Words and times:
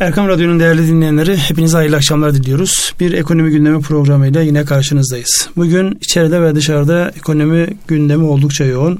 Erkam 0.00 0.28
Radyo'nun 0.28 0.60
değerli 0.60 0.88
dinleyenleri 0.88 1.36
hepinize 1.36 1.76
hayırlı 1.76 1.96
akşamlar 1.96 2.34
diliyoruz. 2.34 2.94
Bir 3.00 3.12
ekonomi 3.12 3.50
gündemi 3.50 3.80
programıyla 3.80 4.42
yine 4.42 4.64
karşınızdayız. 4.64 5.48
Bugün 5.56 5.98
içeride 6.00 6.42
ve 6.42 6.54
dışarıda 6.54 7.12
ekonomi 7.16 7.66
gündemi 7.88 8.24
oldukça 8.24 8.64
yoğun. 8.64 8.98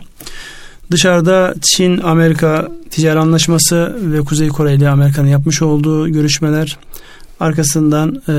Dışarıda 0.90 1.54
Çin, 1.62 1.98
Amerika 1.98 2.68
ticari 2.90 3.18
anlaşması 3.18 3.96
ve 4.02 4.20
Kuzey 4.20 4.48
Kore 4.48 4.74
ile 4.74 4.88
Amerika'nın 4.88 5.28
yapmış 5.28 5.62
olduğu 5.62 6.08
görüşmeler. 6.08 6.78
Arkasından 7.40 8.22
e, 8.28 8.34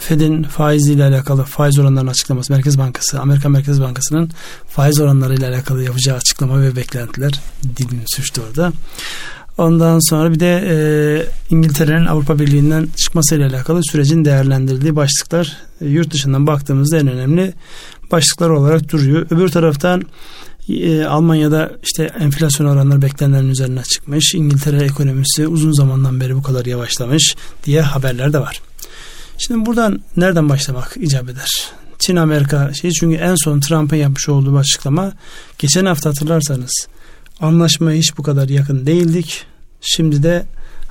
Fed'in 0.00 0.42
faiziyle 0.42 1.04
alakalı 1.04 1.44
faiz 1.44 1.78
oranlarının 1.78 2.10
açıklaması, 2.10 2.52
Merkez 2.52 2.78
Bankası, 2.78 3.20
Amerika 3.20 3.48
Merkez 3.48 3.80
Bankası'nın 3.80 4.30
faiz 4.68 5.00
oranlarıyla 5.00 5.50
alakalı 5.50 5.84
yapacağı 5.84 6.16
açıklama 6.16 6.62
ve 6.62 6.76
beklentiler 6.76 7.40
dilini 7.76 8.04
sürçtü 8.06 8.40
orada. 8.48 8.72
Ondan 9.58 10.10
sonra 10.10 10.32
bir 10.32 10.40
de 10.40 10.64
e, 10.66 10.76
İngiltere'nin 11.54 12.06
Avrupa 12.06 12.38
Birliği'nden 12.38 12.88
çıkmasıyla 12.96 13.48
alakalı 13.48 13.80
sürecin 13.84 14.24
değerlendirildiği 14.24 14.96
başlıklar 14.96 15.56
e, 15.80 15.86
yurt 15.86 16.10
dışından 16.10 16.46
baktığımızda 16.46 16.98
en 16.98 17.06
önemli 17.06 17.54
başlıklar 18.12 18.50
olarak 18.50 18.92
duruyor. 18.92 19.26
Öbür 19.30 19.48
taraftan 19.48 20.02
e, 20.68 21.04
Almanya'da 21.04 21.72
işte 21.82 22.10
enflasyon 22.20 22.66
oranları 22.66 23.02
beklenenin 23.02 23.48
üzerine 23.48 23.82
çıkmış. 23.82 24.34
İngiltere 24.34 24.84
ekonomisi 24.84 25.46
uzun 25.46 25.72
zamandan 25.72 26.20
beri 26.20 26.36
bu 26.36 26.42
kadar 26.42 26.66
yavaşlamış 26.66 27.36
diye 27.64 27.80
haberler 27.80 28.32
de 28.32 28.38
var. 28.38 28.60
Şimdi 29.38 29.66
buradan 29.66 30.00
nereden 30.16 30.48
başlamak 30.48 30.96
icap 31.00 31.28
eder? 31.28 31.48
Çin 31.98 32.16
Amerika 32.16 32.74
şey 32.74 32.90
çünkü 32.90 33.16
en 33.16 33.34
son 33.44 33.60
Trump'ın 33.60 33.96
yapmış 33.96 34.28
olduğu 34.28 34.58
açıklama 34.58 35.12
geçen 35.58 35.84
hafta 35.84 36.10
hatırlarsanız 36.10 36.88
anlaşmaya 37.40 37.98
hiç 37.98 38.18
bu 38.18 38.22
kadar 38.22 38.48
yakın 38.48 38.86
değildik. 38.86 39.44
Şimdi 39.80 40.22
de 40.22 40.46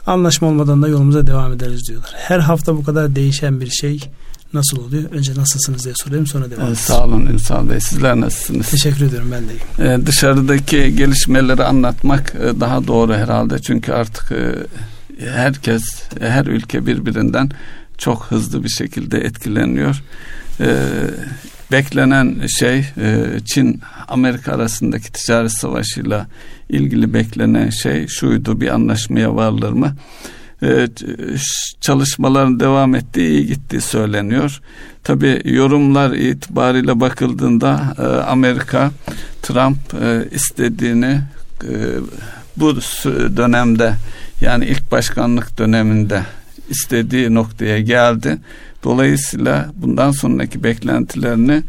anlaşma 0.05 0.47
olmadan 0.47 0.81
da 0.81 0.87
yolumuza 0.87 1.27
devam 1.27 1.53
ederiz 1.53 1.87
diyorlar. 1.87 2.11
Her 2.15 2.39
hafta 2.39 2.77
bu 2.77 2.83
kadar 2.83 3.15
değişen 3.15 3.61
bir 3.61 3.69
şey 3.69 4.09
nasıl 4.53 4.77
oluyor? 4.77 5.11
Önce 5.11 5.35
nasılsınız 5.35 5.83
diye 5.83 5.93
sorayım 5.97 6.27
sonra 6.27 6.51
devam 6.51 6.67
evet, 6.67 6.77
Sağ 6.77 7.05
olun 7.05 7.25
Ünsal 7.25 7.69
Bey. 7.69 7.79
Sizler 7.79 8.15
nasılsınız? 8.21 8.69
Teşekkür 8.69 9.05
ediyorum 9.05 9.31
ben 9.31 9.43
deyim. 9.49 10.01
Ee, 10.01 10.05
dışarıdaki 10.05 10.95
gelişmeleri 10.95 11.63
anlatmak 11.63 12.35
e, 12.35 12.59
daha 12.59 12.87
doğru 12.87 13.13
herhalde. 13.13 13.59
Çünkü 13.59 13.93
artık 13.93 14.31
e, 14.31 14.55
herkes, 15.29 15.83
her 16.19 16.45
ülke 16.45 16.85
birbirinden 16.85 17.51
çok 17.97 18.25
hızlı 18.25 18.63
bir 18.63 18.69
şekilde 18.69 19.17
etkileniyor. 19.17 20.03
Ee, 20.59 20.85
beklenen 21.71 22.47
şey 22.59 22.77
e, 22.77 23.39
Çin 23.45 23.81
Amerika 24.07 24.51
arasındaki 24.51 25.11
ticaret 25.11 25.51
savaşıyla 25.51 26.27
ilgili 26.69 27.13
beklenen 27.13 27.69
şey 27.69 28.07
şuydu 28.07 28.61
bir 28.61 28.67
anlaşmaya 28.67 29.35
varılır 29.35 29.71
mı? 29.71 29.95
Ee, 30.63 30.87
çalışmaların 31.81 32.59
devam 32.59 32.95
ettiği 32.95 33.29
iyi 33.29 33.47
gittiği 33.47 33.81
söyleniyor. 33.81 34.61
Tabi 35.03 35.41
yorumlar 35.45 36.11
itibariyle 36.11 36.99
bakıldığında 36.99 37.95
e, 37.97 38.01
Amerika 38.01 38.91
Trump 39.41 39.77
e, 40.01 40.27
istediğini 40.31 41.21
bu 42.57 42.75
dönemde 43.37 43.93
yani 44.41 44.65
ilk 44.65 44.91
başkanlık 44.91 45.57
döneminde 45.57 46.23
istediği 46.69 47.33
noktaya 47.33 47.81
geldi. 47.81 48.37
Dolayısıyla 48.85 49.69
bundan 49.75 50.11
sonraki 50.11 50.63
beklentilerini 50.63 51.63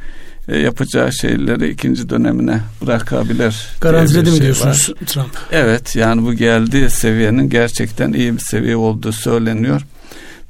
e, 0.49 0.59
yapacağı 0.59 1.13
şeyleri 1.13 1.71
ikinci 1.71 2.09
dönemine 2.09 2.61
bırakabilir. 2.83 3.69
Garantiledi 3.81 4.31
mi 4.31 4.37
şey 4.37 4.45
diyorsunuz 4.45 4.91
var. 4.91 5.07
Trump? 5.07 5.39
Evet 5.53 5.97
yani 5.97 6.23
bu 6.23 6.35
geldiği 6.35 6.91
seviyenin 6.91 7.51
gerçekten 7.51 8.13
iyi 8.13 8.35
bir 8.35 8.43
seviye 8.43 8.77
olduğu 8.77 9.13
söyleniyor. 9.13 9.83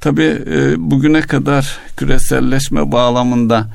Tabii 0.01 0.41
e, 0.51 0.73
bugüne 0.77 1.21
kadar 1.21 1.77
küreselleşme 1.97 2.91
bağlamında 2.91 3.67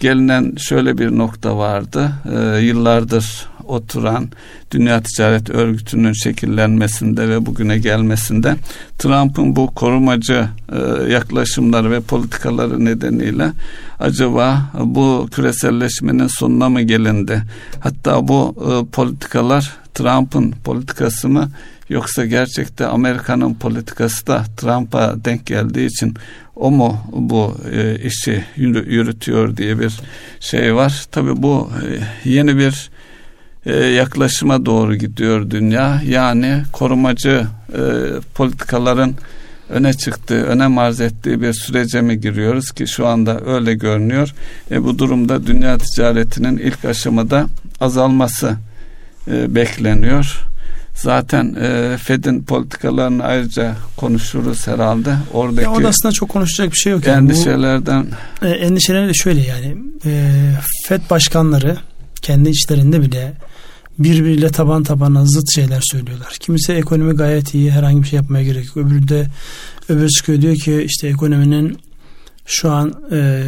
gelinen 0.00 0.54
şöyle 0.58 0.98
bir 0.98 1.18
nokta 1.18 1.58
vardı. 1.58 2.12
E, 2.34 2.58
yıllardır 2.60 3.46
oturan 3.68 4.28
Dünya 4.70 5.02
Ticaret 5.02 5.50
Örgütü'nün 5.50 6.12
şekillenmesinde 6.12 7.28
ve 7.28 7.46
bugüne 7.46 7.78
gelmesinde 7.78 8.56
Trump'ın 8.98 9.56
bu 9.56 9.74
korumacı 9.74 10.48
e, 10.72 11.12
yaklaşımları 11.12 11.90
ve 11.90 12.00
politikaları 12.00 12.84
nedeniyle 12.84 13.52
acaba 14.00 14.62
bu 14.80 15.28
küreselleşmenin 15.32 16.26
sonuna 16.26 16.68
mı 16.68 16.82
gelindi? 16.82 17.42
Hatta 17.80 18.28
bu 18.28 18.54
e, 18.58 18.92
politikalar 18.92 19.76
Trump'ın 19.94 20.54
politikası 20.64 21.28
mı 21.28 21.50
yoksa 21.88 22.26
gerçekte 22.26 22.86
Amerika'nın 22.86 23.54
politikası 23.54 24.26
da 24.26 24.44
Trump'a 24.56 25.24
denk 25.24 25.46
geldiği 25.46 25.86
için 25.86 26.14
o 26.56 26.70
mu 26.70 26.98
bu 27.12 27.56
e, 27.72 27.98
işi 27.98 28.44
yürütüyor 28.56 29.56
diye 29.56 29.78
bir 29.78 30.00
şey 30.40 30.74
var. 30.74 31.06
Tabii 31.10 31.42
bu 31.42 31.70
e, 32.24 32.30
yeni 32.30 32.56
bir 32.58 32.90
yaklaşıma 33.72 34.66
doğru 34.66 34.96
gidiyor 34.96 35.50
dünya. 35.50 36.02
Yani 36.06 36.62
korumacı 36.72 37.46
e, 37.72 37.80
politikaların 38.34 39.14
öne 39.70 39.92
çıktığı, 39.92 40.42
öne 40.42 40.80
arz 40.80 41.00
ettiği 41.00 41.42
bir 41.42 41.52
sürece 41.52 42.00
mi 42.00 42.20
giriyoruz 42.20 42.70
ki 42.70 42.86
şu 42.86 43.06
anda 43.06 43.40
öyle 43.46 43.74
görünüyor. 43.74 44.34
E, 44.70 44.84
bu 44.84 44.98
durumda 44.98 45.46
dünya 45.46 45.78
ticaretinin 45.78 46.58
ilk 46.58 46.84
aşamada 46.84 47.46
azalması 47.80 48.56
e, 49.30 49.54
bekleniyor. 49.54 50.44
Zaten 50.94 51.56
e, 51.60 51.96
Fed'in 51.96 52.42
politikalarını 52.42 53.24
ayrıca 53.24 53.76
konuşuruz 53.96 54.66
herhalde. 54.66 55.14
Oradaki 55.32 55.62
ya 55.62 55.70
orada 55.70 55.88
aslında 55.88 56.12
çok 56.12 56.28
konuşacak 56.28 56.72
bir 56.72 56.76
şey 56.76 56.92
yok. 56.92 57.06
Yani. 57.06 57.32
Endişelerden. 57.32 58.06
Bu, 58.42 58.46
e, 58.46 58.50
endişeleri 58.50 59.08
de 59.08 59.14
şöyle 59.14 59.40
yani. 59.40 59.76
E, 60.06 60.30
Fed 60.86 61.00
başkanları 61.10 61.76
kendi 62.22 62.50
içlerinde 62.50 63.02
bile 63.02 63.32
birbiriyle 63.98 64.48
taban 64.48 64.82
tabana 64.82 65.26
zıt 65.26 65.54
şeyler 65.54 65.82
söylüyorlar. 65.92 66.36
Kimisi 66.40 66.72
ekonomi 66.72 67.14
gayet 67.14 67.54
iyi 67.54 67.70
herhangi 67.70 68.02
bir 68.02 68.08
şey 68.08 68.16
yapmaya 68.16 68.44
gerek 68.44 68.66
yok. 68.66 68.76
Öbürü 68.76 69.08
de 69.08 69.26
öbürü 69.88 70.08
çıkıyor 70.08 70.42
diyor 70.42 70.56
ki 70.56 70.82
işte 70.88 71.08
ekonominin 71.08 71.78
şu 72.48 72.70
an 72.70 72.94
e, 73.12 73.42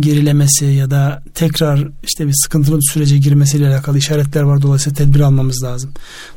gerilemesi 0.00 0.64
ya 0.64 0.90
da 0.90 1.22
tekrar 1.34 1.88
işte 2.02 2.26
bir 2.26 2.34
sıkıntılı 2.44 2.76
bir 2.76 2.92
sürece 2.92 3.18
girmesiyle 3.18 3.68
alakalı 3.68 3.98
işaretler 3.98 4.42
var. 4.42 4.62
Dolayısıyla 4.62 4.96
tedbir 4.96 5.20
almamız 5.20 5.62
lazım. 5.64 5.92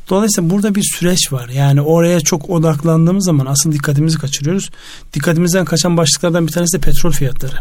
Dolayısıyla 0.10 0.50
burada 0.50 0.76
bir 0.76 0.84
süreç 0.84 1.34
var. 1.34 1.50
Yani 1.50 1.82
oraya 1.82 2.20
çok 2.20 2.50
odaklandığımız 2.50 3.26
zaman 3.26 3.46
aslında 3.46 3.76
dikkatimizi 3.76 4.18
kaçırıyoruz. 4.18 4.70
Dikkatimizden 5.14 5.66
kaçan 5.66 5.98
başlıklardan 5.98 6.48
bir 6.48 6.52
tanesi 6.52 6.78
de 6.78 6.82
petrol 6.82 7.12
fiyatları. 7.12 7.56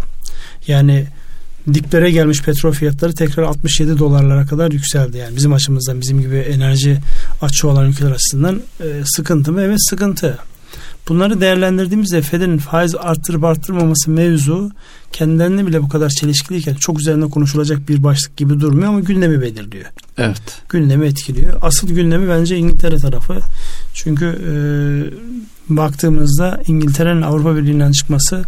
Yani 0.67 1.07
diplere 1.73 2.11
gelmiş 2.11 2.43
petrol 2.43 2.73
fiyatları 2.73 3.15
tekrar 3.15 3.43
67 3.43 3.99
dolarlara 3.99 4.47
kadar 4.47 4.73
yükseldi. 4.73 5.17
Yani 5.17 5.37
bizim 5.37 5.53
açımızdan 5.53 6.01
bizim 6.01 6.21
gibi 6.21 6.37
enerji 6.37 6.99
açığı 7.43 7.69
olan 7.69 7.87
ülkeler 7.87 8.11
açısından 8.11 8.63
e, 8.81 9.03
sıkıntı 9.05 9.53
mı? 9.53 9.63
Evet 9.63 9.79
sıkıntı. 9.91 10.39
Bunları 11.09 11.41
değerlendirdiğimizde 11.41 12.23
Fed'in 12.23 12.59
faiz 12.59 12.95
arttırıp 12.95 13.45
arttırmaması 13.45 14.11
mevzu 14.11 14.71
kendilerine 15.13 15.67
bile 15.67 15.83
bu 15.83 15.89
kadar 15.89 16.09
çelişkiliyken 16.09 16.75
çok 16.75 17.01
üzerinde 17.01 17.27
konuşulacak 17.27 17.89
bir 17.89 18.03
başlık 18.03 18.37
gibi 18.37 18.61
durmuyor 18.61 18.89
ama 18.89 19.01
gündemi 19.01 19.43
belirliyor. 19.43 19.85
Evet. 20.19 20.63
Gündemi 20.69 21.07
etkiliyor. 21.07 21.59
Asıl 21.63 21.89
gündemi 21.89 22.29
bence 22.29 22.57
İngiltere 22.57 22.97
tarafı. 22.97 23.39
Çünkü 23.95 24.25
e, 24.27 24.55
baktığımızda 25.69 26.61
İngiltere'nin 26.67 27.23
Avrupa 27.23 27.57
Birliği'nden 27.57 27.93
çıkması 27.93 28.45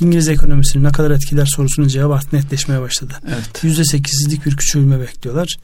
İngiliz 0.00 0.28
ekonomisini 0.28 0.82
ne 0.82 0.92
kadar 0.92 1.10
etkiler 1.10 1.46
sorusunun 1.46 1.88
cevabı 1.88 2.14
artık 2.14 2.32
netleşmeye 2.32 2.80
başladı. 2.80 3.12
Evet. 3.26 3.64
%8'lik 3.78 4.46
bir 4.46 4.56
küçülme 4.56 5.00
bekliyorlar. 5.00 5.56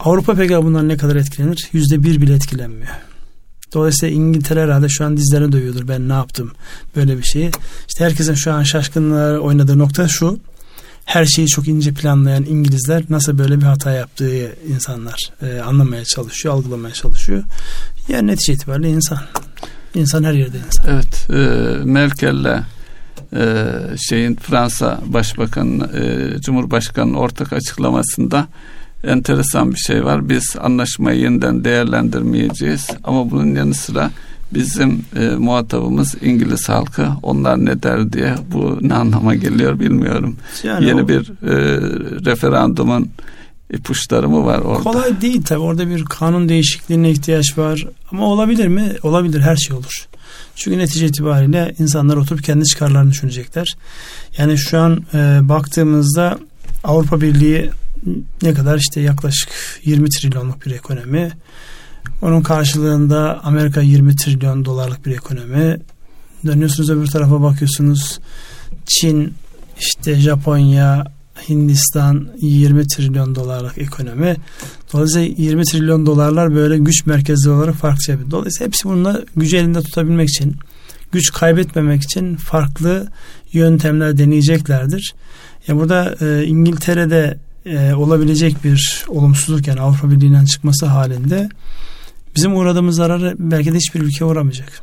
Avrupa 0.00 0.34
peki 0.34 0.56
bundan 0.56 0.88
ne 0.88 0.96
kadar 0.96 1.16
etkilenir? 1.16 1.68
%1 1.72 2.02
bile 2.02 2.34
etkilenmiyor. 2.34 2.92
Dolayısıyla 3.74 4.14
İngiltere 4.14 4.62
herhalde 4.62 4.88
şu 4.88 5.04
an 5.04 5.16
dizlerine 5.16 5.52
dövüyordur. 5.52 5.88
Ben 5.88 6.08
ne 6.08 6.12
yaptım 6.12 6.52
böyle 6.96 7.18
bir 7.18 7.22
şeyi. 7.22 7.50
İşte 7.88 8.04
herkesin 8.04 8.34
şu 8.34 8.52
an 8.52 8.62
şaşkınlığa 8.62 9.38
oynadığı 9.38 9.78
nokta 9.78 10.08
şu. 10.08 10.38
Her 11.04 11.26
şeyi 11.26 11.48
çok 11.48 11.68
ince 11.68 11.92
planlayan 11.92 12.44
İngilizler 12.44 13.04
nasıl 13.10 13.38
böyle 13.38 13.60
bir 13.60 13.66
hata 13.66 13.90
yaptığı 13.90 14.56
insanlar 14.68 15.18
e, 15.42 15.60
anlamaya 15.60 16.04
çalışıyor, 16.04 16.54
algılamaya 16.54 16.94
çalışıyor. 16.94 17.42
Yani 18.08 18.26
netice 18.26 18.52
itibariyle 18.52 18.90
insan. 18.90 19.18
İnsan 19.94 20.24
her 20.24 20.32
yerde 20.32 20.56
insan. 20.66 20.86
Evet. 20.94 21.30
E, 21.30 21.34
Merkel'le 21.84 22.62
e, 23.36 23.64
şeyin 23.96 24.36
Fransa 24.36 25.00
Başbakanı, 25.06 25.90
e, 25.98 26.40
Cumhurbaşkanı 26.40 27.18
ortak 27.18 27.52
açıklamasında 27.52 28.48
enteresan 29.04 29.72
bir 29.72 29.78
şey 29.78 30.04
var. 30.04 30.28
Biz 30.28 30.56
anlaşmayı 30.60 31.20
yeniden 31.20 31.64
değerlendirmeyeceğiz 31.64 32.88
ama 33.04 33.30
bunun 33.30 33.54
yanı 33.54 33.74
sıra 33.74 34.10
bizim 34.54 35.04
e, 35.16 35.28
muhatabımız 35.28 36.14
İngiliz 36.22 36.68
halkı 36.68 37.08
onlar 37.22 37.64
ne 37.64 37.82
der 37.82 38.12
diye 38.12 38.34
bu 38.52 38.78
ne 38.80 38.94
anlama 38.94 39.34
geliyor 39.34 39.80
bilmiyorum. 39.80 40.36
Yani 40.62 40.86
Yeni 40.86 41.02
o, 41.02 41.08
bir 41.08 41.20
e, 41.42 41.80
referandumun 42.24 43.10
ipuçları 43.72 44.28
mı 44.28 44.44
var 44.44 44.58
orada? 44.58 44.82
Kolay 44.82 45.20
değil 45.20 45.42
tabi 45.42 45.58
orada 45.58 45.88
bir 45.88 46.04
kanun 46.04 46.48
değişikliğine 46.48 47.10
ihtiyaç 47.10 47.58
var 47.58 47.86
ama 48.12 48.26
olabilir 48.26 48.66
mi? 48.66 48.92
Olabilir 49.02 49.40
her 49.40 49.56
şey 49.56 49.76
olur. 49.76 50.08
Çünkü 50.56 50.78
netice 50.78 51.06
itibariyle 51.06 51.74
insanlar 51.78 52.16
oturup 52.16 52.44
kendi 52.44 52.64
çıkarlarını 52.64 53.10
düşünecekler. 53.10 53.76
Yani 54.38 54.58
şu 54.58 54.78
an 54.78 55.04
e, 55.14 55.40
baktığımızda 55.42 56.38
Avrupa 56.84 57.20
Birliği 57.20 57.70
ne 58.42 58.54
kadar 58.54 58.78
işte 58.78 59.00
yaklaşık 59.00 59.50
20 59.84 60.08
trilyonluk 60.08 60.66
bir 60.66 60.70
ekonomi. 60.70 61.30
Onun 62.22 62.42
karşılığında 62.42 63.40
Amerika 63.44 63.80
20 63.80 64.16
trilyon 64.16 64.64
dolarlık 64.64 65.06
bir 65.06 65.12
ekonomi. 65.12 65.78
Dönüyorsunuz 66.46 66.90
öbür 66.90 67.06
tarafa 67.06 67.42
bakıyorsunuz. 67.42 68.18
Çin, 68.86 69.34
işte 69.80 70.14
Japonya, 70.14 71.04
Hindistan 71.48 72.28
20 72.40 72.86
trilyon 72.86 73.34
dolarlık 73.34 73.78
ekonomi. 73.78 74.36
Dolayısıyla 74.92 75.34
20 75.38 75.64
trilyon 75.64 76.06
dolarlar 76.06 76.54
böyle 76.54 76.78
güç 76.78 77.06
merkezi 77.06 77.50
olarak 77.50 77.74
farklı 77.74 78.02
şey 78.02 78.12
yapıyor. 78.12 78.30
Dolayısıyla 78.30 78.66
hepsi 78.66 78.84
bununla 78.84 79.22
gücü 79.36 79.56
elinde 79.56 79.82
tutabilmek 79.82 80.28
için, 80.28 80.56
güç 81.12 81.32
kaybetmemek 81.32 82.02
için 82.02 82.36
farklı 82.36 83.08
yöntemler 83.52 84.18
deneyeceklerdir. 84.18 85.14
Ya 85.68 85.76
burada 85.76 86.16
e, 86.20 86.44
İngiltere'de 86.44 87.38
e, 87.66 87.94
olabilecek 87.94 88.64
bir 88.64 89.04
olumsuzluk 89.08 89.66
yani 89.66 89.80
Avrupa 89.80 90.10
Birliği'nden 90.10 90.44
çıkması 90.44 90.86
halinde 90.86 91.48
bizim 92.36 92.56
uğradığımız 92.56 92.96
zararı 92.96 93.34
belki 93.38 93.72
de 93.72 93.76
hiçbir 93.76 94.00
ülke 94.00 94.24
uğramayacak. 94.24 94.82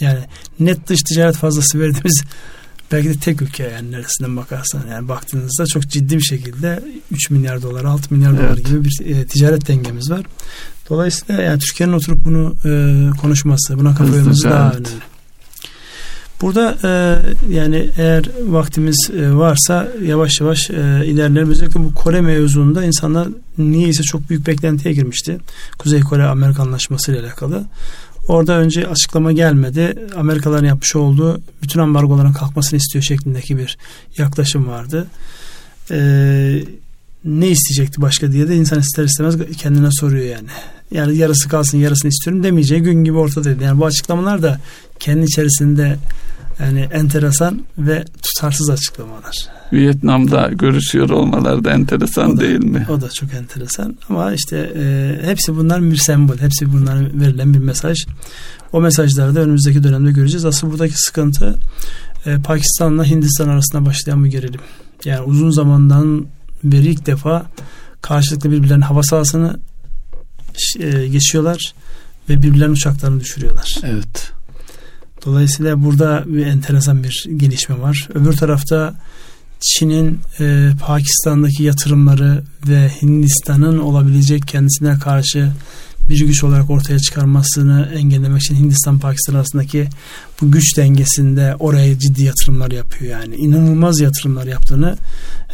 Yani 0.00 0.18
net 0.60 0.88
dış 0.88 1.02
ticaret 1.02 1.36
fazlası 1.36 1.80
verdiğimiz 1.80 2.22
belki 2.92 3.08
de 3.08 3.14
tek 3.14 3.42
ülke 3.42 3.62
yani 3.62 3.92
neresinden 3.92 4.36
bakarsan 4.36 4.82
yani 4.90 5.08
baktığınızda 5.08 5.66
çok 5.66 5.82
ciddi 5.82 6.16
bir 6.16 6.22
şekilde 6.22 6.82
3 7.12 7.30
milyar 7.30 7.62
dolar 7.62 7.84
6 7.84 8.14
milyar 8.14 8.30
evet. 8.30 8.42
dolar 8.42 8.58
gibi 8.58 8.84
bir 8.84 9.06
e, 9.06 9.26
ticaret 9.26 9.68
dengemiz 9.68 10.10
var. 10.10 10.22
Dolayısıyla 10.90 11.42
yani 11.42 11.58
Türkiye'nin 11.58 11.92
oturup 11.92 12.24
bunu 12.24 12.54
e, 12.64 13.10
konuşması, 13.20 13.78
buna 13.78 13.94
kafa 13.94 14.16
yorması 14.16 14.50
daha 14.50 14.70
önemli. 14.72 14.88
Burada 16.40 16.78
e, 16.84 17.18
yani 17.54 17.90
eğer 17.96 18.24
vaktimiz 18.46 19.10
e, 19.16 19.34
varsa 19.34 19.88
yavaş 20.04 20.40
yavaş 20.40 20.70
e, 20.70 21.06
ilerleyelim. 21.06 21.50
Özellikle 21.50 21.84
bu 21.84 21.94
Kore 21.94 22.20
mevzunda 22.20 22.84
insanlar 22.84 23.28
niyeyse 23.58 24.02
çok 24.02 24.30
büyük 24.30 24.46
beklentiye 24.46 24.94
girmişti. 24.94 25.38
Kuzey 25.78 26.00
Kore 26.00 26.24
Amerika 26.24 26.62
Anlaşması 26.62 27.12
ile 27.12 27.20
alakalı. 27.20 27.64
Orada 28.28 28.58
önce 28.58 28.88
açıklama 28.88 29.32
gelmedi. 29.32 29.94
Amerikalıların 30.16 30.66
yapmış 30.66 30.96
olduğu 30.96 31.40
bütün 31.62 31.80
ambargoların 31.80 32.32
kalkmasını 32.32 32.76
istiyor 32.76 33.02
şeklindeki 33.02 33.58
bir 33.58 33.78
yaklaşım 34.18 34.68
vardı. 34.68 35.06
Ee, 35.90 36.62
ne 37.24 37.48
isteyecekti 37.48 38.02
başka 38.02 38.32
diye 38.32 38.48
de 38.48 38.56
insan 38.56 38.80
ister 38.80 39.04
istemez 39.04 39.36
kendine 39.58 39.88
soruyor 39.90 40.24
yani. 40.24 40.48
Yani 40.90 41.16
yarısı 41.16 41.48
kalsın 41.48 41.78
yarısını 41.78 42.08
istiyorum 42.08 42.42
demeyeceği 42.42 42.82
gün 42.82 43.04
gibi 43.04 43.18
ortadaydı. 43.18 43.64
Yani 43.64 43.80
bu 43.80 43.86
açıklamalar 43.86 44.42
da 44.42 44.60
kendi 44.98 45.24
içerisinde 45.24 45.96
yani 46.60 46.88
enteresan 46.92 47.64
ve 47.78 48.04
tutarsız 48.22 48.70
açıklamalar. 48.70 49.48
Vietnam'da 49.72 50.48
görüşüyor 50.48 51.10
olmalar 51.10 51.64
da 51.64 51.70
enteresan 51.70 52.36
da, 52.36 52.40
değil 52.40 52.64
mi? 52.64 52.86
O 52.90 53.00
da 53.00 53.10
çok 53.10 53.34
enteresan 53.34 53.96
ama 54.08 54.32
işte 54.32 54.72
e, 54.76 55.16
hepsi 55.22 55.56
bunlar 55.56 55.82
bir 55.82 55.96
sembol. 55.96 56.38
Hepsi 56.38 56.72
bunlar 56.72 57.20
verilen 57.20 57.54
bir 57.54 57.58
mesaj. 57.58 57.98
O 58.72 58.80
mesajları 58.80 59.34
da 59.34 59.40
önümüzdeki 59.40 59.82
dönemde 59.82 60.12
göreceğiz. 60.12 60.44
Asıl 60.44 60.70
buradaki 60.70 60.94
sıkıntı 60.96 61.58
e, 62.26 62.36
Pakistan'la 62.36 63.04
Hindistan 63.04 63.48
arasında 63.48 63.86
başlayan 63.86 64.24
bir 64.24 64.30
gerilim. 64.30 64.60
Yani 65.04 65.20
uzun 65.20 65.50
zamandan 65.50 66.26
beri 66.64 66.86
ilk 66.86 67.06
defa 67.06 67.46
karşılıklı 68.02 68.50
birbirlerinin 68.50 68.84
hava 68.84 69.02
sahasını 69.02 69.58
e, 70.80 71.08
geçiyorlar 71.08 71.74
ve 72.28 72.42
birbirlerinin 72.42 72.74
uçaklarını 72.74 73.20
düşürüyorlar. 73.20 73.76
Evet. 73.84 74.32
Dolayısıyla 75.26 75.84
burada 75.84 76.24
bir 76.26 76.46
enteresan 76.46 77.04
bir 77.04 77.26
gelişme 77.36 77.80
var. 77.80 78.08
Öbür 78.14 78.32
tarafta 78.32 78.94
Çin'in 79.60 80.20
e, 80.40 80.70
Pakistan'daki 80.80 81.62
yatırımları 81.62 82.42
ve 82.68 82.90
Hindistan'ın 83.02 83.78
olabilecek 83.78 84.48
kendisine 84.48 84.98
karşı 84.98 85.52
bir 86.10 86.26
güç 86.26 86.44
olarak 86.44 86.70
ortaya 86.70 86.98
çıkarmasını 86.98 87.90
engellemek 87.94 88.42
için 88.42 88.54
Hindistan-Pakistan 88.54 89.34
arasındaki 89.34 89.88
bu 90.40 90.50
güç 90.50 90.76
dengesinde 90.76 91.56
oraya 91.58 91.98
ciddi 91.98 92.24
yatırımlar 92.24 92.70
yapıyor 92.70 93.20
yani. 93.20 93.34
inanılmaz 93.36 94.00
yatırımlar 94.00 94.46
yaptığını 94.46 94.96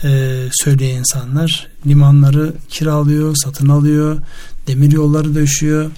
e, 0.05 0.41
söyleyen 0.53 0.99
insanlar. 0.99 1.67
Limanları 1.87 2.53
kiralıyor, 2.69 3.37
satın 3.45 3.69
alıyor, 3.69 4.19
demir 4.67 4.93
yolları 4.93 5.35
döşüyor. 5.35 5.91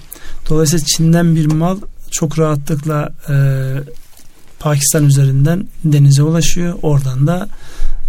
Dolayısıyla 0.49 0.85
Çin'den 0.85 1.35
bir 1.35 1.45
mal 1.45 1.77
çok 2.11 2.39
rahatlıkla 2.39 3.13
e, 3.29 3.35
Pakistan 4.59 5.05
üzerinden 5.05 5.67
denize 5.83 6.23
ulaşıyor. 6.23 6.79
Oradan 6.81 7.27
da 7.27 7.47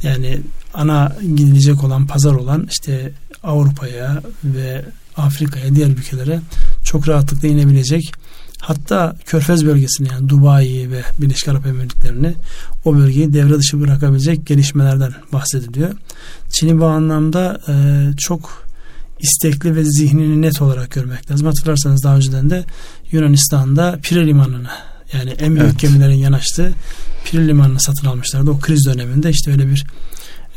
yani 0.03 0.41
ana 0.75 1.17
gidilecek 1.37 1.85
olan 1.85 2.07
pazar 2.07 2.33
olan 2.33 2.69
işte 2.71 3.13
Avrupa'ya 3.43 4.23
ve 4.45 4.85
Afrika'ya 5.17 5.75
diğer 5.75 5.89
ülkelere 5.89 6.41
çok 6.85 7.09
rahatlıkla 7.09 7.49
inebilecek. 7.49 8.13
Hatta 8.61 9.17
Körfez 9.27 9.67
bölgesini 9.67 10.09
yani 10.09 10.29
Dubai'yi 10.29 10.91
ve 10.91 11.03
Birleşik 11.19 11.49
Arap 11.49 11.67
Emirlikleri'ni 11.67 12.35
o 12.85 12.97
bölgeyi 12.97 13.33
devre 13.33 13.59
dışı 13.59 13.81
bırakabilecek 13.81 14.47
gelişmelerden 14.47 15.13
bahsediliyor. 15.33 15.91
Çin'i 16.51 16.81
bu 16.81 16.87
anlamda 16.87 17.61
e, 17.69 17.75
çok 18.19 18.69
istekli 19.21 19.77
ve 19.77 19.85
zihnini 19.85 20.43
net 20.43 20.63
olarak 20.63 20.91
görmek 20.91 21.31
lazım. 21.31 21.47
Hatırlarsanız 21.47 22.03
daha 22.05 22.17
önceden 22.17 22.51
de 22.51 22.65
Yunanistan'da 23.13 23.99
Pire 24.03 24.27
Limanı'nı 24.27 24.69
yani 25.13 25.31
en 25.31 25.55
büyük 25.57 25.69
evet. 25.69 25.81
gemilerin 25.81 26.15
yanaştığı 26.15 26.73
Pire 27.25 27.49
Limanı'nı 27.49 27.81
satın 27.81 28.07
almışlardı. 28.07 28.51
O 28.51 28.59
kriz 28.59 28.87
döneminde 28.87 29.31
işte 29.31 29.51
öyle 29.51 29.69
bir 29.69 29.87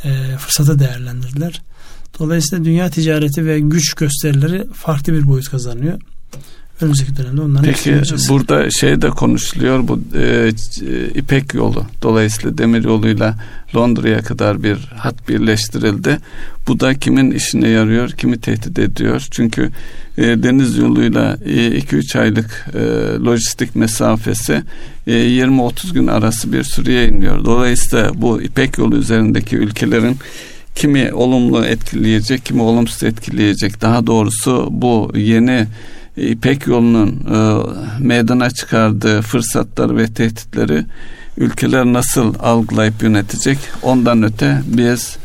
e, 0.04 0.38
fırsatı 0.38 0.80
değerlendirdiler. 0.80 1.62
Dolayısıyla 2.20 2.66
dünya 2.66 2.90
ticareti 2.90 3.46
ve 3.46 3.60
güç 3.60 3.94
gösterileri 3.94 4.68
farklı 4.74 5.14
bir 5.14 5.28
boyut 5.28 5.50
kazanıyor 5.50 6.00
önümüzdeki 6.82 7.18
dönemde 7.18 7.42
onların 7.42 7.66
Peki 7.66 8.02
burada 8.30 8.72
şey 8.72 9.02
de 9.02 9.10
konuşuluyor 9.10 9.88
bu 9.88 10.00
e, 10.18 10.52
İpek 11.16 11.54
yolu 11.54 11.86
dolayısıyla 12.02 12.58
demir 12.58 12.84
yoluyla 12.84 13.36
Londra'ya 13.76 14.22
kadar 14.22 14.64
bir 14.64 14.78
hat 14.78 15.30
birleştirildi. 15.30 16.18
Bu 16.68 16.80
da 16.80 16.94
kimin 16.94 17.32
işine 17.32 17.68
yarıyor, 17.68 18.10
kimi 18.10 18.40
tehdit 18.40 18.80
ediyor? 18.80 19.28
Çünkü 19.32 19.70
e, 20.18 20.24
deniz 20.24 20.78
yoluyla 20.78 21.36
2-3 21.36 22.18
e, 22.18 22.22
aylık 22.22 22.68
e, 22.74 22.80
lojistik 23.26 23.76
mesafesi 23.76 24.64
e, 25.08 25.12
20-30 25.12 25.94
gün 25.94 26.08
arası 26.08 26.54
bir 26.54 26.64
süreye 26.64 27.08
iniyor. 27.08 27.46
Dolayısıyla 27.46 28.12
bu 28.16 28.42
İpek 28.42 28.78
yolu 28.78 28.98
üzerindeki 28.98 29.56
ülkelerin 29.56 30.18
kimi 30.76 31.14
olumlu 31.14 31.66
etkileyecek, 31.66 32.46
kimi 32.46 32.62
olumsuz 32.62 33.04
etkileyecek. 33.04 33.82
Daha 33.82 34.08
doğrusu 34.08 34.68
bu 34.72 35.12
yeni 35.16 35.68
İpek 36.18 36.68
yolunun 36.68 37.10
e, 37.10 37.64
meydana 38.00 38.52
çıkardığı 38.52 39.22
fırsatları 39.22 39.98
ve 39.98 40.14
tehditleri 40.14 40.86
ülkeler 41.38 41.86
nasıl 41.86 42.34
algılayıp 42.40 43.04
yönetecek? 43.04 43.58
Ondan 43.82 44.24
öte 44.24 44.62
biz 44.66 45.18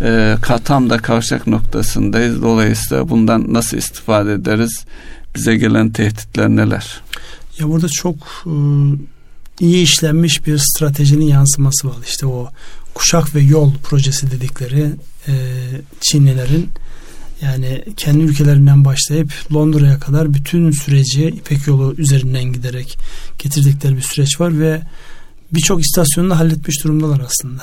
e, 0.00 0.36
tam 0.64 0.90
da 0.90 0.98
kavşak 0.98 1.46
noktasındayız. 1.46 2.42
Dolayısıyla 2.42 3.08
bundan 3.08 3.52
nasıl 3.52 3.76
istifade 3.76 4.32
ederiz? 4.32 4.84
Bize 5.34 5.56
gelen 5.56 5.90
tehditler 5.90 6.48
neler? 6.48 7.00
Ya 7.58 7.68
burada 7.68 7.88
çok 7.88 8.16
e, 8.46 8.52
iyi 9.60 9.82
işlenmiş 9.82 10.46
bir 10.46 10.58
stratejinin 10.58 11.26
yansıması 11.26 11.88
var. 11.88 11.96
İşte 12.06 12.26
o 12.26 12.48
kuşak 12.94 13.34
ve 13.34 13.40
yol 13.40 13.74
projesi 13.74 14.30
dedikleri 14.30 14.90
e, 15.28 15.34
Çinlilerin 16.00 16.68
yani 17.42 17.84
kendi 17.96 18.24
ülkelerinden 18.24 18.84
başlayıp 18.84 19.32
Londra'ya 19.54 19.98
kadar 19.98 20.34
bütün 20.34 20.70
süreci 20.70 21.26
İpek 21.28 21.66
yolu 21.66 21.94
üzerinden 21.98 22.44
giderek 22.44 22.98
getirdikleri 23.38 23.96
bir 23.96 24.02
süreç 24.02 24.40
var 24.40 24.58
ve 24.58 24.82
birçok 25.52 25.80
istasyonunu 25.80 26.38
halletmiş 26.38 26.84
durumdalar 26.84 27.20
aslında. 27.20 27.62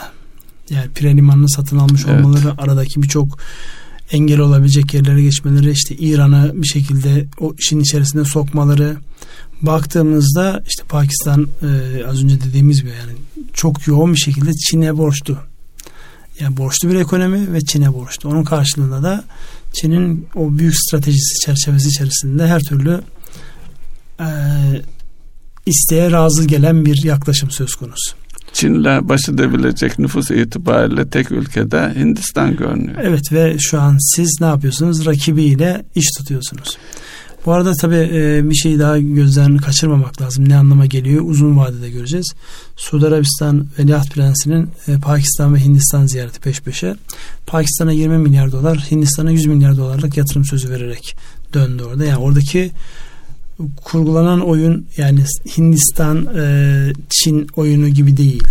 Yani 0.70 0.89
Pire 0.96 1.17
Limanı'nı 1.17 1.50
satın 1.50 1.77
almış 1.77 2.01
evet. 2.08 2.25
olmaları, 2.25 2.53
aradaki 2.58 3.03
birçok 3.03 3.39
engel 4.12 4.39
olabilecek 4.39 4.94
yerlere 4.94 5.22
geçmeleri, 5.22 5.72
işte 5.72 5.96
İran'ı 5.96 6.51
bir 6.55 6.67
şekilde 6.67 7.25
o 7.39 7.53
işin 7.60 7.79
içerisine 7.79 8.25
sokmaları. 8.25 8.98
Baktığımızda 9.62 10.63
işte 10.67 10.84
Pakistan 10.89 11.48
e, 11.62 12.05
az 12.05 12.24
önce 12.24 12.41
dediğimiz 12.41 12.82
gibi 12.82 12.89
yani 12.89 13.17
çok 13.53 13.88
yoğun 13.88 14.13
bir 14.13 14.20
şekilde 14.20 14.53
Çin'e 14.53 14.98
borçlu. 14.98 15.38
Yani 16.39 16.58
borçlu 16.58 16.89
bir 16.89 16.96
ekonomi 16.96 17.53
ve 17.53 17.62
Çin'e 17.62 17.94
borçlu. 17.94 18.29
Onun 18.29 18.44
karşılığında 18.44 19.03
da 19.03 19.24
Çin'in 19.82 20.27
o 20.36 20.58
büyük 20.58 20.75
stratejisi 20.75 21.46
çerçevesi 21.46 21.88
içerisinde 21.88 22.48
her 22.48 22.62
türlü 22.62 23.01
e, 24.20 24.27
isteğe 25.65 26.12
razı 26.12 26.46
gelen 26.46 26.86
bir 26.86 27.03
yaklaşım 27.03 27.51
söz 27.51 27.75
konusu. 27.75 28.15
Çin'le 28.53 29.10
baş 29.10 29.29
edebilecek 29.29 30.00
nüfus 30.00 30.32
itibariyle 30.32 31.10
tek 31.10 31.32
ülkede 31.32 31.94
Hindistan 31.96 32.55
görünüyor. 32.55 32.98
Evet 33.03 33.32
ve 33.32 33.55
şu 33.60 33.82
an 33.82 33.98
siz 34.15 34.38
ne 34.41 34.48
yapıyorsunuz? 34.48 35.05
Rakibiyle 35.05 35.86
iş 35.96 36.05
tutuyorsunuz. 36.17 36.77
Bu 37.46 37.54
arada 37.54 37.74
tabii 37.74 38.10
e, 38.14 38.50
bir 38.50 38.56
şeyi 38.56 38.80
daha 38.80 39.00
gözden 39.00 39.58
kaçırmamak 39.58 40.22
lazım. 40.22 40.50
Ne 40.50 40.58
anlama 40.58 40.86
geliyor 40.86 41.24
uzun 41.25 41.58
vadede 41.58 41.90
göreceğiz. 41.90 42.34
Suudi 42.75 43.08
Arabistan 43.08 43.68
Veliaht 43.80 44.12
Prensi'nin 44.12 44.70
e, 44.88 44.98
Pakistan 44.98 45.56
ve 45.56 45.60
Hindistan 45.60 46.06
ziyareti 46.06 46.40
peş 46.40 46.62
peşe. 46.62 46.96
Pakistan'a 47.48 47.92
20 47.92 48.18
milyar 48.18 48.52
dolar, 48.52 48.78
Hindistan'a 48.92 49.32
100 49.32 49.46
milyar 49.46 49.78
dolarlık 49.78 50.18
yatırım 50.18 50.46
sözü 50.46 50.70
vererek 50.70 51.16
döndü 51.54 51.84
orada. 51.84 52.06
Yani 52.06 52.18
oradaki 52.18 52.72
kurgulanan 53.84 54.42
oyun 54.42 54.86
yani 54.98 55.20
Hindistan 55.58 56.28
e, 56.38 56.94
Çin 57.10 57.48
oyunu 57.56 57.90
gibi 57.90 58.18
değil. 58.18 58.44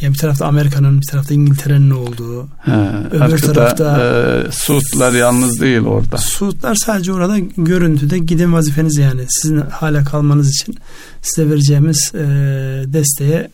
Yani 0.00 0.14
bir 0.14 0.18
tarafta 0.18 0.46
Amerika'nın 0.46 1.00
bir 1.00 1.06
tarafta 1.06 1.34
İngiltere'nin 1.34 1.90
olduğu. 1.90 2.48
He, 2.58 2.72
öbür 3.10 3.20
arkada, 3.20 3.52
tarafta 3.52 4.02
e, 4.48 4.52
Suudlar 4.52 5.12
yalnız 5.12 5.60
değil 5.60 5.80
orada. 5.80 6.18
Suudlar 6.18 6.74
sadece 6.74 7.12
orada 7.12 7.38
görüntüde 7.56 8.18
gidin 8.18 8.52
vazifeniz 8.52 8.96
yani 8.96 9.22
sizin 9.28 9.60
hala 9.60 10.04
kalmanız 10.04 10.50
için 10.50 10.76
size 11.22 11.50
vereceğimiz 11.50 12.12
e, 12.14 12.18
desteğe 12.86 13.50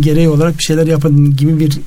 gereği 0.00 0.28
olarak 0.28 0.58
bir 0.58 0.62
şeyler 0.62 0.86
yapın 0.86 1.36
gibi 1.36 1.60
bir 1.60 1.78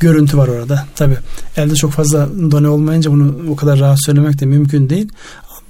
görüntü 0.00 0.38
var 0.38 0.48
orada. 0.48 0.86
Tabi 0.96 1.16
elde 1.56 1.74
çok 1.74 1.92
fazla 1.92 2.28
done 2.50 2.68
olmayınca 2.68 3.10
bunu 3.10 3.36
o 3.50 3.56
kadar 3.56 3.78
rahat 3.78 4.04
söylemek 4.04 4.40
de 4.40 4.46
mümkün 4.46 4.90
değil. 4.90 5.08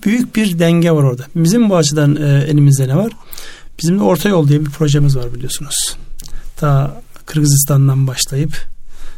Büyük 0.05 0.37
bir 0.37 0.59
denge 0.59 0.91
var 0.91 1.03
orada. 1.03 1.23
Bizim 1.37 1.71
bu 1.71 1.77
açıdan 1.77 2.17
e, 2.17 2.45
elimizde 2.49 2.89
ne 2.89 2.97
var? 2.97 3.13
Bizim 3.83 3.99
de 3.99 4.03
Orta 4.03 4.29
Yol 4.29 4.49
diye 4.49 4.61
bir 4.61 4.71
projemiz 4.71 5.17
var 5.17 5.35
biliyorsunuz. 5.35 5.97
Ta 6.57 7.03
Kırgızistan'dan 7.27 8.07
başlayıp 8.07 8.67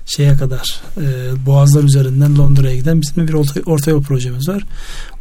şeye 0.06 0.34
kadar 0.34 0.80
e, 0.96 1.46
Boğazlar 1.46 1.84
üzerinden 1.84 2.38
Londra'ya 2.38 2.76
giden 2.76 3.02
bizim 3.02 3.28
bir 3.28 3.32
orta, 3.32 3.60
orta 3.66 3.90
yol 3.90 4.02
projemiz 4.02 4.48
var. 4.48 4.62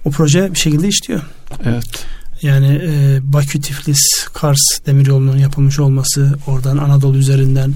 O 0.06 0.12
proje 0.12 0.54
bir 0.54 0.60
şekilde 0.60 0.88
işliyor. 0.88 1.22
Evet. 1.65 2.06
Yani 2.42 2.82
e, 2.84 3.20
Bakü, 3.24 3.62
Tiflis, 3.62 4.27
Kars 4.34 4.86
demiryolunun 4.86 5.38
yapılmış 5.38 5.80
olması, 5.80 6.36
oradan 6.48 6.77
Anadolu 6.77 7.18
üzerinden 7.18 7.74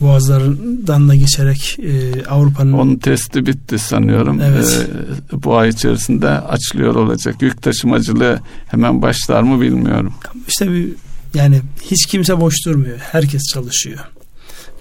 boğazlardan 0.00 1.08
da 1.08 1.14
geçerek 1.14 1.76
e, 1.78 2.24
Avrupa'nın... 2.24 2.72
Onun 2.72 2.96
testi 2.96 3.46
bitti 3.46 3.78
sanıyorum. 3.78 4.40
Evet. 4.40 4.88
E, 5.32 5.42
bu 5.44 5.56
ay 5.56 5.68
içerisinde 5.68 6.28
açılıyor 6.28 6.94
olacak. 6.94 7.42
Yük 7.42 7.62
taşımacılığı 7.62 8.40
hemen 8.66 9.02
başlar 9.02 9.42
mı 9.42 9.60
bilmiyorum. 9.60 10.14
İşte 10.48 10.72
bir, 10.72 10.88
yani 11.34 11.60
hiç 11.82 12.06
kimse 12.06 12.40
boş 12.40 12.54
durmuyor. 12.66 12.98
Herkes 12.98 13.42
çalışıyor. 13.54 13.98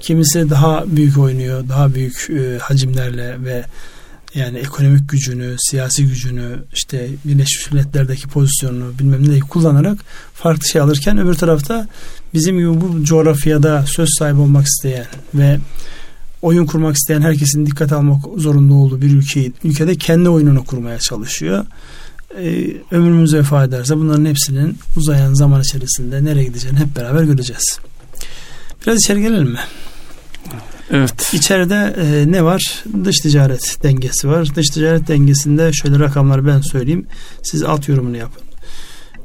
Kimisi 0.02 0.50
daha 0.50 0.84
büyük 0.88 1.18
oynuyor, 1.18 1.70
daha 1.70 1.94
büyük 1.94 2.30
e, 2.30 2.58
hacimlerle 2.58 3.44
ve 3.44 3.66
yani 4.36 4.58
ekonomik 4.58 5.10
gücünü, 5.10 5.56
siyasi 5.60 6.08
gücünü, 6.08 6.64
işte 6.74 7.10
Birleşmiş 7.26 7.72
Milletler'deki 7.72 8.28
pozisyonunu 8.28 9.00
bilmem 9.00 9.30
neyi 9.30 9.40
kullanarak 9.40 9.98
farklı 10.34 10.68
şey 10.68 10.82
alırken 10.82 11.18
öbür 11.18 11.34
tarafta 11.34 11.88
bizim 12.34 12.58
gibi 12.58 12.82
bu 12.82 13.04
coğrafyada 13.04 13.86
söz 13.88 14.10
sahibi 14.20 14.40
olmak 14.40 14.68
isteyen 14.68 15.06
ve 15.36 15.60
oyun 16.42 16.66
kurmak 16.66 16.96
isteyen 16.96 17.22
herkesin 17.22 17.66
dikkat 17.66 17.92
almak 17.92 18.24
zorunda 18.38 18.74
olduğu 18.74 19.02
bir 19.02 19.12
ülkeyi 19.12 19.54
ülkede 19.64 19.96
kendi 19.96 20.30
oyununu 20.30 20.66
kurmaya 20.66 21.00
çalışıyor. 21.00 21.66
Ee, 22.40 22.78
ömrümüz 22.92 23.34
vefa 23.34 23.64
ederse 23.64 23.98
bunların 23.98 24.26
hepsinin 24.26 24.78
uzayan 24.98 25.34
zaman 25.34 25.62
içerisinde 25.62 26.26
nereye 26.26 26.44
gideceğini 26.44 26.80
hep 26.80 26.96
beraber 26.96 27.24
göreceğiz. 27.24 27.80
Biraz 28.86 29.00
içeri 29.00 29.22
gelelim 29.22 29.50
mi? 29.50 29.60
Evet. 30.92 31.34
İçeride 31.34 31.96
e, 31.98 32.32
ne 32.32 32.44
var? 32.44 32.84
Dış 33.04 33.20
ticaret 33.20 33.84
dengesi 33.84 34.28
var. 34.28 34.56
Dış 34.56 34.70
ticaret 34.70 35.08
dengesinde 35.08 35.74
şöyle 35.74 36.00
rakamları 36.00 36.48
ben 36.48 36.62
söyleyeyim. 36.62 37.06
Siz 37.44 37.64
alt 37.64 37.88
yorumunu 37.90 38.18
yapın. 38.18 38.44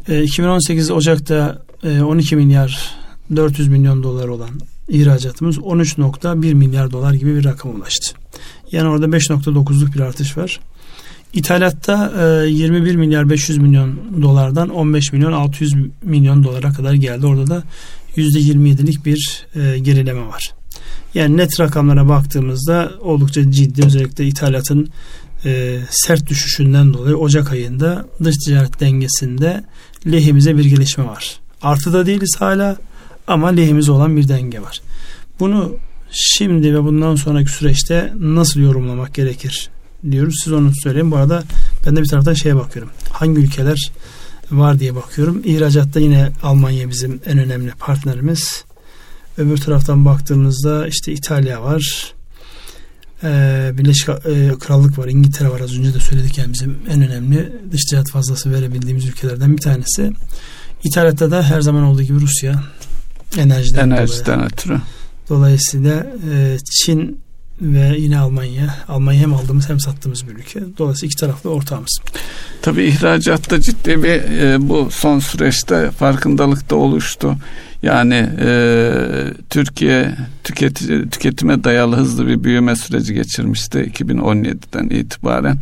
E, 0.08 0.22
2018 0.22 0.90
Ocak'ta 0.90 1.62
e, 1.84 2.02
12 2.02 2.36
milyar 2.36 2.94
400 3.36 3.68
milyon 3.68 4.02
dolar 4.02 4.28
olan 4.28 4.50
ihracatımız 4.88 5.58
13.1 5.58 6.54
milyar 6.54 6.90
dolar 6.90 7.12
gibi 7.12 7.36
bir 7.36 7.44
rakam 7.44 7.74
ulaştı. 7.76 8.14
Yani 8.72 8.88
orada 8.88 9.06
5.9'luk 9.06 9.94
bir 9.94 10.00
artış 10.00 10.36
var. 10.36 10.60
İthalatta 11.34 12.12
e, 12.44 12.48
21 12.48 12.96
milyar 12.96 13.30
500 13.30 13.58
milyon 13.58 14.00
dolardan 14.22 14.68
15 14.68 15.12
milyon 15.12 15.32
600 15.32 15.74
milyon 16.02 16.44
dolara 16.44 16.72
kadar 16.72 16.92
geldi. 16.92 17.26
Orada 17.26 17.46
da 17.46 17.62
%27'lik 18.16 19.06
bir 19.06 19.46
e, 19.54 19.78
gerileme 19.78 20.26
var. 20.26 20.54
Yani 21.14 21.36
net 21.36 21.60
rakamlara 21.60 22.08
baktığımızda 22.08 22.92
oldukça 23.00 23.50
ciddi 23.50 23.86
özellikle 23.86 24.26
ithalatın 24.26 24.88
e, 25.44 25.78
sert 25.90 26.28
düşüşünden 26.28 26.94
dolayı 26.94 27.16
Ocak 27.16 27.52
ayında 27.52 28.06
dış 28.24 28.36
ticaret 28.36 28.80
dengesinde 28.80 29.64
lehimize 30.06 30.56
bir 30.56 30.64
gelişme 30.64 31.04
var. 31.04 31.40
Artıda 31.62 32.06
değiliz 32.06 32.36
hala 32.38 32.76
ama 33.26 33.48
lehimize 33.48 33.92
olan 33.92 34.16
bir 34.16 34.28
denge 34.28 34.60
var. 34.60 34.80
Bunu 35.40 35.76
şimdi 36.10 36.74
ve 36.74 36.84
bundan 36.84 37.14
sonraki 37.14 37.50
süreçte 37.50 38.12
nasıl 38.18 38.60
yorumlamak 38.60 39.14
gerekir 39.14 39.70
diyoruz. 40.10 40.40
Siz 40.44 40.52
onu 40.52 40.72
söyleyin. 40.82 41.10
Bu 41.10 41.16
arada 41.16 41.42
ben 41.86 41.96
de 41.96 42.02
bir 42.02 42.08
taraftan 42.08 42.34
şeye 42.34 42.56
bakıyorum. 42.56 42.92
Hangi 43.10 43.40
ülkeler 43.40 43.90
var 44.58 44.78
diye 44.78 44.94
bakıyorum. 44.94 45.42
İhracatta 45.44 46.00
yine 46.00 46.32
Almanya 46.42 46.88
bizim 46.88 47.20
en 47.26 47.38
önemli 47.38 47.70
partnerimiz. 47.70 48.64
Öbür 49.38 49.56
taraftan 49.56 50.04
baktığımızda 50.04 50.86
işte 50.86 51.12
İtalya 51.12 51.62
var. 51.62 52.14
Ee, 53.24 53.70
Birleşik 53.78 54.08
e, 54.08 54.52
Krallık 54.60 54.98
var, 54.98 55.08
İngiltere 55.08 55.48
var. 55.48 55.60
Az 55.60 55.78
önce 55.78 55.94
de 55.94 56.00
söyledik 56.00 56.38
yani 56.38 56.52
bizim 56.52 56.78
en 56.90 57.02
önemli 57.02 57.52
dış 57.72 57.84
ticaret 57.84 58.10
fazlası 58.10 58.52
verebildiğimiz 58.52 59.06
ülkelerden 59.06 59.56
bir 59.56 59.62
tanesi. 59.62 60.12
İthalatta 60.84 61.30
da 61.30 61.42
her 61.42 61.60
zaman 61.60 61.82
olduğu 61.82 62.02
gibi 62.02 62.20
Rusya 62.20 62.64
enerjiden, 63.38 63.90
enerjiden 63.90 64.44
ötürü. 64.44 64.80
Dolayısıyla 65.28 66.06
e, 66.32 66.58
Çin 66.70 67.20
ve 67.62 67.96
yine 67.98 68.18
Almanya. 68.18 68.74
Almanya 68.88 69.20
hem 69.20 69.34
aldığımız 69.34 69.68
hem 69.68 69.80
sattığımız 69.80 70.28
bir 70.28 70.32
ülke. 70.32 70.60
Dolayısıyla 70.78 71.06
iki 71.06 71.16
taraflı 71.16 71.50
ortağımız. 71.50 72.00
Tabii 72.62 72.84
ihracatta 72.84 73.60
ciddi 73.60 74.02
bir 74.02 74.40
e, 74.40 74.68
bu 74.68 74.88
son 74.90 75.18
süreçte 75.18 75.90
farkındalık 75.90 76.70
da 76.70 76.76
oluştu. 76.76 77.36
Yani 77.82 78.28
e, 78.40 78.92
Türkiye 79.50 80.14
tüketici, 80.44 81.08
tüketime 81.10 81.64
dayalı 81.64 81.96
hızlı 81.96 82.26
bir 82.26 82.44
büyüme 82.44 82.76
süreci 82.76 83.14
geçirmişti 83.14 83.78
2017'den 83.78 84.88
itibaren. 84.88 85.58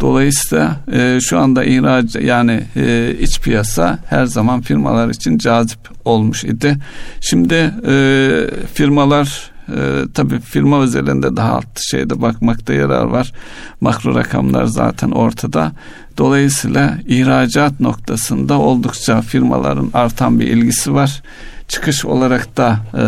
Dolayısıyla 0.00 0.80
e, 0.92 1.18
şu 1.22 1.38
anda 1.38 1.64
ihraç 1.64 2.14
yani 2.14 2.62
e, 2.76 3.14
iç 3.20 3.40
piyasa 3.40 3.98
her 4.06 4.26
zaman 4.26 4.60
firmalar 4.60 5.08
için 5.08 5.38
cazip 5.38 5.80
olmuş 6.04 6.44
idi. 6.44 6.76
Şimdi 7.20 7.74
e, 7.86 7.94
firmalar 8.74 9.50
e, 9.76 10.12
tabii 10.14 10.40
firma 10.40 10.80
özelinde 10.80 11.36
daha 11.36 11.52
alt 11.52 11.80
şeyde 11.90 12.22
bakmakta 12.22 12.72
yarar 12.72 13.04
var. 13.04 13.32
Makro 13.80 14.14
rakamlar 14.14 14.64
zaten 14.64 15.10
ortada. 15.10 15.72
Dolayısıyla 16.18 16.98
ihracat 17.06 17.80
noktasında 17.80 18.58
oldukça 18.58 19.22
firmaların 19.22 19.90
artan 19.94 20.40
bir 20.40 20.46
ilgisi 20.46 20.94
var 20.94 21.22
çıkış 21.70 22.04
olarak 22.04 22.56
da 22.56 22.78
e, 22.94 23.04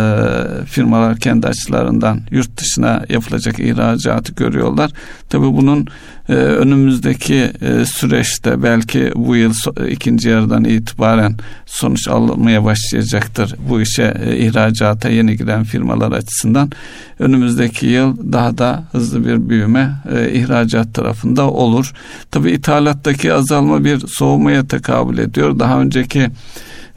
firmalar 0.64 1.16
kendi 1.16 1.47
açılarından 1.47 2.21
yurt 2.31 2.57
dışına 2.57 3.04
yapılacak 3.09 3.59
ihracatı 3.59 4.33
görüyorlar. 4.33 4.90
Tabi 5.28 5.45
bunun 5.45 5.87
e, 6.28 6.33
önümüzdeki 6.33 7.52
e, 7.61 7.85
süreçte 7.85 8.62
belki 8.62 9.12
bu 9.14 9.37
yıl 9.37 9.54
ikinci 9.88 10.28
yarıdan 10.28 10.64
itibaren 10.64 11.37
sonuç 11.66 12.09
almaya 12.09 12.64
başlayacaktır. 12.64 13.54
Bu 13.69 13.81
işe 13.81 14.14
e, 14.25 14.37
ihracata 14.37 15.09
yeni 15.09 15.37
giren 15.37 15.64
firmalar 15.64 16.12
açısından 16.12 16.71
önümüzdeki 17.19 17.87
yıl 17.87 18.33
daha 18.33 18.59
da 18.59 18.85
hızlı 18.92 19.26
bir 19.26 19.49
büyüme 19.49 19.90
e, 20.14 20.33
ihracat 20.33 20.95
tarafında 20.95 21.50
olur. 21.50 21.92
Tabi 22.31 22.50
ithalattaki 22.50 23.33
azalma 23.33 23.85
bir 23.85 24.02
soğumaya 24.07 24.66
tekabül 24.66 25.19
ediyor. 25.19 25.59
Daha 25.59 25.81
önceki 25.81 26.31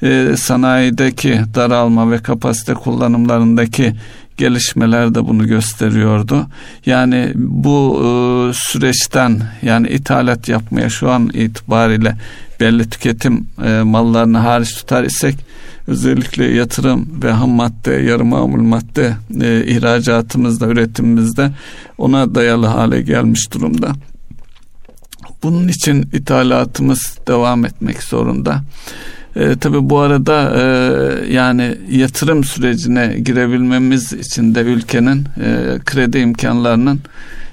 e, 0.02 0.36
sanayideki 0.38 1.42
daralma 1.56 2.12
ve 2.12 2.18
kapasite 2.18 2.74
kullanımlarındaki 2.74 3.96
gelişmeler 4.38 5.16
de 5.16 5.28
bunu 5.28 5.48
gösteriyordu. 5.48 6.48
Yani 6.86 7.32
bu 7.36 8.02
e, 8.02 8.08
süreçten 8.54 9.42
yani 9.62 9.88
ithalat 9.88 10.50
yapmaya 10.50 10.90
şu 10.90 11.12
an 11.12 11.30
itibariyle 11.34 12.18
belli 12.60 12.90
tüketim 12.90 13.48
e, 13.66 13.82
mallarını 13.82 14.38
hariç 14.38 14.74
tutar 14.76 15.04
isek 15.04 15.36
özellikle 15.88 16.46
yatırım 16.46 17.24
ve 17.24 17.32
ham 17.32 17.50
madde, 17.50 17.92
yarı 17.92 18.26
mamul 18.26 18.62
madde 18.62 19.16
e, 19.42 19.66
ihracatımızda, 19.66 20.68
üretimimizde 20.68 21.52
ona 21.98 22.36
dayalı 22.36 22.66
hale 22.66 23.02
gelmiş 23.02 23.54
durumda. 23.54 23.92
Bunun 25.44 25.68
için 25.68 26.10
ithalatımız 26.14 27.18
devam 27.28 27.66
etmek 27.66 28.04
zorunda. 28.04 28.64
E, 29.36 29.56
tabii 29.56 29.90
bu 29.90 30.00
arada 30.00 30.54
e, 30.56 30.64
yani 31.34 31.78
yatırım 31.90 32.44
sürecine 32.44 33.20
girebilmemiz 33.20 34.14
için 34.14 34.56
de 34.56 34.62
ülkenin 34.62 35.26
e, 35.44 35.80
kredi 35.86 36.18
imkanlarının 36.18 37.00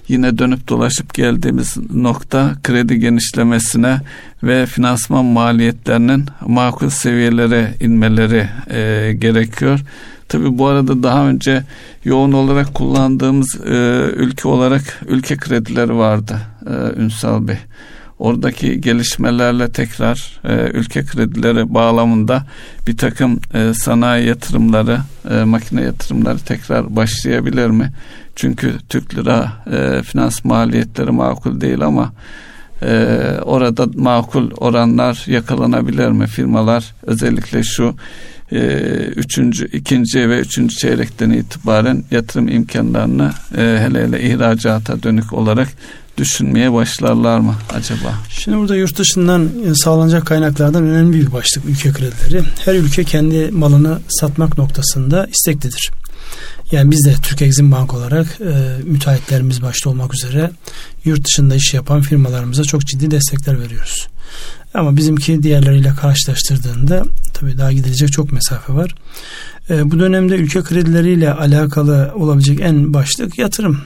yine 0.09 0.39
dönüp 0.39 0.69
dolaşıp 0.69 1.15
geldiğimiz 1.15 1.77
nokta 1.95 2.55
kredi 2.63 2.99
genişlemesine 2.99 4.01
ve 4.43 4.67
finansman 4.67 5.25
maliyetlerinin 5.25 6.25
makul 6.47 6.89
seviyelere 6.89 7.75
inmeleri 7.81 8.49
e, 8.71 9.13
gerekiyor. 9.13 9.81
Tabi 10.29 10.59
bu 10.59 10.67
arada 10.67 11.03
daha 11.03 11.29
önce 11.29 11.63
yoğun 12.05 12.33
olarak 12.33 12.75
kullandığımız 12.75 13.61
e, 13.67 13.71
ülke 14.17 14.49
olarak 14.49 14.83
ülke 15.09 15.37
kredileri 15.37 15.97
vardı 15.97 16.39
e, 16.67 17.01
Ünsal 17.01 17.49
Bey. 17.49 17.57
Oradaki 18.23 18.81
gelişmelerle 18.81 19.73
tekrar 19.73 20.41
e, 20.45 20.55
ülke 20.55 21.05
kredileri 21.05 21.75
bağlamında 21.75 22.47
bir 22.87 22.97
takım 22.97 23.41
e, 23.55 23.75
sanayi 23.75 24.29
yatırımları, 24.29 24.99
e, 25.31 25.45
makine 25.45 25.83
yatırımları 25.83 26.39
tekrar 26.39 26.97
başlayabilir 26.97 27.67
mi? 27.67 27.93
Çünkü 28.37 28.75
Türk 28.89 29.15
lira 29.15 29.53
e, 29.73 30.03
finans 30.03 30.45
maliyetleri 30.45 31.11
makul 31.11 31.61
değil 31.61 31.81
ama 31.81 32.13
e, 32.83 33.17
orada 33.43 33.87
makul 33.95 34.51
oranlar 34.57 35.25
yakalanabilir 35.27 36.09
mi 36.09 36.27
firmalar 36.27 36.95
özellikle 37.03 37.63
şu 37.63 37.95
e, 38.53 38.59
üçüncü, 39.17 39.67
ikinci 39.67 40.31
ve 40.31 40.41
üçüncü 40.41 40.77
çeyrekten 40.77 41.31
itibaren 41.31 42.05
yatırım 42.11 42.49
imkanlarını 42.49 43.33
e, 43.57 43.61
hele 43.61 44.07
hele 44.07 44.23
ihracata 44.23 45.03
dönük 45.03 45.33
olarak 45.33 45.69
düşünmeye 46.19 46.73
başlarlar 46.73 47.39
mı 47.39 47.55
acaba? 47.75 48.15
Şimdi 48.29 48.59
burada 48.59 48.77
yurt 48.77 48.99
dışından 48.99 49.51
e, 49.67 49.75
sağlanacak 49.75 50.27
kaynaklardan 50.27 50.85
önemli 50.85 51.21
bir 51.21 51.33
başlık 51.33 51.65
ülke 51.65 51.93
kredileri. 51.93 52.43
Her 52.65 52.75
ülke 52.75 53.05
kendi 53.05 53.51
malını 53.51 53.99
satmak 54.09 54.59
noktasında 54.59 55.27
isteklidir. 55.27 55.91
Yani 56.73 56.91
biz 56.91 57.05
de 57.05 57.15
Türk 57.23 57.43
Exim 57.43 57.73
Bank 57.73 57.95
olarak 57.95 58.27
e, 58.41 58.79
müteahhitlerimiz 58.85 59.63
başta 59.63 59.91
olmak 59.91 60.15
üzere 60.15 60.51
yurt 61.05 61.25
dışında 61.25 61.55
iş 61.55 61.75
yapan 61.75 62.01
firmalarımıza 62.01 62.65
çok 62.65 62.87
ciddi 62.87 63.11
destekler 63.11 63.61
veriyoruz. 63.61 64.09
Ama 64.75 64.97
bizimki 64.97 65.43
diğerleriyle 65.43 65.95
karşılaştırdığında 66.01 67.05
tabii 67.35 67.59
daha 67.59 67.73
gidilecek 67.73 68.13
çok 68.13 68.33
mesafe 68.33 68.73
var. 68.75 68.95
E, 69.71 69.91
bu 69.91 69.99
dönemde 69.99 70.35
ülke 70.35 70.63
kredileriyle 70.63 71.33
alakalı 71.33 72.13
olabilecek 72.15 72.61
en 72.61 72.95
başlık 72.95 73.39
yatırım. 73.39 73.81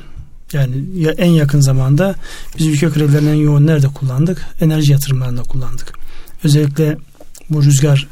Yani 0.52 1.06
en 1.18 1.30
yakın 1.30 1.60
zamanda 1.60 2.14
biz 2.58 2.66
ülke 2.66 2.90
kredilerini 2.90 3.30
en 3.30 3.34
yoğun 3.34 3.66
nerede 3.66 3.88
kullandık? 3.88 4.46
Enerji 4.60 4.92
yatırımlarında 4.92 5.42
kullandık. 5.42 5.92
Özellikle 6.44 6.96
bu 7.50 7.62
rüzgar 7.62 8.06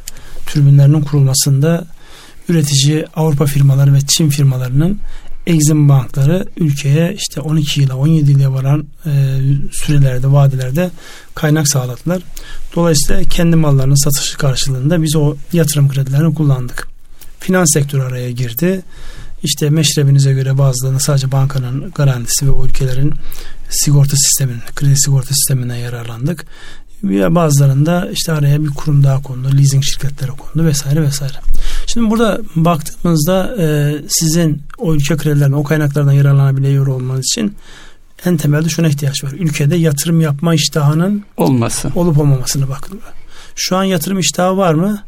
türbinlerinin 0.47 1.01
kurulmasında 1.01 1.87
üretici 2.49 3.07
Avrupa 3.17 3.47
firmaları 3.47 3.95
ve 3.95 4.01
Çin 4.01 4.31
firmalarının 4.31 5.01
Exim 5.47 5.89
bankları 5.89 6.47
ülkeye 6.57 7.15
işte 7.19 7.41
12 7.41 7.81
yıla 7.81 7.97
17 7.97 8.31
yıla 8.31 8.53
varan 8.53 8.87
e, 9.07 9.39
sürelerde 9.73 10.33
vadelerde 10.33 10.91
kaynak 11.35 11.69
sağladılar. 11.69 12.23
Dolayısıyla 12.77 13.23
kendi 13.23 13.57
mallarının 13.57 14.05
satışı 14.05 14.39
karşılığında 14.39 15.03
biz 15.03 15.17
o 15.17 15.37
yatırım 15.53 15.89
kredilerini 15.89 16.35
kullandık. 16.35 16.89
Finans 17.41 17.73
sektörü 17.73 18.03
araya 18.03 18.31
girdi. 18.31 18.83
İşte 19.45 19.71
meşrebinize 19.71 20.33
göre 20.33 20.59
bazılarını 20.59 21.01
sadece 21.01 21.33
bankanın 21.33 21.91
garantisi 21.95 22.47
ve 22.47 22.51
o 22.51 22.67
ülkelerin 22.67 23.15
sigorta 23.71 24.17
sisteminin, 24.17 24.61
kredi 24.75 24.97
sigorta 24.97 25.35
sisteminden 25.35 25.77
yararlandık. 25.77 26.47
Ya 27.03 27.35
bazılarında 27.35 28.09
işte 28.13 28.33
araya 28.33 28.63
bir 28.65 28.69
kurum 28.69 29.05
daha 29.05 29.23
kondu, 29.23 29.49
leasing 29.57 29.85
şirketleri 29.85 30.31
kondu 30.31 30.67
vesaire 30.67 31.03
vesaire. 31.03 31.33
Şimdi 31.87 32.11
burada 32.11 32.41
baktığımızda 32.57 33.55
e, 33.59 33.95
sizin 34.09 34.63
o 34.79 34.95
ülke 34.95 35.17
kredilerinden, 35.17 35.57
o 35.57 35.63
kaynaklardan 35.63 36.13
yararlanabiliyor 36.13 36.87
olmanız 36.87 37.25
için 37.33 37.57
en 38.25 38.37
temelde 38.37 38.69
şuna 38.69 38.89
ihtiyaç 38.89 39.25
var. 39.25 39.33
Ülkede 39.33 39.77
yatırım 39.77 40.21
yapma 40.21 40.55
iştahının 40.55 41.25
olması. 41.37 41.91
Olup 41.95 42.19
olmamasını 42.19 42.69
bakın. 42.69 43.01
Şu 43.57 43.77
an 43.77 43.85
yatırım 43.85 44.19
iştahı 44.19 44.57
var 44.57 44.75
mı? 44.75 45.03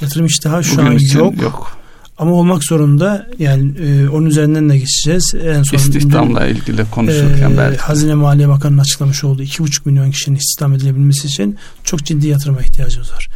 Yatırım 0.00 0.26
iştahı 0.26 0.64
şu 0.64 0.76
Bugün 0.76 0.86
an 0.86 0.98
yok. 1.18 1.42
yok. 1.42 1.79
Ama 2.20 2.32
olmak 2.32 2.64
zorunda 2.64 3.26
yani 3.38 3.72
e, 3.78 4.08
onun 4.08 4.26
üzerinden 4.26 4.68
de 4.68 4.78
geçeceğiz. 4.78 5.34
En 5.44 5.62
son 5.62 5.76
İstihdamla 5.76 6.40
dün, 6.48 6.54
ilgili 6.54 6.90
konuşurken 6.90 7.50
e, 7.50 7.56
belki. 7.56 7.78
Hazine 7.78 8.14
Maliye 8.14 8.48
Bakanı'nın 8.48 8.80
açıklamış 8.80 9.24
olduğu 9.24 9.42
2,5 9.42 9.80
milyon 9.84 10.10
kişinin 10.10 10.36
istihdam 10.36 10.72
edilebilmesi 10.72 11.26
için 11.26 11.56
çok 11.84 12.04
ciddi 12.04 12.28
yatırıma 12.28 12.60
ihtiyacımız 12.60 13.12
var. 13.12 13.28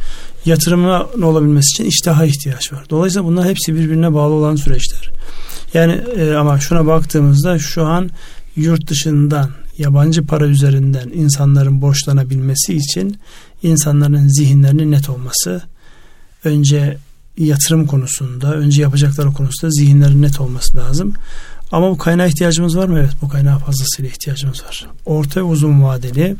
Yatırımın 0.45 1.21
olabilmesi 1.23 1.73
için 1.73 1.85
iştaha 1.85 2.25
ihtiyaç 2.25 2.73
var. 2.73 2.85
Dolayısıyla 2.89 3.27
bunlar 3.27 3.47
hepsi 3.47 3.75
birbirine 3.75 4.13
bağlı 4.13 4.33
olan 4.33 4.55
süreçler. 4.55 5.09
Yani 5.73 6.01
e, 6.17 6.33
ama 6.33 6.59
şuna 6.59 6.87
baktığımızda 6.87 7.59
şu 7.59 7.85
an 7.85 8.09
yurt 8.55 8.87
dışından 8.87 9.49
yabancı 9.77 10.25
para 10.25 10.47
üzerinden 10.47 11.09
insanların 11.13 11.81
borçlanabilmesi 11.81 12.73
için 12.73 13.17
insanların 13.63 14.27
zihinlerinin 14.27 14.91
net 14.91 15.09
olması 15.09 15.61
önce 16.43 16.97
yatırım 17.37 17.87
konusunda, 17.87 18.53
önce 18.53 18.81
yapacakları 18.81 19.31
konusunda 19.31 19.71
zihinlerin 19.71 20.21
net 20.21 20.41
olması 20.41 20.77
lazım. 20.77 21.13
Ama 21.71 21.91
bu 21.91 21.97
kaynağa 21.97 22.25
ihtiyacımız 22.25 22.77
var 22.77 22.87
mı? 22.87 22.99
Evet 22.99 23.13
bu 23.21 23.29
kaynağa 23.29 23.57
fazlasıyla 23.57 24.11
ihtiyacımız 24.11 24.63
var. 24.63 24.87
Orta 25.05 25.39
ve 25.39 25.43
uzun 25.43 25.83
vadeli 25.83 26.35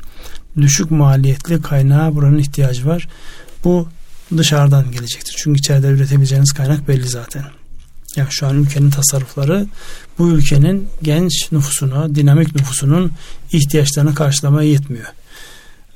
düşük 0.57 0.91
maliyetli 0.91 1.61
kaynağa 1.61 2.15
buranın 2.15 2.37
ihtiyacı 2.37 2.85
var. 2.85 3.07
Bu 3.63 3.87
dışarıdan 4.37 4.91
gelecektir. 4.91 5.35
Çünkü 5.37 5.59
içeride 5.59 5.87
üretebileceğiniz 5.87 6.51
kaynak 6.51 6.87
belli 6.87 7.07
zaten. 7.07 7.43
Yani 8.15 8.27
şu 8.31 8.47
an 8.47 8.57
ülkenin 8.57 8.89
tasarrufları 8.89 9.67
bu 10.19 10.29
ülkenin 10.29 10.87
genç 11.01 11.51
nüfusuna, 11.51 12.15
dinamik 12.15 12.55
nüfusunun 12.55 13.11
ihtiyaçlarını 13.51 14.15
karşılamaya 14.15 14.69
yetmiyor 14.69 15.07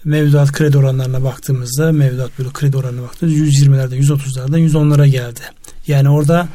mevduat 0.05 0.51
kredi 0.51 0.77
oranlarına 0.77 1.23
baktığımızda 1.23 1.91
mevduat 1.91 2.39
bölü 2.39 2.53
kredi 2.53 2.77
oranına 2.77 3.01
baktığımızda 3.01 3.39
120'lerde 3.39 3.99
130'larda 3.99 4.59
110'lara 4.59 5.07
geldi. 5.07 5.39
Yani 5.88 6.09
orada 6.09 6.47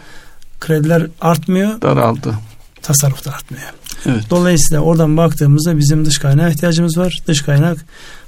krediler 0.60 1.06
artmıyor. 1.20 1.80
Daraldı. 1.82 2.34
Tasarruf 2.82 3.24
da 3.24 3.32
artmıyor. 3.32 3.64
Evet. 4.06 4.24
Dolayısıyla 4.30 4.80
oradan 4.80 5.16
baktığımızda 5.16 5.78
bizim 5.78 6.04
dış 6.04 6.18
kaynağa 6.18 6.48
ihtiyacımız 6.48 6.98
var. 6.98 7.22
Dış 7.26 7.42
kaynak 7.42 7.78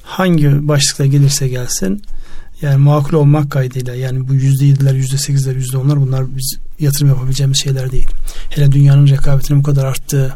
hangi 0.02 0.68
başlıkta 0.68 1.06
gelirse 1.06 1.48
gelsin 1.48 2.02
yani 2.62 2.76
makul 2.76 3.16
olmak 3.16 3.50
kaydıyla 3.50 3.94
yani 3.94 4.28
bu 4.28 4.34
yüzde 4.34 4.64
yediler, 4.64 4.94
yüzde 4.94 5.18
sekizler, 5.18 5.54
yüzde 5.54 5.76
onlar 5.76 6.00
bunlar 6.00 6.36
biz 6.36 6.58
yatırım 6.80 7.08
yapabileceğimiz 7.08 7.62
şeyler 7.62 7.92
değil. 7.92 8.08
Hele 8.50 8.72
dünyanın 8.72 9.06
rekabetinin 9.06 9.60
bu 9.60 9.62
kadar 9.62 9.84
arttığı, 9.84 10.34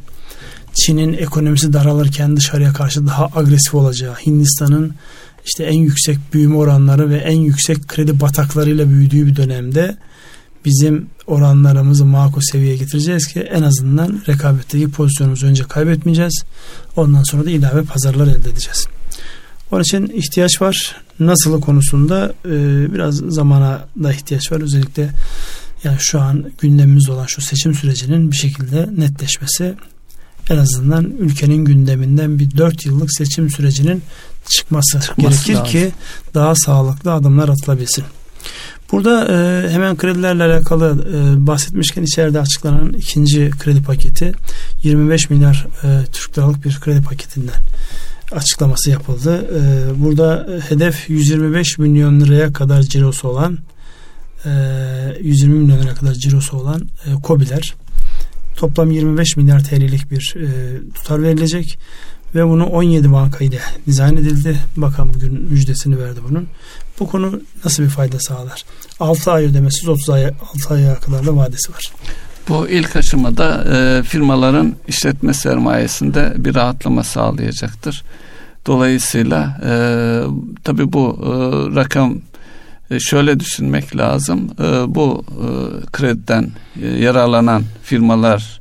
Çin'in 0.81 1.13
ekonomisi 1.13 1.73
daralırken 1.73 2.37
dışarıya 2.37 2.73
karşı 2.73 3.07
daha 3.07 3.31
agresif 3.35 3.75
olacağı, 3.75 4.15
Hindistan'ın 4.15 4.95
işte 5.47 5.65
en 5.65 5.79
yüksek 5.79 6.19
büyüme 6.33 6.57
oranları 6.57 7.11
ve 7.11 7.17
en 7.17 7.41
yüksek 7.41 7.89
kredi 7.89 8.21
bataklarıyla 8.21 8.89
büyüdüğü 8.89 9.27
bir 9.27 9.37
dönemde 9.37 9.97
bizim 10.65 11.07
oranlarımızı 11.27 12.05
makul 12.05 12.41
seviyeye 12.41 12.77
getireceğiz 12.77 13.27
ki 13.27 13.41
en 13.41 13.63
azından 13.63 14.23
rekabetteki 14.29 14.91
pozisyonumuzu 14.91 15.47
önce 15.47 15.63
kaybetmeyeceğiz. 15.63 16.43
Ondan 16.97 17.23
sonra 17.23 17.45
da 17.45 17.51
ilave 17.51 17.83
pazarlar 17.83 18.27
elde 18.27 18.51
edeceğiz. 18.51 18.87
Onun 19.73 19.83
için 19.83 20.07
ihtiyaç 20.07 20.63
var. 20.63 20.97
Nasıl 21.21 21.61
konusunda 21.61 22.35
e, 22.45 22.51
biraz 22.95 23.17
zamana 23.17 23.85
da 24.03 24.13
ihtiyaç 24.13 24.53
var. 24.53 24.61
Özellikle 24.61 25.11
yani 25.85 25.97
şu 26.01 26.21
an 26.21 26.53
gündemimiz 26.59 27.09
olan 27.09 27.27
şu 27.27 27.41
seçim 27.41 27.75
sürecinin 27.75 28.31
bir 28.31 28.37
şekilde 28.37 28.89
netleşmesi 28.97 29.75
en 30.51 30.57
azından 30.57 31.05
ülkenin 31.05 31.65
gündeminden 31.65 32.39
bir 32.39 32.57
dört 32.57 32.87
yıllık 32.87 33.13
seçim 33.13 33.51
sürecinin 33.51 34.03
çıkması, 34.49 35.01
çıkması 35.01 35.47
gerekir 35.47 35.55
lazım. 35.55 35.73
ki 35.73 35.93
daha 36.35 36.55
sağlıklı 36.55 37.13
adımlar 37.13 37.49
atılabilsin. 37.49 38.05
Burada 38.93 39.29
e, 39.29 39.71
hemen 39.71 39.97
kredilerle 39.97 40.43
alakalı 40.43 41.07
e, 41.15 41.47
bahsetmişken 41.47 42.03
içeride 42.03 42.41
açıklanan 42.41 42.93
ikinci 42.93 43.51
kredi 43.51 43.83
paketi 43.83 44.33
25 44.83 45.31
milyar 45.31 45.67
e, 45.85 46.05
Türk 46.13 46.39
liralık 46.39 46.65
bir 46.65 46.81
kredi 46.81 47.03
paketinden 47.03 47.61
açıklaması 48.33 48.91
yapıldı. 48.91 49.47
E, 49.55 50.01
burada 50.05 50.49
hedef 50.69 51.11
125 51.11 51.79
milyon 51.79 52.21
liraya 52.21 52.53
kadar 52.53 52.83
cirosu 52.83 53.29
olan 53.29 53.59
e, 54.45 54.51
120 55.21 55.55
milyon 55.55 55.79
liraya 55.79 55.95
kadar 55.95 56.15
cirosu 56.15 56.57
olan 56.57 56.89
e, 57.07 57.23
KOBİ'ler 57.23 57.75
Toplam 58.57 58.91
25 58.91 59.37
milyar 59.37 59.65
TL'lik 59.65 60.11
bir 60.11 60.35
e, 60.37 60.49
tutar 60.95 61.23
verilecek 61.23 61.79
ve 62.35 62.47
bunu 62.47 62.67
17 62.67 63.13
banka 63.13 63.45
ile 63.45 63.61
dizayn 63.87 64.17
edildi. 64.17 64.57
Bakan 64.77 65.15
bugün 65.15 65.33
müjdesini 65.51 65.99
verdi 65.99 66.21
bunun. 66.29 66.47
Bu 67.01 67.09
konu 67.09 67.41
nasıl 67.65 67.83
bir 67.83 67.89
fayda 67.89 68.19
sağlar? 68.21 68.65
6 69.01 69.33
ay 69.33 69.45
ödemesiz 69.45 69.89
30 69.89 70.11
ay 70.11 70.27
6 70.27 70.75
aya 70.75 70.95
kadar 70.95 71.27
da 71.27 71.37
vadesi 71.37 71.73
var. 71.73 71.93
Bu 72.49 72.69
ilk 72.69 72.97
aşamada 72.97 73.65
e, 73.75 74.03
firmaların 74.03 74.77
işletme 74.89 75.35
sermayesinde 75.35 76.35
bir 76.37 76.55
rahatlama 76.55 77.05
sağlayacaktır. 77.05 78.05
Dolayısıyla 78.67 79.61
e, 79.65 79.73
tabi 80.65 80.93
bu 80.93 81.19
e, 81.23 81.29
rakam 81.77 82.19
şöyle 82.99 83.41
düşünmek 83.41 83.97
lazım. 83.97 84.51
E, 84.61 84.95
bu 84.95 85.25
e, 85.29 85.47
krediden 85.93 86.51
yararlanan 86.99 87.63
firmalar 87.83 88.61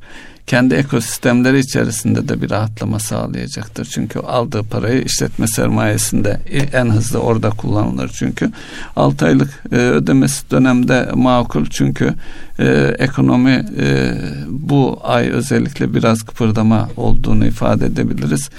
kendi 0.50 0.74
ekosistemleri 0.74 1.58
içerisinde 1.58 2.28
de 2.28 2.42
bir 2.42 2.50
rahatlama 2.50 2.98
sağlayacaktır. 2.98 3.84
Çünkü 3.84 4.18
aldığı 4.18 4.62
parayı 4.62 5.02
işletme 5.02 5.46
sermayesinde 5.46 6.40
en 6.72 6.86
hızlı 6.86 7.18
orada 7.18 7.50
kullanılır 7.50 8.10
çünkü. 8.18 8.50
6 8.96 9.26
aylık 9.26 9.62
e, 9.72 9.76
ödemesi 9.76 10.50
dönemde 10.50 11.08
makul 11.14 11.66
çünkü 11.66 12.14
e, 12.58 12.94
ekonomi 12.98 13.66
e, 13.80 14.14
bu 14.48 15.00
ay 15.02 15.28
özellikle 15.28 15.94
biraz 15.94 16.22
kıpırdama 16.22 16.88
olduğunu 16.96 17.46
ifade 17.46 17.86
edebiliriz 17.86 18.50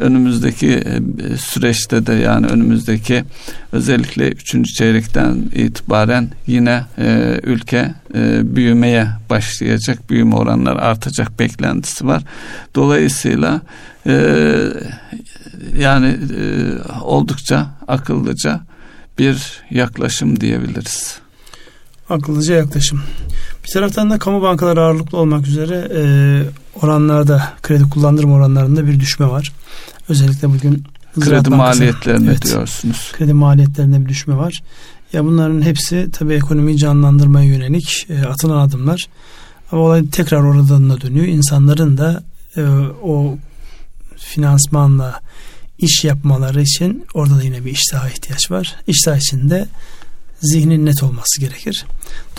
önümüzdeki 0.00 0.68
e, 0.68 1.36
süreçte 1.36 2.06
de 2.06 2.12
yani 2.12 2.46
önümüzdeki 2.46 3.24
özellikle 3.72 4.28
üçüncü 4.28 4.72
çeyrekten 4.72 5.34
itibaren 5.54 6.30
yine 6.46 6.84
e, 6.98 7.40
ülke 7.42 7.94
e, 8.14 8.56
büyümeye 8.56 9.06
başlayacak. 9.30 10.10
Büyüme 10.10 10.34
oranları 10.34 10.80
artacak 10.82 11.38
beklentisi 11.38 12.06
var. 12.06 12.22
Dolayısıyla 12.74 13.60
e, 14.06 14.46
yani 15.78 16.06
e, 16.06 16.42
oldukça 17.02 17.66
akıllıca 17.88 18.60
bir 19.18 19.62
yaklaşım 19.70 20.40
diyebiliriz. 20.40 21.18
Akıllıca 22.08 22.54
yaklaşım. 22.54 23.02
Bir 23.64 23.72
taraftan 23.72 24.10
da 24.10 24.18
kamu 24.18 24.42
bankaları 24.42 24.80
ağırlıklı 24.80 25.18
olmak 25.18 25.46
üzere 25.46 25.88
e, 25.94 26.02
oranlarda 26.82 27.52
kredi 27.62 27.90
kullandırma 27.90 28.34
oranlarında 28.34 28.86
bir 28.86 29.00
düşme 29.00 29.26
var. 29.26 29.52
Özellikle 30.08 30.48
bugün 30.48 30.84
Ziraat 31.16 31.44
kredi 31.44 31.54
maliyetlerine 31.54 32.30
evet, 32.30 32.44
diyorsunuz. 32.44 33.12
Kredi 33.12 33.32
maliyetlerinde 33.32 34.00
bir 34.00 34.08
düşme 34.08 34.36
var. 34.36 34.62
Ya 35.12 35.24
bunların 35.24 35.62
hepsi 35.62 36.08
tabii 36.12 36.34
ekonomiyi 36.34 36.78
canlandırmaya 36.78 37.48
yönelik 37.48 38.06
e, 38.10 38.26
atılan 38.26 38.68
adımlar. 38.68 39.06
Ama 39.72 39.82
olay 39.82 40.06
tekrar 40.10 40.40
oradan 40.40 40.90
da 40.90 41.00
dönüyor. 41.00 41.26
İnsanların 41.26 41.98
da 41.98 42.22
e, 42.56 42.62
o 43.02 43.38
finansmanla 44.16 45.20
iş 45.78 46.04
yapmaları 46.04 46.62
için 46.62 47.04
orada 47.14 47.36
da 47.36 47.42
yine 47.42 47.64
bir 47.64 47.70
iştaha 47.70 48.08
ihtiyaç 48.08 48.50
var. 48.50 48.76
İştah 48.86 49.16
içinde 49.16 49.66
zihnin 50.42 50.86
net 50.86 51.02
olması 51.02 51.40
gerekir. 51.40 51.84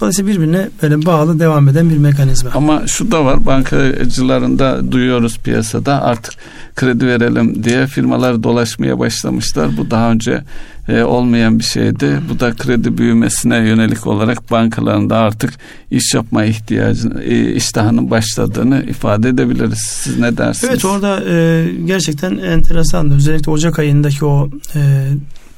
Dolayısıyla 0.01 0.31
birbirine 0.31 0.69
böyle 0.81 1.05
bağlı 1.05 1.39
devam 1.39 1.67
eden 1.67 1.89
bir 1.89 1.97
mekanizma. 1.97 2.49
Ama 2.53 2.87
şu 2.87 3.11
da 3.11 3.25
var 3.25 3.45
bankacılarında 3.45 4.91
duyuyoruz 4.91 5.37
piyasada 5.37 6.01
artık 6.01 6.33
kredi 6.75 7.07
verelim 7.07 7.63
diye 7.63 7.87
firmalar 7.87 8.43
dolaşmaya 8.43 8.99
başlamışlar. 8.99 9.77
Bu 9.77 9.91
daha 9.91 10.11
önce 10.11 10.43
e, 10.87 11.03
olmayan 11.03 11.59
bir 11.59 11.63
şeydi. 11.63 12.19
Bu 12.29 12.39
da 12.39 12.53
kredi 12.53 12.97
büyümesine 12.97 13.57
yönelik 13.57 14.07
olarak 14.07 14.51
bankalarında 14.51 15.17
artık 15.17 15.53
iş 15.91 16.13
yapma 16.13 16.45
ihtiyacı, 16.45 17.09
e, 17.25 17.53
iştahının 17.53 18.09
başladığını 18.09 18.83
ifade 18.83 19.29
edebiliriz. 19.29 19.79
Siz 19.87 20.19
ne 20.19 20.37
dersiniz? 20.37 20.69
Evet 20.69 20.85
orada 20.85 21.23
e, 21.29 21.65
gerçekten 21.85 22.37
enteresan. 22.37 23.11
Özellikle 23.11 23.51
Ocak 23.51 23.79
ayındaki 23.79 24.25
o 24.25 24.49
e, 24.75 25.07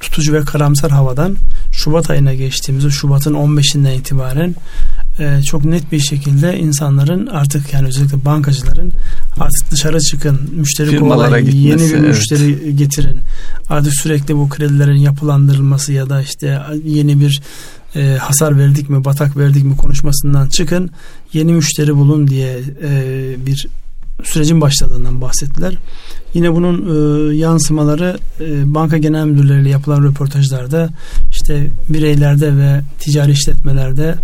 tutucu 0.00 0.32
ve 0.32 0.40
karamsar 0.40 0.90
havadan 0.90 1.36
Şubat 1.72 2.10
ayına 2.10 2.34
geçtiğimizde 2.34 2.90
Şubat'ın 2.90 3.34
15'inden 3.34 3.94
itibaren 3.94 4.54
e, 5.18 5.42
çok 5.42 5.64
net 5.64 5.92
bir 5.92 6.00
şekilde 6.00 6.58
insanların 6.58 7.26
artık 7.26 7.72
yani 7.72 7.88
özellikle 7.88 8.24
bankacıların 8.24 8.92
artık 9.40 9.70
dışarı 9.70 10.00
çıkın, 10.00 10.40
müşteri 10.52 10.96
kovalayın, 10.96 11.50
yeni 11.50 11.80
bir 11.80 11.94
evet. 11.94 12.08
müşteri 12.08 12.76
getirin. 12.76 13.18
Artık 13.68 13.94
sürekli 13.94 14.36
bu 14.36 14.48
kredilerin 14.48 14.96
yapılandırılması 14.96 15.92
ya 15.92 16.08
da 16.10 16.22
işte 16.22 16.60
yeni 16.84 17.20
bir 17.20 17.40
e, 17.96 18.16
hasar 18.20 18.58
verdik 18.58 18.90
mi, 18.90 19.04
batak 19.04 19.36
verdik 19.36 19.64
mi 19.64 19.76
konuşmasından 19.76 20.48
çıkın. 20.48 20.90
Yeni 21.32 21.52
müşteri 21.52 21.96
bulun 21.96 22.28
diye 22.28 22.60
e, 22.82 23.46
bir 23.46 23.68
sürecin 24.22 24.60
başladığından 24.60 25.20
bahsettiler. 25.20 25.74
Yine 26.34 26.54
bunun 26.54 26.76
e, 27.30 27.34
yansımaları 27.34 28.18
e, 28.40 28.74
banka 28.74 28.98
genel 28.98 29.24
müdürleriyle 29.24 29.68
yapılan 29.68 30.02
röportajlarda 30.02 30.88
işte 31.30 31.70
bireylerde 31.88 32.56
ve 32.56 32.80
ticari 32.98 33.32
işletmelerde 33.32 34.14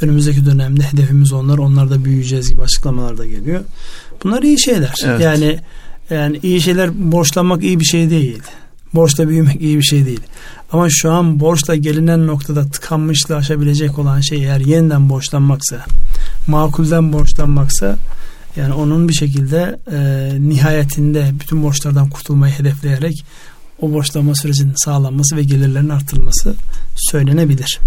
önümüzdeki 0.00 0.46
dönemde 0.46 0.82
hedefimiz 0.82 1.32
onlar, 1.32 1.58
onlar 1.58 1.90
da 1.90 2.04
büyüyeceğiz 2.04 2.50
gibi 2.50 2.62
açıklamalar 2.62 3.18
da 3.18 3.26
geliyor. 3.26 3.60
Bunlar 4.24 4.42
iyi 4.42 4.60
şeyler. 4.60 4.94
Evet. 5.04 5.20
Yani 5.20 5.58
yani 6.10 6.40
iyi 6.42 6.60
şeyler 6.60 7.12
borçlanmak 7.12 7.62
iyi 7.62 7.80
bir 7.80 7.84
şey 7.84 8.10
değil. 8.10 8.42
Borçla 8.94 9.28
büyümek 9.28 9.60
iyi 9.60 9.78
bir 9.78 9.82
şey 9.82 10.06
değil. 10.06 10.20
Ama 10.72 10.86
şu 10.90 11.12
an 11.12 11.40
borçla 11.40 11.76
gelinen 11.76 12.26
noktada 12.26 12.64
tıkanmışlığı 12.64 13.36
aşabilecek 13.36 13.98
olan 13.98 14.20
şey 14.20 14.44
eğer 14.44 14.60
yeniden 14.60 15.08
borçlanmaksa, 15.08 15.76
makulden 16.46 17.12
borçlanmaksa 17.12 17.96
yani 18.56 18.74
onun 18.74 19.08
bir 19.08 19.14
şekilde 19.14 19.78
e, 19.92 20.30
nihayetinde 20.40 21.30
bütün 21.40 21.62
borçlardan 21.62 22.10
kurtulmayı 22.10 22.52
hedefleyerek 22.52 23.24
o 23.80 23.92
borçlanma 23.92 24.34
sürecinin 24.34 24.74
sağlanması 24.76 25.36
ve 25.36 25.42
gelirlerin 25.42 25.88
artırılması 25.88 26.54
söylenebilir. 26.96 27.78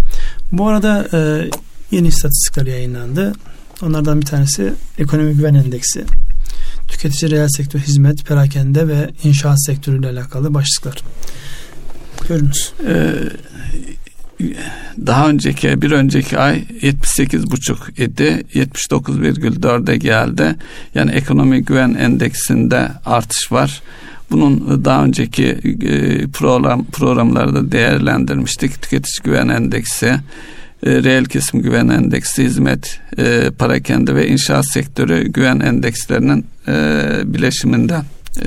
Bu 0.52 0.68
arada 0.68 1.08
e, 1.12 1.50
yeni 1.90 2.08
istatistikler 2.08 2.66
yayınlandı. 2.66 3.32
Onlardan 3.82 4.20
bir 4.20 4.26
tanesi 4.26 4.72
ekonomi 4.98 5.34
güven 5.34 5.54
endeksi. 5.54 6.04
Tüketici 6.88 7.30
reel 7.30 7.48
sektör 7.48 7.80
hizmet, 7.80 8.26
perakende 8.26 8.88
ve 8.88 9.10
inşaat 9.24 9.64
sektörüyle 9.66 10.08
alakalı 10.08 10.54
başlıklar. 10.54 10.96
Buyurunuz. 12.28 12.72
Ee, 12.88 13.14
daha 15.06 15.28
önceki 15.28 15.82
bir 15.82 15.90
önceki 15.90 16.38
ay 16.38 16.62
78,5 16.82 18.02
idi 18.04 18.44
79,4'e 18.54 19.96
geldi. 19.96 20.56
Yani 20.94 21.10
ekonomi 21.10 21.62
güven 21.64 21.94
endeksinde 21.94 22.88
artış 23.04 23.52
var. 23.52 23.82
Bunun 24.30 24.84
daha 24.84 25.04
önceki 25.04 25.44
e, 25.46 26.26
program 26.26 26.84
programlarda 26.84 27.72
değerlendirmiştik. 27.72 28.82
Tüketici 28.82 29.22
güven 29.24 29.48
endeksi, 29.48 30.06
e, 30.06 30.20
reel 30.82 31.24
kesim 31.24 31.62
güven 31.62 31.88
endeksi, 31.88 32.44
hizmet, 32.44 33.00
e, 33.18 33.50
parakende 33.58 34.14
ve 34.14 34.28
inşaat 34.28 34.72
sektörü 34.72 35.28
güven 35.28 35.60
endekslerinin 35.60 36.46
bileşiminden 37.24 38.04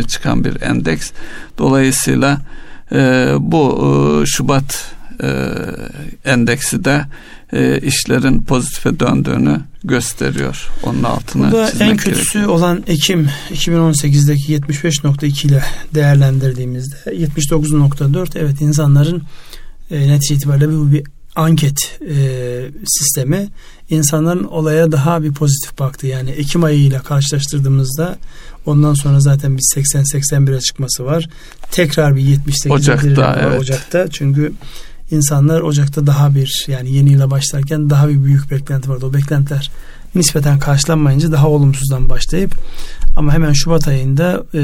çıkan 0.07 0.43
bir 0.45 0.61
endeks. 0.61 1.11
Dolayısıyla 1.57 2.41
bu 3.39 4.23
Şubat 4.25 4.91
e, 4.93 4.96
endeksi 6.25 6.85
de 6.85 7.05
e, 7.53 7.79
işlerin 7.79 8.43
pozitife 8.43 8.99
döndüğünü 8.99 9.59
gösteriyor. 9.83 10.69
Onun 10.83 11.03
altına 11.03 11.51
Burada 11.51 11.71
en 11.79 11.97
kötüsü 11.97 12.33
gerekiyor. 12.33 12.45
olan 12.45 12.83
Ekim 12.87 13.29
2018'deki 13.53 14.57
75.2 14.57 15.47
ile 15.47 15.63
değerlendirdiğimizde 15.93 16.95
79.4 17.05 18.39
evet 18.39 18.61
insanların 18.61 19.23
e, 19.91 20.07
netice 20.07 20.35
itibariyle 20.35 20.69
bu 20.69 20.91
bir 20.91 21.03
anket 21.35 21.99
e, 22.09 22.15
sistemi 22.85 23.47
insanların 23.89 24.43
olaya 24.43 24.91
daha 24.91 25.23
bir 25.23 25.33
pozitif 25.33 25.79
baktı. 25.79 26.07
Yani 26.07 26.29
Ekim 26.29 26.63
ayı 26.63 26.79
ile 26.79 26.99
karşılaştırdığımızda 26.99 28.17
ondan 28.65 28.93
sonra 28.93 29.19
zaten 29.19 29.57
bir 29.57 29.61
80-81'e 29.61 30.59
çıkması 30.59 31.05
var. 31.05 31.29
Tekrar 31.71 32.15
bir 32.15 32.21
78 32.21 32.71
Ocak'ta, 32.71 33.39
evet. 33.41 33.61
Ocak'ta. 33.61 34.07
Çünkü 34.07 34.53
insanlar 35.11 35.61
Ocak'ta 35.61 36.07
daha 36.07 36.35
bir 36.35 36.65
yani 36.67 36.91
yeni 36.91 37.11
yıla 37.11 37.31
başlarken 37.31 37.89
daha 37.89 38.09
bir 38.09 38.23
büyük 38.23 38.51
beklenti 38.51 38.89
vardı. 38.89 39.05
O 39.05 39.13
beklentiler 39.13 39.71
nispeten 40.15 40.59
karşılanmayınca 40.59 41.31
daha 41.31 41.49
olumsuzdan 41.49 42.09
başlayıp 42.09 42.55
ama 43.15 43.33
hemen 43.33 43.53
Şubat 43.53 43.87
ayında 43.87 44.45
e, 44.53 44.59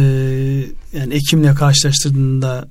yani 0.98 1.14
Ekim'le 1.14 1.56
karşılaştırdığında 1.56 2.66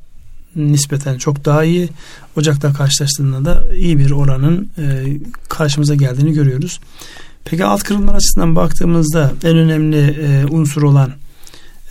nispeten 0.57 1.19
çok 1.19 1.45
daha 1.45 1.65
iyi. 1.65 1.89
Ocak'ta 2.37 2.73
karşılaştığında 2.73 3.45
da 3.45 3.75
iyi 3.75 3.99
bir 3.99 4.11
oranın 4.11 4.71
e, 4.79 5.17
karşımıza 5.49 5.95
geldiğini 5.95 6.33
görüyoruz. 6.33 6.81
Peki 7.45 7.65
alt 7.65 7.83
kırılma 7.83 8.13
açısından 8.13 8.57
baktığımızda 8.57 9.33
en 9.45 9.57
önemli 9.57 9.97
e, 9.97 10.47
unsur 10.51 10.83
olan 10.83 11.13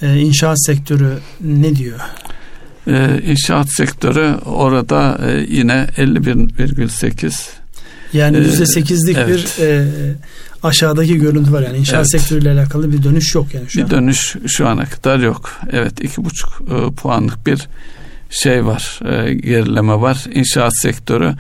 e, 0.02 0.20
inşaat 0.20 0.66
sektörü 0.66 1.18
ne 1.42 1.76
diyor? 1.76 2.00
E, 2.88 3.22
inşaat 3.26 3.72
sektörü 3.72 4.36
orada 4.46 5.20
e, 5.28 5.46
yine 5.50 5.88
51,8 5.98 7.50
yani 8.14 8.38
yüzde 8.38 8.66
sekizlik 8.66 9.18
evet. 9.18 9.58
bir 9.60 9.64
e, 9.64 9.86
aşağıdaki 10.64 11.18
görüntü 11.18 11.54
var 11.54 11.62
yani 11.62 11.78
inşaat 11.78 11.96
evet. 11.96 12.12
sektörüyle 12.12 12.52
alakalı 12.52 12.92
bir 12.92 13.04
dönüş 13.04 13.36
yok 13.36 13.54
yani 13.54 13.66
şu 13.70 13.80
bir 13.80 13.84
an. 13.84 13.90
dönüş 13.90 14.36
şu 14.48 14.68
ana 14.68 14.86
kadar 14.86 15.20
yok. 15.20 15.52
Evet 15.72 16.04
iki 16.04 16.26
buçuk 16.26 16.62
e, 16.62 16.96
puanlık 16.96 17.48
bir 17.48 17.68
şey 18.30 18.66
var 18.66 19.00
e, 19.06 19.34
gerileme 19.34 20.02
var 20.02 20.26
inşaat 20.34 20.78
sektörü 20.78 21.34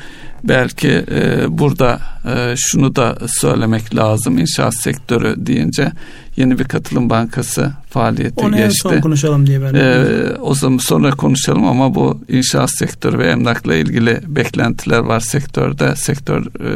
belki 0.44 1.06
e, 1.12 1.46
burada 1.50 2.02
e, 2.36 2.56
şunu 2.58 2.96
da 2.96 3.18
söylemek 3.28 3.96
lazım 3.96 4.38
inşaat 4.38 4.76
sektörü 4.76 5.36
deyince 5.38 5.92
yeni 6.36 6.60
bir 6.60 6.64
katılım 6.64 7.10
bankası 7.10 7.72
faaliyete 7.92 8.42
Onu 8.42 8.58
geçti. 8.58 8.88
Onu 8.88 8.94
son 8.94 9.02
konuşalım 9.02 9.48
diye 9.48 9.62
ben. 9.62 9.74
Ee, 9.74 10.36
o 10.42 10.56
zaman 10.56 10.78
sonra 10.78 11.12
konuşalım 11.12 11.68
ama 11.68 11.96
bu 11.96 12.22
inşaat 12.28 12.70
sektörü 12.80 13.18
ve 13.18 13.26
emlakla 13.26 13.76
ilgili 13.76 14.22
beklentiler 14.28 15.00
var 15.00 15.20
sektörde. 15.20 15.96
Sektör 15.96 16.42
e, 16.42 16.72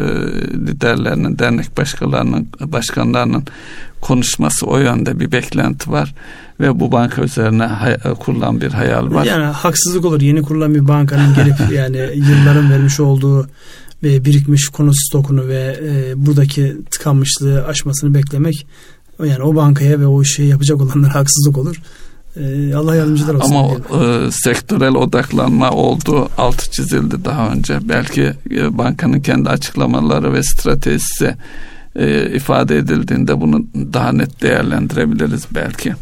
liderlerinin, 0.68 1.40
dernek 1.40 1.78
başkanlarının, 1.78 2.48
başkanlarının 2.60 3.44
konuşması 4.02 4.66
o 4.66 4.78
yönde 4.78 5.20
bir 5.20 5.32
beklenti 5.32 5.92
var 5.92 6.14
ve 6.60 6.80
bu 6.80 6.92
banka 6.92 7.22
üzerine 7.22 7.64
hay- 7.64 7.98
kurulan 8.20 8.62
bir 8.62 8.72
hayal 8.72 9.14
var. 9.14 9.26
Yani 9.26 9.46
haksızlık 9.46 10.06
olur. 10.06 10.22
Yeni 10.22 10.42
kurulan 10.42 10.76
bir 10.76 10.88
bankanın 10.88 11.36
gelip 11.36 11.56
yani 11.74 11.98
yılların 12.16 12.72
vermiş 12.72 13.00
olduğu 13.00 13.48
ve 14.04 14.26
birikmiş 14.26 14.68
konu 14.68 14.92
stokunu 14.96 15.48
ve 15.48 15.80
e, 15.84 16.26
buradaki 16.26 16.78
tıkanmışlığı 16.92 17.66
aşmasını 17.66 18.14
beklemek 18.14 18.68
yani 19.20 19.44
o 19.44 19.56
bankaya 19.56 20.00
ve 20.00 20.08
o 20.08 20.22
işi 20.22 20.44
yapacak 20.44 20.82
olanlara 20.82 21.16
haksızlık 21.16 21.58
olur. 21.58 21.82
E, 22.38 22.76
Allah 22.76 22.96
yardımcılar 22.96 23.34
olsun. 23.34 23.56
Ama 23.56 24.04
e, 24.04 24.32
sektörel 24.32 24.96
odaklanma 24.96 25.72
oldu, 25.72 26.30
altı 26.38 26.72
çizildi 26.72 27.26
daha 27.26 27.50
önce. 27.50 27.80
Belki 27.84 28.34
e, 28.52 28.78
bankanın 28.78 29.20
kendi 29.20 29.50
açıklamaları 29.50 30.34
ve 30.34 30.44
stratejisi 30.44 31.36
e, 31.96 32.36
ifade 32.36 32.78
edildiğinde 32.78 33.42
bunu 33.42 33.66
daha 33.94 34.12
net 34.12 34.42
değerlendirebiliriz 34.42 35.46
belki. 35.56 35.94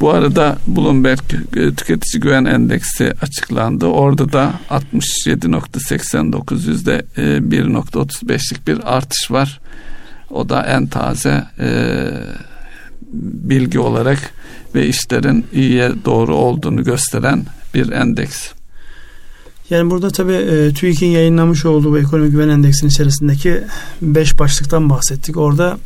Bu 0.00 0.10
arada 0.10 0.58
Bloomberg 0.66 1.20
e, 1.56 1.74
Tüketici 1.74 2.20
Güven 2.20 2.44
Endeksi 2.44 3.12
açıklandı. 3.22 3.86
Orada 3.86 4.32
da 4.32 4.52
67.89 4.70 6.68
yüzde 6.68 7.04
1.35'lik 7.16 8.68
bir 8.68 8.96
artış 8.96 9.30
var. 9.30 9.60
O 10.30 10.48
da 10.48 10.62
en 10.62 10.86
taze 10.86 11.44
e, 11.58 12.08
bilgi 13.22 13.78
olarak 13.78 14.18
ve 14.74 14.86
işlerin 14.86 15.46
iyiye 15.52 15.92
doğru 16.04 16.34
olduğunu 16.36 16.84
gösteren 16.84 17.44
bir 17.74 17.92
endeks. 17.92 18.50
Yani 19.70 19.90
burada 19.90 20.10
tabii 20.10 20.32
e, 20.32 20.72
TÜİK'in 20.72 21.06
yayınlamış 21.06 21.64
olduğu 21.64 21.92
bu 21.92 21.98
ekonomik 21.98 22.32
güven 22.32 22.48
endeksinin 22.48 22.90
içerisindeki 22.90 23.60
5 24.02 24.38
başlıktan 24.38 24.90
bahsettik. 24.90 25.36
Orada 25.36 25.78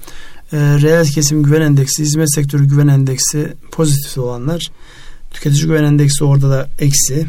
e, 0.53 0.57
reel 0.59 1.07
kesim 1.07 1.42
güven 1.42 1.61
endeksi, 1.61 2.03
hizmet 2.03 2.35
sektörü 2.35 2.68
güven 2.68 2.88
endeksi 2.88 3.53
pozitif 3.72 4.18
olanlar, 4.18 4.70
tüketici 5.31 5.66
güven 5.66 5.85
endeksi 5.85 6.24
orada 6.24 6.50
da 6.50 6.68
eksi. 6.79 7.26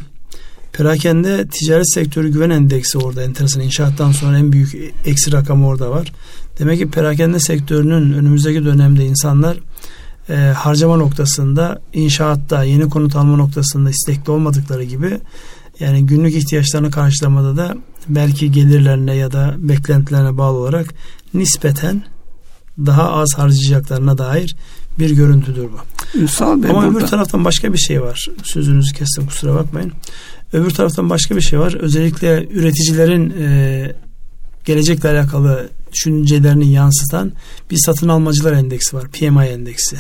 Perakende 0.74 1.48
ticaret 1.48 1.94
sektörü 1.94 2.32
güven 2.32 2.50
endeksi 2.50 2.98
orada 2.98 3.24
enteresan 3.24 3.62
inşaattan 3.64 4.12
sonra 4.12 4.38
en 4.38 4.52
büyük 4.52 4.76
eksi 5.06 5.32
rakam 5.32 5.66
orada 5.66 5.92
var. 5.92 6.12
Demek 6.60 6.80
ki 6.80 6.90
perakende 6.90 7.40
sektörünün 7.40 8.14
önümüzdeki 8.14 8.66
dönemde 8.66 9.06
insanlar 9.06 9.58
e, 10.30 10.36
harcama 10.36 10.98
noktasında 10.98 11.82
inşaatta 11.94 12.64
yeni 12.64 12.90
konut 12.90 13.16
alma 13.16 13.38
noktasında 13.38 13.90
istekli 13.90 14.32
olmadıkları 14.32 14.84
gibi 14.84 15.20
yani 15.80 16.06
günlük 16.06 16.36
ihtiyaçlarını 16.36 16.92
karşılamada 16.92 17.58
da 17.58 17.76
belki 18.08 18.52
gelirlerine 18.52 19.16
ya 19.16 19.32
da 19.32 19.56
beklentilerine 19.58 20.38
bağlı 20.38 20.58
olarak 20.58 20.94
nispeten 21.34 22.04
daha 22.78 23.12
az 23.12 23.34
harcayacaklarına 23.38 24.18
dair 24.18 24.56
bir 25.00 25.10
görüntüdür 25.10 25.64
bu. 25.64 25.80
Ünsal 26.20 26.64
Bey 26.64 26.70
Ama 26.70 26.84
burada. 26.84 26.98
öbür 26.98 27.08
taraftan 27.08 27.46
başka 27.46 27.74
bir 27.74 27.78
şey 27.78 28.02
var. 28.02 28.28
Sözünüzü 28.44 28.94
kestim 28.94 29.26
kusura 29.26 29.56
bakmayın. 29.56 29.92
Öbür 30.54 30.70
taraftan 30.70 31.10
başka 31.10 31.36
bir 31.36 31.42
şey 31.42 31.60
var. 31.60 31.74
Özellikle 31.74 32.48
üreticilerin 32.52 33.34
e, 33.40 33.96
gelecekle 34.66 35.10
alakalı 35.10 35.70
düşüncelerini 35.92 36.72
yansıtan 36.72 37.32
bir 37.72 37.78
satın 37.86 38.08
almacılar 38.08 38.54
endeksi 38.54 38.96
var. 38.96 39.08
PMI 39.08 39.46
endeksi. 39.46 39.98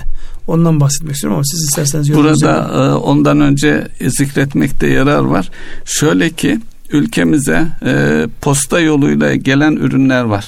Ondan 0.47 0.79
bahsetmek 0.79 1.15
istiyorum 1.15 1.35
ama 1.35 1.43
siz 1.43 1.63
isterseniz 1.69 2.13
Burada 2.13 2.59
e, 2.59 2.93
ondan 2.93 3.41
önce 3.41 3.87
zikretmekte 4.07 4.87
yarar 4.87 5.19
var. 5.19 5.49
Şöyle 5.85 6.29
ki 6.29 6.59
ülkemize 6.91 7.67
e, 7.85 8.27
posta 8.41 8.79
yoluyla 8.79 9.35
gelen 9.35 9.75
ürünler 9.75 10.23
var. 10.23 10.45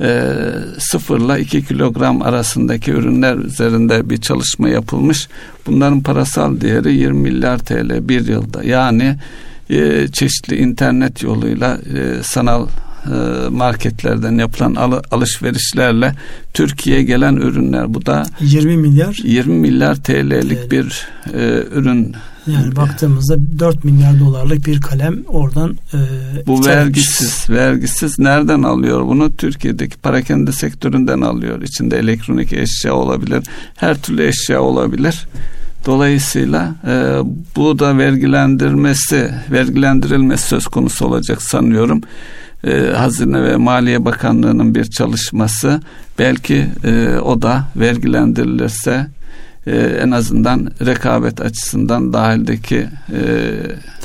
E, 0.00 0.34
sıfırla 0.78 1.38
2 1.38 1.64
kilogram 1.64 2.22
arasındaki 2.22 2.90
ürünler 2.90 3.36
üzerinde 3.36 4.10
bir 4.10 4.16
çalışma 4.16 4.68
yapılmış. 4.68 5.28
Bunların 5.66 6.00
parasal 6.00 6.60
değeri 6.60 6.94
20 6.94 7.20
milyar 7.20 7.58
TL 7.58 8.08
bir 8.08 8.28
yılda. 8.28 8.64
Yani 8.64 9.16
e, 9.70 10.08
çeşitli 10.12 10.56
internet 10.56 11.22
yoluyla 11.22 11.78
e, 11.94 12.22
sanal 12.22 12.66
marketlerden 13.50 14.38
yapılan 14.38 14.74
al- 14.74 15.02
alışverişlerle 15.10 16.14
Türkiye'ye 16.54 17.02
gelen 17.02 17.36
ürünler. 17.36 17.94
Bu 17.94 18.06
da 18.06 18.22
20 18.40 18.76
milyar. 18.76 19.18
20 19.24 19.54
milyar 19.54 19.94
TL'lik 19.94 20.70
TL. 20.70 20.70
bir 20.70 21.06
e, 21.34 21.62
ürün. 21.72 22.14
Yani 22.46 22.76
baktığımızda 22.76 23.58
4 23.58 23.84
milyar 23.84 24.20
dolarlık 24.20 24.66
bir 24.66 24.80
kalem 24.80 25.16
oradan 25.26 25.76
e, 25.94 25.98
bu 26.46 26.66
vergisiz 26.66 27.50
vergisiz 27.50 28.18
nereden 28.18 28.62
alıyor 28.62 29.06
bunu? 29.06 29.36
Türkiye'deki 29.36 29.96
parakende 29.96 30.52
sektöründen 30.52 31.20
alıyor. 31.20 31.62
İçinde 31.62 31.98
elektronik 31.98 32.52
eşya 32.52 32.94
olabilir 32.94 33.44
her 33.76 34.02
türlü 34.02 34.26
eşya 34.26 34.62
olabilir. 34.62 35.26
Dolayısıyla 35.86 36.74
e, 36.86 37.14
bu 37.56 37.78
da 37.78 37.98
vergilendirmesi, 37.98 39.30
vergilendirilmesi 39.50 40.48
söz 40.48 40.66
konusu 40.66 41.06
olacak 41.06 41.42
sanıyorum. 41.42 42.00
E, 42.64 42.92
Hazine 42.96 43.42
ve 43.42 43.56
Maliye 43.56 44.04
Bakanlığı'nın 44.04 44.74
bir 44.74 44.84
çalışması 44.84 45.80
belki 46.18 46.66
e, 46.84 47.16
o 47.18 47.42
da 47.42 47.64
vergilendirilirse 47.76 49.06
e, 49.66 49.76
en 49.76 50.10
azından 50.10 50.70
rekabet 50.86 51.40
açısından 51.40 52.12
dahildeki 52.12 52.76
e, 53.12 53.20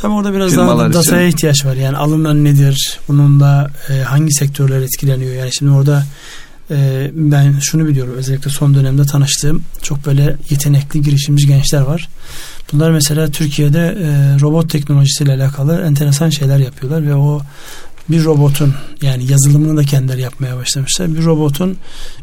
Tabii 0.02 0.14
orada 0.14 0.34
biraz 0.34 0.58
daha 0.58 0.88
için- 0.88 0.94
dataya 0.94 1.28
ihtiyaç 1.28 1.66
var. 1.66 1.76
Yani 1.76 1.98
alınan 1.98 2.44
nedir? 2.44 3.00
Bunun 3.08 3.40
da 3.40 3.72
e, 3.90 4.02
hangi 4.02 4.34
sektörler 4.34 4.82
etkileniyor? 4.82 5.34
Yani 5.34 5.50
şimdi 5.54 5.72
orada 5.72 6.04
e, 6.72 7.12
ben 7.14 7.54
şunu 7.62 7.88
biliyorum. 7.88 8.14
Özellikle 8.18 8.50
son 8.52 8.76
dönemde 8.76 9.06
tanıştığım 9.06 9.64
çok 9.82 10.06
böyle 10.06 10.36
yetenekli 10.50 11.02
girişimci 11.02 11.48
gençler 11.48 11.82
var. 11.82 12.10
Bunlar 12.74 12.92
mesela 12.92 13.28
Türkiye'de 13.32 13.80
e, 14.02 14.40
robot 14.42 14.70
teknolojisiyle 14.70 15.34
alakalı 15.34 15.82
enteresan 15.82 16.30
şeyler 16.30 16.60
yapıyorlar 16.60 17.06
ve 17.08 17.16
o 17.16 17.42
bir 18.10 18.24
robotun 18.24 18.74
yani 19.02 19.32
yazılımını 19.32 19.78
da 19.78 19.84
kendileri 19.84 20.22
yapmaya 20.22 20.58
başlamışlar. 20.58 21.16
Bir 21.16 21.26
robotun 21.26 21.78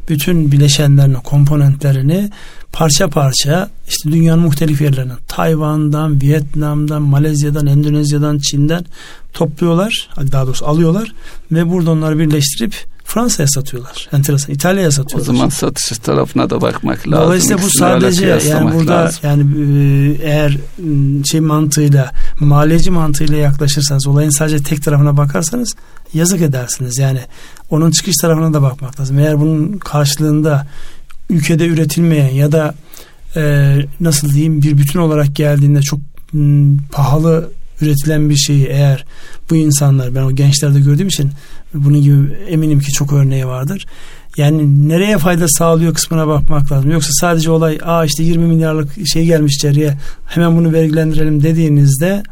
bütün 0.09 0.53
bileşenlerini, 0.53 1.17
komponentlerini 1.17 2.31
parça 2.73 3.09
parça 3.09 3.71
işte 3.89 4.13
dünyanın 4.13 4.43
muhtelif 4.43 4.81
yerlerinden 4.81 5.17
Tayvan'dan, 5.29 6.21
Vietnam'dan, 6.21 7.03
Malezya'dan, 7.03 7.67
Endonezya'dan, 7.67 8.39
Çin'den 8.39 8.85
topluyorlar. 9.33 10.09
Daha 10.33 10.47
doğrusu 10.47 10.67
alıyorlar 10.67 11.15
ve 11.53 11.71
burada 11.71 11.91
onları 11.91 12.19
birleştirip 12.19 12.75
Fransa'ya 13.09 13.47
satıyorlar. 13.49 14.09
Enteresan. 14.13 14.55
İtalya'ya 14.55 14.89
o 14.89 14.91
satıyorlar. 14.91 15.27
zaman 15.27 15.49
satış 15.49 15.99
tarafına 15.99 16.51
da 16.51 16.61
bakmak 16.61 17.09
lazım. 17.09 17.25
Dolayısıyla 17.25 17.63
bu 17.63 17.69
sadece 17.79 18.27
yani 18.27 18.75
burada 18.75 18.93
lazım. 18.93 19.21
yani 19.23 19.43
e, 19.43 20.27
eğer 20.27 20.57
m, 20.79 21.25
şey 21.25 21.41
mantığıyla 21.41 22.13
maliyeci 22.41 22.91
mantığıyla 22.91 23.37
yaklaşırsanız 23.37 24.07
olayın 24.07 24.31
sadece 24.31 24.59
tek 24.63 24.83
tarafına 24.83 25.17
bakarsanız 25.17 25.75
yazık 26.15 26.41
edersiniz. 26.41 26.99
Yani 26.99 27.21
onun 27.71 27.91
çıkış 27.91 28.15
tarafına 28.23 28.55
da 28.55 28.63
bakmak 28.63 29.01
lazım. 29.01 29.19
Eğer 29.19 29.41
bunun 29.41 29.79
karşılığında 29.79 30.67
ülkede 31.31 31.67
üretilmeyen 31.67 32.35
ya 32.35 32.53
da 32.53 32.75
e, 33.37 33.75
nasıl 34.01 34.33
diyeyim 34.33 34.63
bir 34.63 34.79
bütün 34.79 34.99
olarak 34.99 35.37
geldiğinde 35.37 35.83
çok 35.83 36.01
m, 36.33 36.77
pahalı 36.93 37.51
üretilen 37.81 38.31
bir 38.31 38.37
şeyi 38.37 38.67
eğer 38.67 39.05
bu 39.51 39.57
insanlar 39.57 40.15
ben 40.15 40.23
o 40.23 40.33
gençlerde 40.33 40.81
gördüğüm 40.81 41.09
için 41.09 41.31
bunun 41.75 42.03
gibi 42.03 42.33
eminim 42.49 42.81
ki 42.81 42.93
çok 42.93 43.13
örneği 43.13 43.47
vardır. 43.47 43.87
Yani 44.37 44.89
nereye 44.89 45.19
fayda 45.19 45.49
sağlıyor 45.49 45.95
kısmına 45.95 46.27
bakmak 46.29 46.73
lazım. 46.73 46.91
Yoksa 46.91 47.11
sadece 47.13 47.51
olay 47.51 47.79
aa 47.85 48.05
işte 48.05 48.23
20 48.23 48.47
milyarlık 48.47 49.09
şey 49.09 49.25
gelmiş 49.27 49.55
içeriye 49.55 49.99
hemen 50.27 50.57
bunu 50.57 50.73
vergilendirelim 50.73 51.43
dediğinizde 51.43 52.23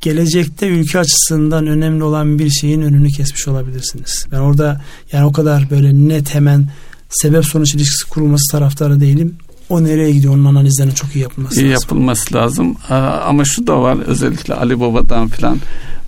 gelecekte 0.00 0.68
ülke 0.68 0.98
açısından 0.98 1.66
önemli 1.66 2.04
olan 2.04 2.38
bir 2.38 2.50
şeyin 2.50 2.82
önünü 2.82 3.08
kesmiş 3.08 3.48
olabilirsiniz. 3.48 4.26
Ben 4.32 4.38
orada 4.38 4.80
yani 5.12 5.24
o 5.24 5.32
kadar 5.32 5.70
böyle 5.70 6.08
net 6.08 6.34
hemen 6.34 6.68
sebep 7.10 7.44
sonuç 7.44 7.74
ilişkisi 7.74 8.08
kurulması 8.10 8.52
taraftarı 8.52 9.00
değilim. 9.00 9.36
O 9.68 9.84
nereye 9.84 10.10
gidiyor 10.10 10.34
onun 10.34 10.44
analizlerinin 10.44 10.94
çok 10.94 11.16
iyi 11.16 11.18
yapılması 11.18 11.60
iyi 11.60 11.70
lazım. 11.70 11.82
yapılması 11.82 12.34
lazım. 12.34 12.76
Ama 13.24 13.44
şu 13.44 13.66
da 13.66 13.82
var 13.82 13.98
özellikle 14.06 14.54
Ali 14.54 14.80
Baba'dan 14.80 15.28
filan 15.28 15.58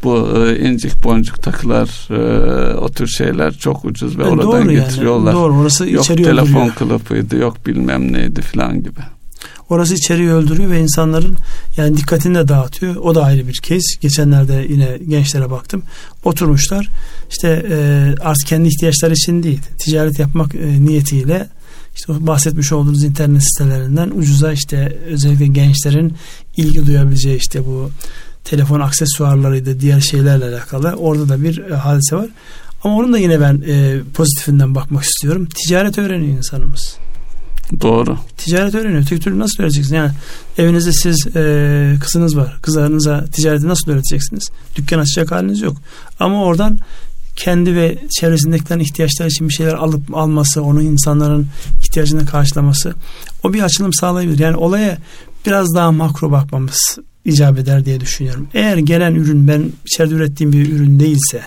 bu 0.03 0.29
e, 0.47 0.59
incik 0.69 1.05
boncuk 1.05 1.43
takılar 1.43 2.09
e, 2.11 2.75
o 2.77 2.89
tür 2.89 3.07
şeyler 3.07 3.55
çok 3.55 3.85
ucuz 3.85 4.19
ve 4.19 4.23
Yani 4.23 4.33
oradan 4.33 4.47
doğru 4.47 4.73
yani. 4.73 4.85
getiriyorlar. 4.85 5.35
Doğru 5.35 5.57
orası 5.57 5.91
Yok 5.91 6.05
içeriği 6.05 6.25
telefon 6.27 6.47
öldürüyor. 6.49 6.75
kılıfıydı 6.75 7.37
yok 7.37 7.67
bilmem 7.67 8.13
neydi 8.13 8.43
filan 8.43 8.83
gibi. 8.83 9.01
Orası 9.69 9.95
içeriği 9.95 10.31
öldürüyor 10.31 10.71
ve 10.71 10.81
insanların 10.81 11.37
yani 11.77 11.97
dikkatini 11.97 12.35
de 12.35 12.49
dağıtıyor. 12.49 12.97
O 12.97 13.15
da 13.15 13.25
ayrı 13.25 13.49
bir 13.49 13.61
kez. 13.63 13.83
Geçenlerde 14.01 14.67
yine 14.69 14.99
gençlere 15.09 15.51
baktım. 15.51 15.83
Oturmuşlar. 16.25 16.89
İşte 17.31 17.67
e, 17.71 17.77
artık 18.21 18.47
kendi 18.47 18.69
ihtiyaçları 18.69 19.13
için 19.13 19.43
değil. 19.43 19.61
Ticaret 19.79 20.19
yapmak 20.19 20.55
e, 20.55 20.85
niyetiyle 20.85 21.49
işte 21.97 22.27
bahsetmiş 22.27 22.73
olduğunuz 22.73 23.05
internet 23.05 23.43
sitelerinden 23.43 24.11
ucuza 24.11 24.53
işte 24.53 24.99
özellikle 25.07 25.47
gençlerin 25.47 26.15
ilgi 26.57 26.87
duyabileceği 26.87 27.37
işte 27.37 27.67
bu 27.67 27.91
telefon 28.45 28.81
aksesuarlarıydı 28.81 29.81
diğer 29.81 30.01
şeylerle 30.01 30.45
alakalı 30.45 30.93
orada 30.93 31.29
da 31.29 31.43
bir 31.43 31.59
e, 31.59 31.75
hadise 31.75 32.17
var. 32.17 32.29
Ama 32.85 32.97
onun 32.97 33.13
da 33.13 33.19
yine 33.19 33.41
ben 33.41 33.63
e, 33.67 34.01
pozitifinden 34.15 34.75
bakmak 34.75 35.05
istiyorum. 35.05 35.49
Ticaret 35.55 35.99
öğreniyor 35.99 36.37
insanımız. 36.37 36.97
Doğru. 37.81 38.19
Ticaret 38.37 38.75
öğreniyor. 38.75 39.07
Tek 39.07 39.23
türlü 39.23 39.39
nasıl 39.39 39.63
öğreteceksiniz? 39.63 39.97
Yani 39.99 40.11
evinizde 40.59 40.93
siz 40.93 41.37
e, 41.37 41.97
kızınız 42.01 42.37
var. 42.37 42.59
Kızlarınıza 42.63 43.25
ticareti 43.25 43.69
nasıl 43.69 43.91
öğreteceksiniz? 43.91 44.51
Dükkan 44.77 44.99
açacak 44.99 45.31
haliniz 45.31 45.61
yok. 45.61 45.77
Ama 46.21 46.45
oradan 46.45 46.79
kendi 47.37 47.75
ve 47.75 47.99
çevresindekilerin 48.11 48.81
ihtiyaçları 48.81 49.29
için 49.29 49.49
bir 49.49 49.55
şeyler 49.55 49.75
alıp 49.75 50.17
alması, 50.17 50.63
onun 50.63 50.81
insanların 50.81 51.47
ihtiyacını 51.81 52.27
karşılaması 52.27 52.95
o 53.43 53.53
bir 53.53 53.63
açılım 53.63 53.93
sağlayabilir. 53.93 54.39
Yani 54.39 54.57
olaya 54.57 54.99
biraz 55.47 55.75
daha 55.75 55.93
makro 55.93 56.31
bakmamız 56.31 56.99
icap 57.25 57.59
eder 57.59 57.85
diye 57.85 58.01
düşünüyorum. 58.01 58.49
Eğer 58.55 58.77
gelen 58.77 59.15
ürün 59.15 59.49
ben 59.49 59.73
içeride 59.87 60.15
ürettiğim 60.15 60.53
bir 60.53 60.73
ürün 60.73 61.01
değilse 61.01 61.43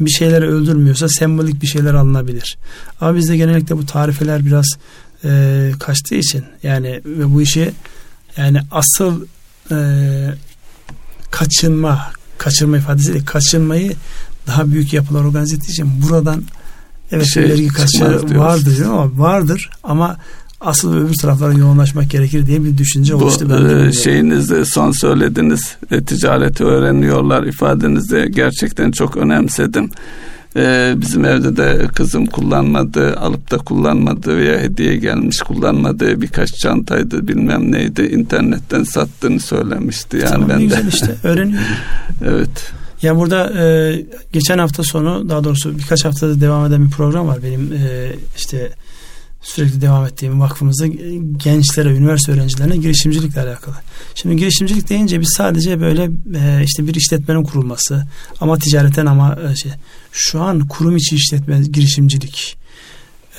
bir 0.00 0.10
şeyleri 0.10 0.46
öldürmüyorsa 0.46 1.08
sembolik 1.08 1.62
bir 1.62 1.66
şeyler 1.66 1.94
alınabilir. 1.94 2.58
Ama 3.00 3.16
bizde 3.16 3.36
genellikle 3.36 3.76
bu 3.76 3.86
tarifeler 3.86 4.46
biraz 4.46 4.66
e, 5.24 5.72
kaçtığı 5.78 6.14
için 6.14 6.44
yani 6.62 7.00
ve 7.04 7.34
bu 7.34 7.42
işi 7.42 7.72
yani 8.36 8.60
asıl 8.70 9.24
e, 9.70 9.76
kaçınma 11.30 12.10
kaçırma 12.38 12.78
ifadesi 12.78 13.24
kaçınmayı 13.24 13.92
daha 14.46 14.70
büyük 14.70 14.92
yapılar 14.92 15.24
organize 15.24 15.56
ettiği 15.56 15.70
için 15.70 16.02
buradan 16.02 16.44
evet 17.12 17.26
şey, 17.34 17.42
vergi 17.42 17.68
kaçığı 17.68 18.38
vardır 18.38 18.80
ama 18.80 19.18
vardır 19.18 19.70
ama 19.82 20.16
asıl 20.60 20.96
öbür 20.96 21.14
taraflara 21.14 21.52
yoğunlaşmak 21.52 22.10
gerekir 22.10 22.46
diye 22.46 22.64
bir 22.64 22.78
düşünce 22.78 23.14
oluştu. 23.14 23.50
Bu 23.50 23.72
e, 23.72 23.92
şeyinizde 23.92 24.64
son 24.64 24.90
söylediniz 24.90 25.76
e, 25.90 26.04
ticareti 26.04 26.64
öğreniyorlar 26.64 27.42
ifadenizi 27.42 28.30
gerçekten 28.30 28.90
çok 28.90 29.16
önemsedim. 29.16 29.90
E, 30.56 30.94
bizim 30.96 31.24
evde 31.24 31.56
de 31.56 31.86
kızım 31.94 32.26
kullanmadı, 32.26 33.16
alıp 33.16 33.50
da 33.50 33.58
kullanmadı 33.58 34.36
veya 34.36 34.60
hediye 34.60 34.96
gelmiş 34.96 35.38
kullanmadığı 35.38 36.20
birkaç 36.20 36.54
çantaydı 36.54 37.28
bilmem 37.28 37.72
neydi 37.72 38.02
internetten 38.02 38.84
sattığını 38.84 39.40
söylemişti. 39.40 40.16
Yani 40.16 40.30
tamam, 40.30 40.48
ben 40.48 40.70
de. 40.70 40.82
işte 40.88 41.14
öğreniyor. 41.28 41.62
evet. 42.24 42.72
Ya 43.02 43.16
burada 43.16 43.62
e, 43.62 43.96
geçen 44.32 44.58
hafta 44.58 44.82
sonu 44.82 45.28
daha 45.28 45.44
doğrusu 45.44 45.78
birkaç 45.78 46.04
haftada 46.04 46.40
devam 46.40 46.66
eden 46.66 46.86
bir 46.86 46.90
program 46.90 47.28
var 47.28 47.38
benim 47.42 47.72
e, 47.72 48.12
işte 48.36 48.72
sürekli 49.42 49.80
devam 49.80 50.06
ettiğim 50.06 50.40
vakfımızda 50.40 50.86
gençlere, 51.36 51.88
üniversite 51.88 52.32
öğrencilerine 52.32 52.76
girişimcilikle 52.76 53.40
alakalı. 53.40 53.74
Şimdi 54.14 54.36
girişimcilik 54.36 54.88
deyince 54.88 55.20
biz 55.20 55.34
sadece 55.36 55.80
böyle 55.80 56.10
e, 56.34 56.64
işte 56.64 56.86
bir 56.86 56.94
işletmenin 56.94 57.42
kurulması 57.42 58.06
ama 58.40 58.58
ticaretten 58.58 59.06
ama 59.06 59.38
e, 59.50 59.56
şey 59.56 59.72
şu 60.12 60.42
an 60.42 60.68
kurum 60.68 60.96
içi 60.96 61.16
işletme 61.16 61.60
girişimcilik 61.60 62.56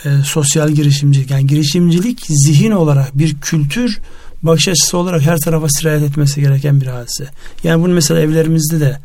e, 0.05 0.09
sosyal 0.25 0.69
girişimcilik 0.69 1.31
yani 1.31 1.47
girişimcilik 1.47 2.25
zihin 2.27 2.71
olarak 2.71 3.17
bir 3.17 3.39
kültür 3.41 3.99
bakış 4.43 4.67
açısı 4.67 4.97
olarak 4.97 5.21
her 5.21 5.39
tarafa 5.39 5.69
sirayet 5.69 6.03
etmesi 6.03 6.41
gereken 6.41 6.81
bir 6.81 6.87
hadise. 6.87 7.27
Yani 7.63 7.83
bunu 7.83 7.93
mesela 7.93 8.19
evlerimizde 8.19 8.79
de 8.79 8.97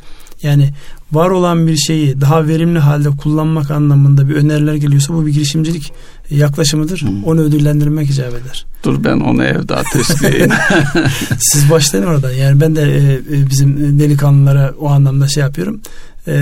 yani 0.43 0.73
var 1.11 1.29
olan 1.29 1.67
bir 1.67 1.77
şeyi 1.77 2.21
daha 2.21 2.47
verimli 2.47 2.79
halde 2.79 3.09
kullanmak 3.09 3.71
anlamında 3.71 4.29
bir 4.29 4.35
öneriler 4.35 4.75
geliyorsa 4.75 5.13
bu 5.13 5.25
bir 5.25 5.33
girişimcilik 5.33 5.93
yaklaşımıdır. 6.29 7.01
Hmm. 7.01 7.23
Onu 7.23 7.41
ödüllendirmek 7.41 8.09
icap 8.09 8.33
eder. 8.33 8.65
Dur 8.83 9.03
ben 9.03 9.19
onu 9.19 9.43
evde 9.43 9.75
ateşleyeyim. 9.75 10.51
Siz 11.39 11.71
başlayın 11.71 12.05
orada. 12.05 12.31
Yani 12.31 12.61
ben 12.61 12.75
de 12.75 12.81
e, 12.81 13.13
e, 13.13 13.49
bizim 13.49 13.99
delikanlılara 13.99 14.73
o 14.79 14.89
anlamda 14.89 15.27
şey 15.27 15.43
yapıyorum. 15.43 15.81
E, 16.27 16.33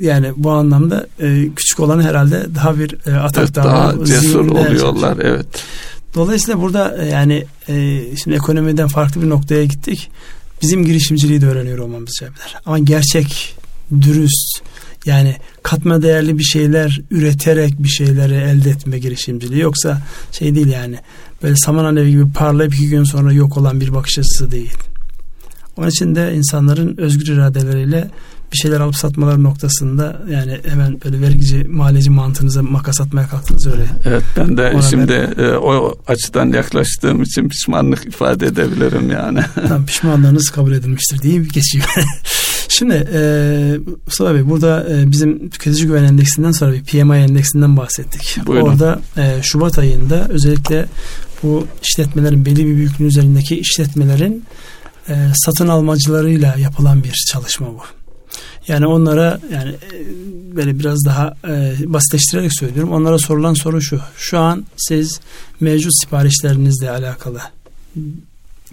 yani 0.00 0.32
bu 0.36 0.50
anlamda 0.50 1.06
e, 1.20 1.48
küçük 1.56 1.80
olanı 1.80 2.02
herhalde 2.02 2.46
daha 2.54 2.78
bir 2.78 2.96
e, 3.06 3.14
atak 3.14 3.44
evet, 3.44 3.54
daha 3.54 4.04
cesur 4.04 4.48
oluyorlar. 4.48 5.18
Evet. 5.22 5.46
Dolayısıyla 6.14 6.60
burada 6.60 6.96
e, 7.02 7.06
yani 7.06 7.44
e, 7.68 8.02
şimdi 8.16 8.36
ekonomiden 8.36 8.88
farklı 8.88 9.22
bir 9.22 9.28
noktaya 9.28 9.64
gittik. 9.64 10.10
Bizim 10.62 10.84
girişimciliği 10.84 11.40
de 11.40 11.46
öğreniyor 11.46 11.78
olmamız 11.78 12.20
eder. 12.22 12.56
Ama 12.66 12.78
gerçek, 12.78 13.56
dürüst, 14.00 14.60
yani 15.06 15.36
katma 15.62 16.02
değerli 16.02 16.38
bir 16.38 16.44
şeyler 16.44 17.00
üreterek 17.10 17.82
bir 17.82 17.88
şeyleri 17.88 18.34
elde 18.34 18.70
etme 18.70 18.98
girişimciliği 18.98 19.60
yoksa 19.60 20.02
şey 20.32 20.54
değil 20.54 20.68
yani 20.68 20.98
böyle 21.42 21.56
saman 21.56 21.84
alevi 21.84 22.10
gibi 22.10 22.32
parlayıp 22.32 22.74
iki 22.74 22.88
gün 22.88 23.04
sonra 23.04 23.32
yok 23.32 23.56
olan 23.56 23.80
bir 23.80 23.94
bakış 23.94 24.18
açısı 24.18 24.50
değil. 24.50 24.74
Onun 25.76 25.88
için 25.88 26.14
de 26.14 26.34
insanların 26.34 26.96
özgür 26.98 27.26
iradeleriyle 27.26 28.10
bir 28.52 28.56
şeyler 28.56 28.80
alıp 28.80 28.96
satmaları 28.96 29.42
noktasında 29.42 30.22
yani 30.30 30.60
hemen 30.68 31.00
böyle 31.04 31.20
vergici 31.20 31.64
maliyeci 31.64 32.10
mantığınıza 32.10 32.62
makas 32.62 33.00
atmaya 33.00 33.28
kalktınız 33.28 33.66
öyle. 33.66 33.86
Evet 34.04 34.22
ben 34.36 34.56
de 34.56 34.70
Ona 34.74 34.82
şimdi 34.82 35.32
ben... 35.36 35.44
e, 35.44 35.56
o 35.56 35.98
açıdan 36.06 36.52
yaklaştığım 36.52 37.22
için 37.22 37.48
pişmanlık 37.48 38.06
ifade 38.06 38.46
edebilirim 38.46 39.10
yani. 39.10 39.40
Tamam 39.54 39.86
pişmanlığınız 39.86 40.50
kabul 40.50 40.72
edilmiştir 40.72 41.18
diye 41.22 41.38
geçiyor. 41.38 41.84
Şimdi 42.68 42.94
e, 43.14 43.20
Mustafa 44.06 44.34
Bey 44.34 44.48
burada 44.48 44.86
e, 44.90 45.10
bizim 45.10 45.48
tüketici 45.48 45.86
güven 45.86 46.04
endeksinden 46.04 46.52
sonra 46.52 46.72
bir 46.72 46.84
PMI 46.84 47.16
endeksinden 47.16 47.76
bahsettik. 47.76 48.46
Buyurun. 48.46 48.66
Orada 48.66 49.00
e, 49.16 49.42
Şubat 49.42 49.78
ayında 49.78 50.26
özellikle 50.28 50.86
bu 51.42 51.66
işletmelerin 51.82 52.44
belli 52.44 52.66
bir 52.66 52.76
büyüklüğün 52.76 53.06
üzerindeki 53.06 53.58
işletmelerin 53.58 54.44
e, 55.08 55.14
satın 55.34 55.68
almacılarıyla 55.68 56.54
yapılan 56.58 57.04
bir 57.04 57.24
çalışma 57.32 57.66
bu. 57.66 57.80
Yani 58.68 58.86
onlara 58.86 59.40
yani 59.52 59.70
e, 59.70 59.76
böyle 60.56 60.78
biraz 60.78 61.04
daha 61.04 61.34
e, 61.48 61.74
basitleştirerek 61.86 62.58
söylüyorum. 62.58 62.92
Onlara 62.92 63.18
sorulan 63.18 63.54
soru 63.54 63.82
şu. 63.82 64.00
Şu 64.16 64.38
an 64.38 64.64
siz 64.76 65.20
mevcut 65.60 65.92
siparişlerinizle 66.02 66.90
alakalı 66.90 67.40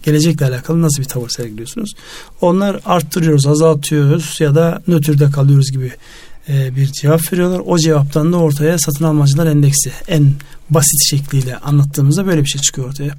gelecekle 0.04 0.46
alakalı 0.46 0.82
nasıl 0.82 1.00
bir 1.00 1.08
tavır 1.08 1.30
sergiliyorsunuz? 1.30 1.94
Onlar 2.42 2.80
arttırıyoruz, 2.86 3.48
azaltıyoruz 3.48 4.36
ya 4.40 4.56
da 4.56 4.82
nötrde 4.88 5.32
kalıyoruz 5.32 5.72
gibi 5.72 5.92
e, 6.50 6.76
bir 6.76 6.86
cevap 6.86 7.34
veriyorlar. 7.34 7.62
O 7.66 7.78
cevaptan 7.78 8.34
da 8.34 8.38
ortaya 8.38 8.80
satın 8.80 9.06
almacılar 9.06 9.48
endeksi 9.48 9.92
en 10.08 10.34
basit 10.70 11.10
şekliyle 11.10 11.58
anlattığımızda 11.58 12.28
böyle 12.28 12.42
bir 12.42 12.50
şey 12.50 12.62
çıkıyor 12.62 12.88
ortaya. 12.88 13.14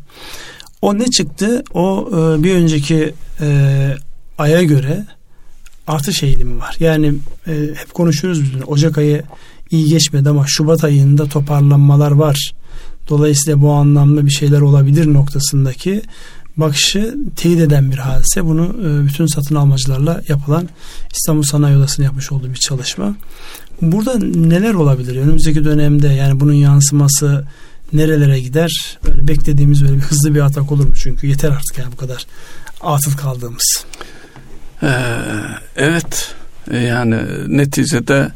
O 0.82 0.98
ne 0.98 1.10
çıktı? 1.10 1.64
O 1.74 2.08
e, 2.12 2.42
bir 2.42 2.54
önceki 2.54 3.14
e, 3.40 3.96
aya 4.38 4.62
göre 4.62 5.06
artış 5.86 6.22
eğilimi 6.22 6.58
var. 6.60 6.76
Yani 6.80 7.14
hep 7.46 7.94
konuşuyoruz 7.94 8.42
biz. 8.42 8.50
Ocak 8.66 8.98
ayı 8.98 9.22
iyi 9.70 9.88
geçmedi 9.88 10.28
ama 10.28 10.44
Şubat 10.48 10.84
ayında 10.84 11.26
toparlanmalar 11.26 12.10
var. 12.10 12.52
Dolayısıyla 13.08 13.62
bu 13.62 13.72
anlamda 13.72 14.26
bir 14.26 14.30
şeyler 14.30 14.60
olabilir 14.60 15.12
noktasındaki 15.12 16.02
bakışı 16.56 17.14
teyit 17.36 17.60
eden 17.60 17.90
bir 17.90 17.98
hadise. 17.98 18.44
Bunu 18.44 18.64
e, 18.64 19.06
bütün 19.06 19.26
satın 19.26 19.54
almacılarla 19.54 20.22
yapılan 20.28 20.68
İstanbul 21.12 21.42
Sanayi 21.42 21.76
Odası'nın 21.76 22.06
yapmış 22.06 22.32
olduğu 22.32 22.50
bir 22.50 22.58
çalışma. 22.58 23.16
Burada 23.82 24.18
neler 24.18 24.74
olabilir? 24.74 25.16
Önümüzdeki 25.16 25.64
dönemde 25.64 26.08
yani 26.08 26.40
bunun 26.40 26.52
yansıması 26.52 27.44
nerelere 27.92 28.40
gider? 28.40 28.98
Böyle 29.06 29.28
beklediğimiz 29.28 29.82
böyle 29.82 29.94
bir 29.94 30.00
hızlı 30.00 30.34
bir 30.34 30.40
atak 30.40 30.72
olur 30.72 30.86
mu? 30.86 30.94
Çünkü 30.94 31.26
yeter 31.26 31.50
artık 31.50 31.78
yani 31.78 31.92
bu 31.92 31.96
kadar 31.96 32.26
atıl 32.80 33.16
kaldığımız. 33.16 33.84
Ee, 34.82 34.88
evet 35.76 36.34
yani 36.72 37.16
neticede 37.48 38.32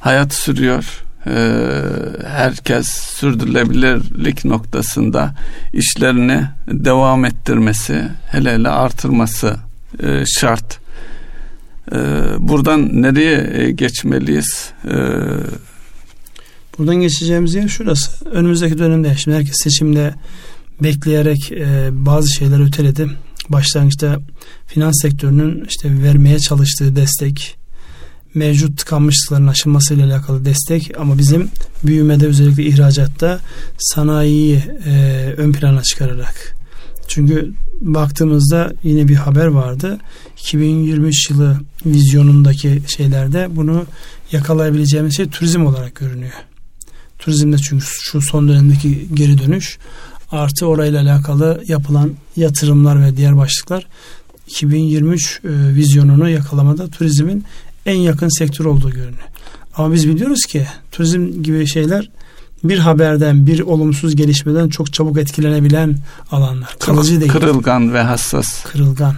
hayat 0.00 0.34
sürüyor 0.34 1.02
ee, 1.26 1.82
herkes 2.26 2.86
sürdürülebilirlik 2.88 4.44
noktasında 4.44 5.34
işlerini 5.72 6.44
devam 6.68 7.24
ettirmesi 7.24 8.08
hele 8.30 8.52
hele 8.54 8.68
artırması 8.68 9.56
e, 10.02 10.24
şart. 10.26 10.78
Ee, 11.92 11.96
buradan 12.38 13.02
nereye 13.02 13.50
e, 13.54 13.70
geçmeliyiz? 13.70 14.70
Ee, 14.84 14.90
buradan 16.78 16.96
geçeceğimiz 16.96 17.54
yer 17.54 17.68
şurası. 17.68 18.24
Önümüzdeki 18.30 18.78
dönemde 18.78 19.16
şimdi 19.16 19.36
herkes 19.36 19.56
seçimde 19.62 20.14
bekleyerek 20.82 21.52
e, 21.52 21.88
bazı 21.92 22.28
şeyler 22.32 22.66
öteledi. 22.66 23.10
Başlangıçta 23.48 24.20
finans 24.66 25.02
sektörünün 25.02 25.64
işte 25.68 26.02
vermeye 26.02 26.38
çalıştığı 26.38 26.96
destek, 26.96 27.56
mevcut 28.34 28.78
tıkanmışlıkların 28.78 29.46
aşılmasıyla 29.46 30.06
alakalı 30.06 30.44
destek. 30.44 30.92
Ama 30.98 31.18
bizim 31.18 31.48
büyümede 31.84 32.26
özellikle 32.26 32.62
ihracatta 32.64 33.40
sanayiyi 33.78 34.62
e, 34.86 35.34
ön 35.36 35.52
plana 35.52 35.82
çıkararak. 35.82 36.56
Çünkü 37.08 37.52
baktığımızda 37.80 38.72
yine 38.82 39.08
bir 39.08 39.14
haber 39.14 39.46
vardı. 39.46 39.98
2023 40.38 41.30
yılı 41.30 41.60
vizyonundaki 41.86 42.82
şeylerde 42.96 43.48
bunu 43.50 43.86
yakalayabileceğimiz 44.32 45.16
şey 45.16 45.28
turizm 45.28 45.66
olarak 45.66 45.94
görünüyor. 45.94 46.32
Turizmde 47.18 47.58
çünkü 47.58 47.84
şu 47.88 48.20
son 48.22 48.48
dönemdeki 48.48 49.08
geri 49.14 49.38
dönüş 49.38 49.78
artı 50.30 50.66
orayla 50.66 51.02
alakalı 51.02 51.64
yapılan 51.68 52.12
yatırımlar 52.36 53.04
ve 53.04 53.16
diğer 53.16 53.36
başlıklar 53.36 53.86
2023 54.46 55.40
e, 55.44 55.48
vizyonunu 55.74 56.28
yakalamada 56.28 56.88
turizmin 56.88 57.44
en 57.86 57.96
yakın 57.96 58.38
sektör 58.38 58.64
olduğu 58.64 58.90
görünüyor. 58.90 59.28
Ama 59.76 59.94
biz 59.94 60.08
biliyoruz 60.08 60.46
ki 60.46 60.66
turizm 60.92 61.42
gibi 61.42 61.66
şeyler 61.66 62.10
bir 62.64 62.78
haberden, 62.78 63.46
bir 63.46 63.60
olumsuz 63.60 64.16
gelişmeden 64.16 64.68
çok 64.68 64.92
çabuk 64.92 65.18
etkilenebilen 65.18 65.98
alanlar. 66.30 66.76
Kalıcı 66.78 67.20
değil. 67.20 67.32
Kırılgan 67.32 67.94
ve 67.94 68.02
hassas. 68.02 68.64
Kırılgan. 68.64 69.14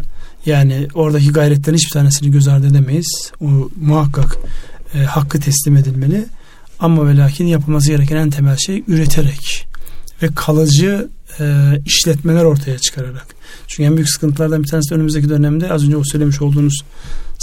Yani 0.46 0.88
oradaki 0.94 1.32
gayretlerin 1.32 1.76
hiçbir 1.76 1.90
tanesini 1.90 2.30
göz 2.30 2.48
ardı 2.48 2.66
edemeyiz. 2.66 3.32
O 3.40 3.46
muhakkak 3.80 4.36
e, 4.94 4.98
hakkı 4.98 5.40
teslim 5.40 5.76
edilmeli. 5.76 6.26
Ama 6.80 7.08
ve 7.08 7.16
lakin 7.16 7.46
yapılması 7.46 7.88
gereken 7.88 8.16
en 8.16 8.30
temel 8.30 8.56
şey 8.56 8.84
üreterek 8.88 9.66
ve 10.22 10.28
kalıcı 10.34 11.08
e, 11.40 11.72
işletmeler 11.86 12.44
ortaya 12.44 12.78
çıkararak. 12.78 13.26
Çünkü 13.66 13.82
en 13.82 13.96
büyük 13.96 14.10
sıkıntılardan 14.10 14.62
bir 14.62 14.68
tanesi 14.68 14.94
önümüzdeki 14.94 15.28
dönemde 15.28 15.72
az 15.72 15.84
önce 15.84 15.96
o 15.96 16.04
söylemiş 16.04 16.42
olduğunuz 16.42 16.84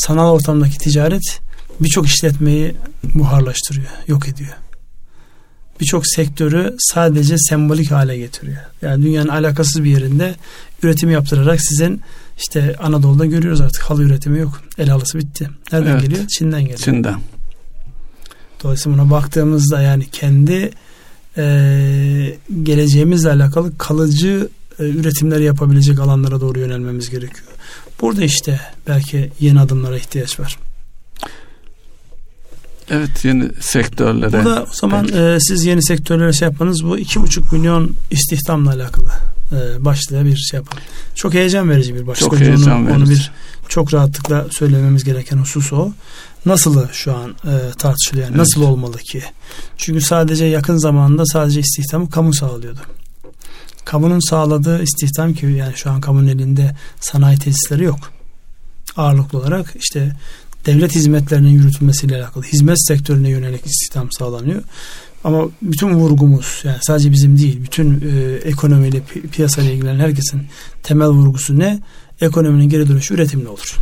sanal 0.07 0.31
ortamdaki 0.31 0.77
ticaret 0.77 1.41
birçok 1.79 2.05
işletmeyi 2.05 2.75
buharlaştırıyor, 3.13 3.89
yok 4.07 4.27
ediyor. 4.27 4.53
Birçok 5.79 6.07
sektörü 6.07 6.75
sadece 6.79 7.37
sembolik 7.37 7.91
hale 7.91 8.17
getiriyor. 8.17 8.61
Yani 8.81 9.03
dünyanın 9.03 9.27
alakasız 9.27 9.83
bir 9.83 9.89
yerinde 9.89 10.35
üretim 10.83 11.11
yaptırarak 11.11 11.61
sizin 11.61 12.01
işte 12.37 12.75
Anadolu'da 12.79 13.25
görüyoruz 13.25 13.61
artık 13.61 13.81
halı 13.81 14.03
üretimi 14.03 14.39
yok. 14.39 14.61
El 14.77 14.89
halısı 14.89 15.17
bitti. 15.17 15.49
Nereden 15.71 15.91
evet. 15.91 16.01
geliyor? 16.01 16.27
Çin'den 16.27 16.61
geliyor. 16.61 16.79
Çin'den. 16.79 17.19
Dolayısıyla 18.63 18.97
buna 18.97 19.11
baktığımızda 19.11 19.81
yani 19.81 20.05
kendi 20.11 20.71
e, 21.37 22.37
geleceğimizle 22.63 23.29
alakalı 23.29 23.77
kalıcı 23.77 24.49
e, 24.79 24.83
üretimler 24.83 25.39
yapabilecek 25.39 25.99
alanlara 25.99 26.41
doğru 26.41 26.59
yönelmemiz 26.59 27.09
gerekiyor. 27.09 27.50
Burada 28.01 28.23
işte 28.23 28.59
belki 28.87 29.31
yeni 29.39 29.59
adımlara 29.59 29.97
ihtiyaç 29.97 30.39
var. 30.39 30.57
Evet 32.89 33.25
yeni 33.25 33.49
sektörlere. 33.59 34.31
Burada 34.31 34.63
o 34.63 34.73
zaman 34.73 35.07
e, 35.07 35.37
siz 35.39 35.65
yeni 35.65 35.83
sektörlere 35.83 36.33
şey 36.33 36.47
yapmanız 36.47 36.85
bu 36.85 36.97
iki 36.97 37.21
buçuk 37.21 37.51
milyon 37.53 37.95
istihdamla 38.11 38.69
alakalı 38.69 39.11
e, 39.51 39.85
başlığa 39.85 40.25
bir 40.25 40.35
şey 40.35 40.57
yapalım. 40.57 40.83
Çok 41.15 41.33
heyecan 41.33 41.69
verici 41.69 41.95
bir 41.95 42.07
başlık. 42.07 42.31
Çok 42.31 42.39
heyecan 42.39 42.79
onu, 42.79 42.87
verici. 42.87 43.03
Onu 43.03 43.09
bir 43.09 43.31
çok 43.67 43.93
rahatlıkla 43.93 44.45
söylememiz 44.51 45.03
gereken 45.03 45.37
husus 45.37 45.73
o. 45.73 45.91
Nasıl 46.45 46.87
şu 46.91 47.15
an 47.15 47.29
e, 47.29 47.71
tartışılıyor? 47.77 48.25
Yani 48.25 48.35
evet. 48.35 48.39
Nasıl 48.39 48.61
olmalı 48.61 48.97
ki? 48.97 49.23
Çünkü 49.77 50.01
sadece 50.01 50.45
yakın 50.45 50.77
zamanda 50.77 51.25
sadece 51.25 51.59
istihdamı 51.59 52.09
kamu 52.09 52.33
sağlıyordu. 52.33 52.79
Kamunun 53.85 54.29
sağladığı 54.29 54.83
istihdam 54.83 55.33
ki 55.33 55.45
yani 55.45 55.73
şu 55.75 55.91
an 55.91 56.01
kamunun 56.01 56.27
elinde 56.27 56.75
sanayi 56.99 57.37
tesisleri 57.37 57.83
yok. 57.83 57.99
Ağırlıklı 58.97 59.39
olarak 59.39 59.73
işte 59.79 60.15
devlet 60.65 60.95
hizmetlerinin 60.95 61.49
yürütülmesiyle 61.49 62.17
alakalı 62.17 62.43
hizmet 62.43 62.87
sektörüne 62.87 63.29
yönelik 63.29 63.65
istihdam 63.65 64.07
sağlanıyor. 64.11 64.63
Ama 65.23 65.45
bütün 65.61 65.93
vurgumuz 65.93 66.61
yani 66.63 66.77
sadece 66.81 67.11
bizim 67.11 67.37
değil 67.37 67.63
bütün 67.63 68.01
e, 68.01 68.35
ekonomiyle 68.35 68.97
pi- 68.97 69.27
piyasayla 69.27 69.71
ilgilenen 69.71 69.99
herkesin 69.99 70.41
temel 70.83 71.07
vurgusu 71.07 71.59
ne? 71.59 71.79
Ekonominin 72.21 72.69
geri 72.69 72.89
dönüşü 72.89 73.13
üretimle 73.13 73.49
olur. 73.49 73.77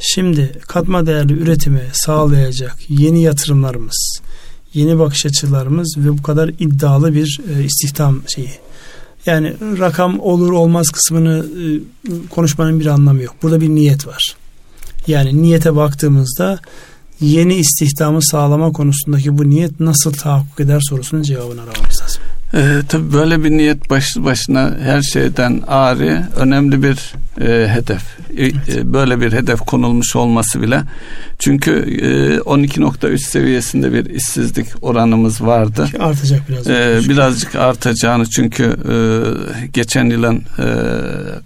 Şimdi 0.00 0.52
katma 0.66 1.06
değerli 1.06 1.32
üretimi 1.32 1.82
sağlayacak 1.92 2.76
yeni 2.88 3.22
yatırımlarımız, 3.22 4.20
yeni 4.74 4.98
bakış 4.98 5.26
açılarımız 5.26 5.94
ve 5.98 6.18
bu 6.18 6.22
kadar 6.22 6.48
iddialı 6.48 7.14
bir 7.14 7.40
e, 7.56 7.64
istihdam 7.64 8.22
şeyi. 8.34 8.50
Yani 9.26 9.54
rakam 9.60 10.20
olur 10.20 10.52
olmaz 10.52 10.88
kısmını 10.88 11.46
e, 11.46 11.64
konuşmanın 12.30 12.80
bir 12.80 12.86
anlamı 12.86 13.22
yok. 13.22 13.34
Burada 13.42 13.60
bir 13.60 13.68
niyet 13.68 14.06
var. 14.06 14.36
Yani 15.06 15.42
niyete 15.42 15.76
baktığımızda 15.76 16.60
yeni 17.20 17.54
istihdamı 17.54 18.22
sağlama 18.22 18.72
konusundaki 18.72 19.38
bu 19.38 19.50
niyet 19.50 19.80
nasıl 19.80 20.12
tahakkuk 20.12 20.60
eder 20.60 20.80
sorusunun 20.88 21.22
cevabını 21.22 21.62
aramamız 21.62 22.02
lazım. 22.02 22.22
Ee, 22.54 22.80
tabii 22.88 23.12
böyle 23.12 23.44
bir 23.44 23.50
niyet 23.50 23.90
başlı 23.90 24.24
başına 24.24 24.76
her 24.82 25.02
şeyden 25.02 25.62
ağrı 25.66 26.22
önemli 26.36 26.82
bir 26.82 27.14
e, 27.40 27.68
hedef. 27.68 28.02
E, 28.36 28.42
evet. 28.42 28.54
E, 28.76 28.92
böyle 28.92 29.20
bir 29.20 29.32
hedef 29.32 29.60
konulmuş 29.60 30.16
olması 30.16 30.62
bile. 30.62 30.82
Çünkü 31.38 31.70
e, 31.70 32.38
12.3 32.38 33.18
seviyesinde 33.18 33.92
bir 33.92 34.06
işsizlik 34.06 34.66
oranımız 34.82 35.40
vardı. 35.40 35.88
Artacak 35.98 36.48
biraz. 36.48 36.66
E, 36.68 37.00
birazcık 37.08 37.54
artacağını 37.54 38.26
çünkü 38.26 38.64
e, 38.64 38.96
geçen 39.66 40.04
yılın 40.04 40.36
e, 40.36 40.66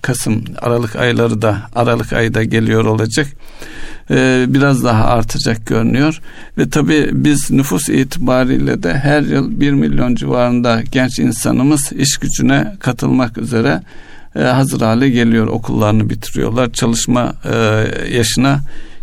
Kasım 0.03 0.45
Aralık 0.63 0.97
ayları 0.97 1.43
da 1.43 1.57
Aralık 1.75 2.13
ayı 2.13 2.35
da 2.35 2.45
geliyor 2.45 2.85
olacak. 2.85 3.27
E, 4.11 4.45
biraz 4.49 4.85
daha 4.85 5.05
artacak 5.05 5.67
görünüyor. 5.67 6.21
Ve 6.59 6.71
tabii 6.71 7.11
biz 7.13 7.51
nüfus 7.51 7.89
itibariyle 7.89 8.83
de 8.83 8.95
her 8.95 9.23
yıl 9.23 9.61
1 9.61 9.73
milyon 9.73 10.15
civarında 10.15 10.83
genç 10.93 11.19
insanımız 11.19 11.93
iş 11.93 12.17
gücüne 12.17 12.77
katılmak 12.81 13.39
üzere 13.39 13.83
e, 14.37 14.41
hazır 14.41 14.81
hale 14.81 15.11
geliyor. 15.11 15.47
Okullarını 15.47 16.11
bitiriyorlar. 16.11 16.73
Çalışma 16.73 17.35
e, 17.45 17.57
yaşına 18.17 18.61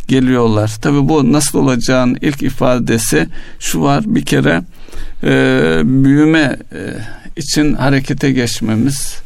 geliyorlar. 0.08 0.72
Tabii 0.82 1.10
bu 1.10 1.34
nasıl 1.34 1.60
olacağın 1.60 2.18
ilk 2.22 2.44
ifadesi 2.44 3.28
şu 3.60 3.82
var. 3.82 4.04
Bir 4.08 4.26
kere 4.26 4.62
büyüme 5.84 6.58
için 7.36 7.74
harekete 7.74 8.32
geçmemiz, 8.32 9.22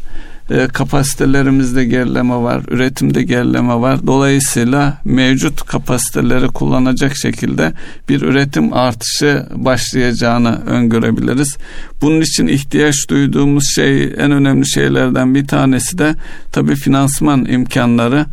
e, 0.50 0.68
kapasitelerimizde 0.68 1.86
gerileme 1.86 2.36
var, 2.36 2.62
üretimde 2.68 3.24
gerileme 3.24 3.76
var. 3.76 4.08
Dolayısıyla 4.08 4.98
mevcut 5.06 5.66
kapasiteleri 5.66 6.48
kullanacak 6.48 7.18
şekilde 7.18 7.74
bir 8.10 8.22
üretim 8.22 8.74
artışı 8.74 9.46
başlayacağını 9.56 10.62
öngörebiliriz. 10.66 11.58
Bunun 12.02 12.22
için 12.22 12.48
ihtiyaç 12.48 12.96
duyduğumuz 13.10 13.64
şey 13.76 14.04
en 14.04 14.32
önemli 14.32 14.70
şeylerden 14.70 15.36
bir 15.36 15.48
tanesi 15.48 15.98
de 15.98 16.16
tabii 16.52 16.76
finansman 16.76 17.46
imkanları. 17.46 18.26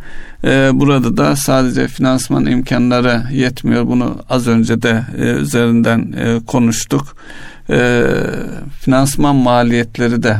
Ee, 0.43 0.69
burada 0.73 1.17
da 1.17 1.35
sadece 1.35 1.87
finansman 1.87 2.45
imkanları 2.45 3.23
yetmiyor. 3.31 3.87
Bunu 3.87 4.17
az 4.29 4.47
önce 4.47 4.81
de 4.81 5.05
e, 5.17 5.21
üzerinden 5.21 6.13
e, 6.17 6.45
konuştuk. 6.45 7.15
E, 7.69 8.03
finansman 8.79 9.35
maliyetleri 9.35 10.23
de 10.23 10.37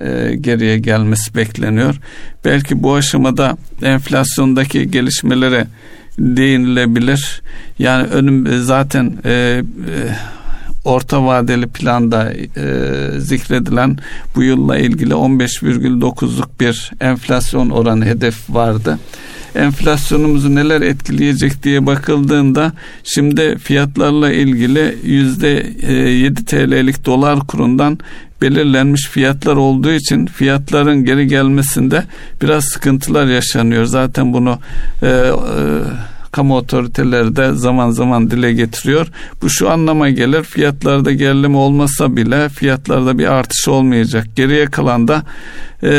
e, 0.00 0.34
geriye 0.40 0.78
gelmesi 0.78 1.34
bekleniyor. 1.34 1.94
Belki 2.44 2.82
bu 2.82 2.94
aşamada 2.94 3.56
enflasyondaki 3.82 4.90
gelişmelere 4.90 5.66
değinilebilir. 6.18 7.42
Yani 7.78 8.06
önüm 8.06 8.62
zaten 8.62 9.12
e, 9.24 9.30
e, 9.30 9.62
orta 10.84 11.26
vadeli 11.26 11.66
planda 11.66 12.32
e, 12.32 13.20
zikredilen 13.20 13.98
bu 14.36 14.42
yılla 14.42 14.78
ilgili 14.78 15.12
15,9'luk 15.12 16.48
bir 16.60 16.90
enflasyon 17.00 17.70
oranı 17.70 18.04
hedef 18.04 18.50
vardı 18.50 18.98
enflasyonumuzu 19.54 20.54
neler 20.54 20.80
etkileyecek 20.80 21.62
diye 21.62 21.86
bakıldığında 21.86 22.72
şimdi 23.04 23.58
fiyatlarla 23.58 24.32
ilgili 24.32 24.98
yüzde 25.04 25.66
7 25.90 26.40
e, 26.40 26.44
TL'lik 26.44 27.06
dolar 27.06 27.40
kurundan 27.40 27.98
belirlenmiş 28.44 29.08
fiyatlar 29.08 29.56
olduğu 29.56 29.92
için 29.92 30.26
fiyatların 30.26 31.04
geri 31.04 31.26
gelmesinde 31.26 32.04
biraz 32.42 32.64
sıkıntılar 32.64 33.26
yaşanıyor. 33.26 33.84
Zaten 33.84 34.32
bunu 34.32 34.58
e, 35.02 35.06
e, 35.06 35.32
kamu 36.32 36.56
otoriteleri 36.56 37.36
de 37.36 37.52
zaman 37.52 37.90
zaman 37.90 38.30
dile 38.30 38.52
getiriyor. 38.52 39.06
Bu 39.42 39.50
şu 39.50 39.70
anlama 39.70 40.10
gelir 40.10 40.42
fiyatlarda 40.42 41.12
gerileme 41.12 41.56
olmasa 41.56 42.16
bile 42.16 42.48
fiyatlarda 42.48 43.18
bir 43.18 43.26
artış 43.32 43.68
olmayacak. 43.68 44.26
Geriye 44.36 44.66
kalan 44.66 45.08
da 45.08 45.22
e, 45.82 45.90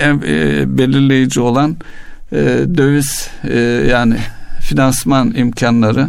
e, 0.00 0.78
belirleyici 0.78 1.40
olan 1.40 1.76
e, 2.32 2.36
döviz 2.76 3.30
e, 3.44 3.58
yani 3.90 4.16
finansman 4.60 5.34
imkanları 5.34 6.08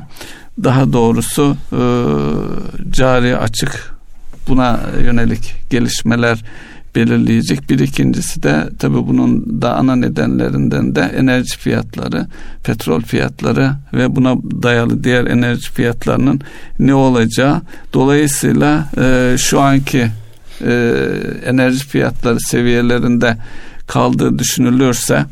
daha 0.64 0.94
doğrusu 0.94 1.58
e, 1.72 1.82
cari 2.92 3.38
açık 3.38 3.97
buna 4.48 4.80
yönelik 5.04 5.54
gelişmeler 5.70 6.44
belirleyecek. 6.96 7.70
Bir 7.70 7.80
ikincisi 7.80 8.44
de 8.44 8.70
tabii 8.80 9.08
bunun 9.08 9.62
da 9.62 9.76
ana 9.76 9.96
nedenlerinden 9.96 10.96
de 10.96 11.02
enerji 11.02 11.58
fiyatları, 11.58 12.26
petrol 12.64 13.02
fiyatları 13.02 13.72
ve 13.94 14.16
buna 14.16 14.36
dayalı 14.64 15.04
diğer 15.04 15.26
enerji 15.26 15.72
fiyatlarının 15.72 16.42
ne 16.80 16.94
olacağı. 16.94 17.62
Dolayısıyla 17.94 18.90
e, 19.02 19.36
şu 19.38 19.62
anki 19.62 20.08
e, 20.62 20.94
enerji 21.46 21.88
fiyatları 21.88 22.40
seviyelerinde 22.40 23.38
kaldığı 23.88 24.40
düşünülürse 24.40 25.26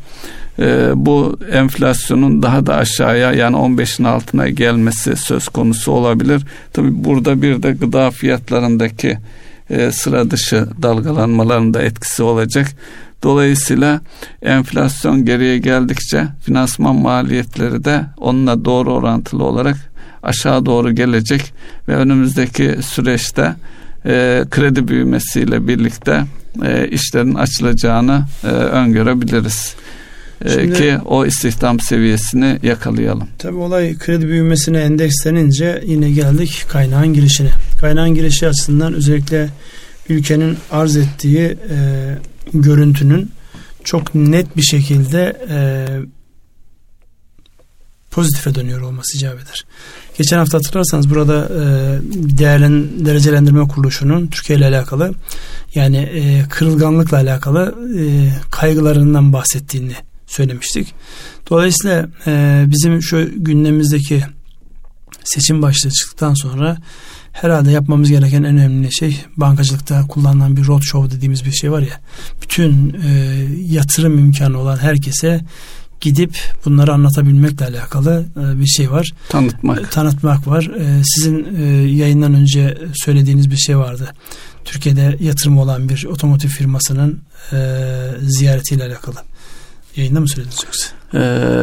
e, 0.58 0.90
bu 0.94 1.38
enflasyonun 1.52 2.42
daha 2.42 2.66
da 2.66 2.76
aşağıya 2.76 3.32
yani 3.32 3.56
15'in 3.56 4.04
altına 4.04 4.48
gelmesi 4.48 5.16
söz 5.16 5.48
konusu 5.48 5.92
olabilir. 5.92 6.42
Tabi 6.72 7.04
burada 7.04 7.42
bir 7.42 7.62
de 7.62 7.72
gıda 7.72 8.10
fiyatlarındaki 8.10 9.18
e, 9.70 9.92
sıra 9.92 10.30
dışı 10.30 10.68
dalgalanmaların 10.82 11.74
da 11.74 11.82
etkisi 11.82 12.22
olacak. 12.22 12.66
Dolayısıyla 13.22 14.00
enflasyon 14.42 15.24
geriye 15.24 15.58
geldikçe 15.58 16.24
finansman 16.44 16.96
maliyetleri 16.96 17.84
de 17.84 18.04
onunla 18.16 18.64
doğru 18.64 18.92
orantılı 18.92 19.44
olarak 19.44 19.76
aşağı 20.22 20.66
doğru 20.66 20.94
gelecek 20.94 21.52
ve 21.88 21.96
önümüzdeki 21.96 22.76
süreçte 22.82 23.54
e, 24.06 24.44
kredi 24.50 24.88
büyümesiyle 24.88 25.68
birlikte 25.68 26.24
e, 26.64 26.88
işlerin 26.88 27.34
açılacağını 27.34 28.24
e, 28.44 28.46
öngörebiliriz. 28.46 29.74
E, 30.44 30.50
Şimdi, 30.50 30.72
ki 30.72 30.98
o 31.04 31.26
istihdam 31.26 31.80
seviyesini 31.80 32.58
yakalayalım. 32.62 33.28
Tabii 33.38 33.56
olay 33.56 33.98
kredi 33.98 34.28
büyümesine 34.28 34.78
endekslenince 34.78 35.82
yine 35.86 36.10
geldik 36.10 36.64
kaynağın 36.68 37.12
girişine. 37.12 37.50
Kaynağın 37.80 38.14
girişi 38.14 38.48
açısından 38.48 38.94
özellikle 38.94 39.48
ülkenin 40.08 40.58
arz 40.70 40.96
ettiği 40.96 41.58
e, 41.70 41.78
görüntünün 42.54 43.30
çok 43.84 44.14
net 44.14 44.56
bir 44.56 44.62
şekilde 44.62 45.46
e, 45.50 45.86
pozitife 48.10 48.54
dönüyor 48.54 48.80
olması 48.80 49.16
icap 49.16 49.34
eder. 49.34 49.64
Geçen 50.18 50.38
hafta 50.38 50.58
hatırlarsanız 50.58 51.10
burada 51.10 51.48
e, 51.48 51.64
değerlen, 52.38 53.06
derecelendirme 53.06 53.68
kuruluşunun 53.68 54.26
Türkiye 54.26 54.58
ile 54.58 54.66
alakalı 54.66 55.14
yani 55.74 55.96
e, 55.96 56.48
kırılganlıkla 56.48 57.16
alakalı 57.16 57.74
e, 57.98 58.30
kaygılarından 58.50 59.32
bahsettiğini 59.32 59.94
söylemiştik. 60.26 60.94
Dolayısıyla 61.50 62.08
e, 62.26 62.64
bizim 62.66 63.02
şu 63.02 63.28
gündemimizdeki 63.36 64.24
seçim 65.24 65.62
başlığı 65.62 65.90
çıktıktan 65.90 66.34
sonra 66.34 66.76
herhalde 67.32 67.70
yapmamız 67.70 68.10
gereken 68.10 68.42
en 68.42 68.56
önemli 68.56 68.94
şey 68.94 69.24
bankacılıkta 69.36 70.06
kullanılan 70.06 70.56
bir 70.56 70.66
road 70.66 70.82
show 70.82 71.16
dediğimiz 71.16 71.44
bir 71.44 71.52
şey 71.52 71.72
var 71.72 71.80
ya 71.82 72.00
bütün 72.42 72.96
e, 73.04 73.44
yatırım 73.68 74.18
imkanı 74.18 74.58
olan 74.58 74.76
herkese 74.76 75.40
gidip 76.00 76.36
bunları 76.64 76.92
anlatabilmekle 76.92 77.66
alakalı 77.66 78.24
e, 78.36 78.60
bir 78.60 78.66
şey 78.66 78.90
var. 78.90 79.06
Tanıtmak. 79.28 79.78
E, 79.78 79.82
tanıtmak 79.82 80.46
var. 80.46 80.64
E, 80.64 81.02
sizin 81.04 81.58
yayından 81.86 82.34
önce 82.34 82.78
söylediğiniz 82.94 83.50
bir 83.50 83.56
şey 83.56 83.78
vardı. 83.78 84.12
Türkiye'de 84.64 85.16
yatırım 85.20 85.58
olan 85.58 85.88
bir 85.88 86.04
otomotiv 86.04 86.48
firmasının 86.48 87.20
ziyaretiyle 88.22 88.84
alakalı. 88.84 89.16
Yayında 89.96 90.20
mı 90.20 90.28
söylediniz 90.28 90.64
yoksa? 90.64 90.86
Ee, 91.14 91.18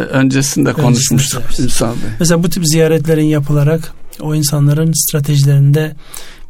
öncesinde 0.06 0.74
konuşmuştuk 0.74 1.44
Ünsal 1.60 1.90
Bey. 1.90 2.10
Mesela 2.20 2.44
bu 2.44 2.50
tip 2.50 2.68
ziyaretlerin 2.68 3.26
yapılarak 3.26 3.94
o 4.22 4.36
insanların 4.36 4.92
stratejilerinde 4.96 5.96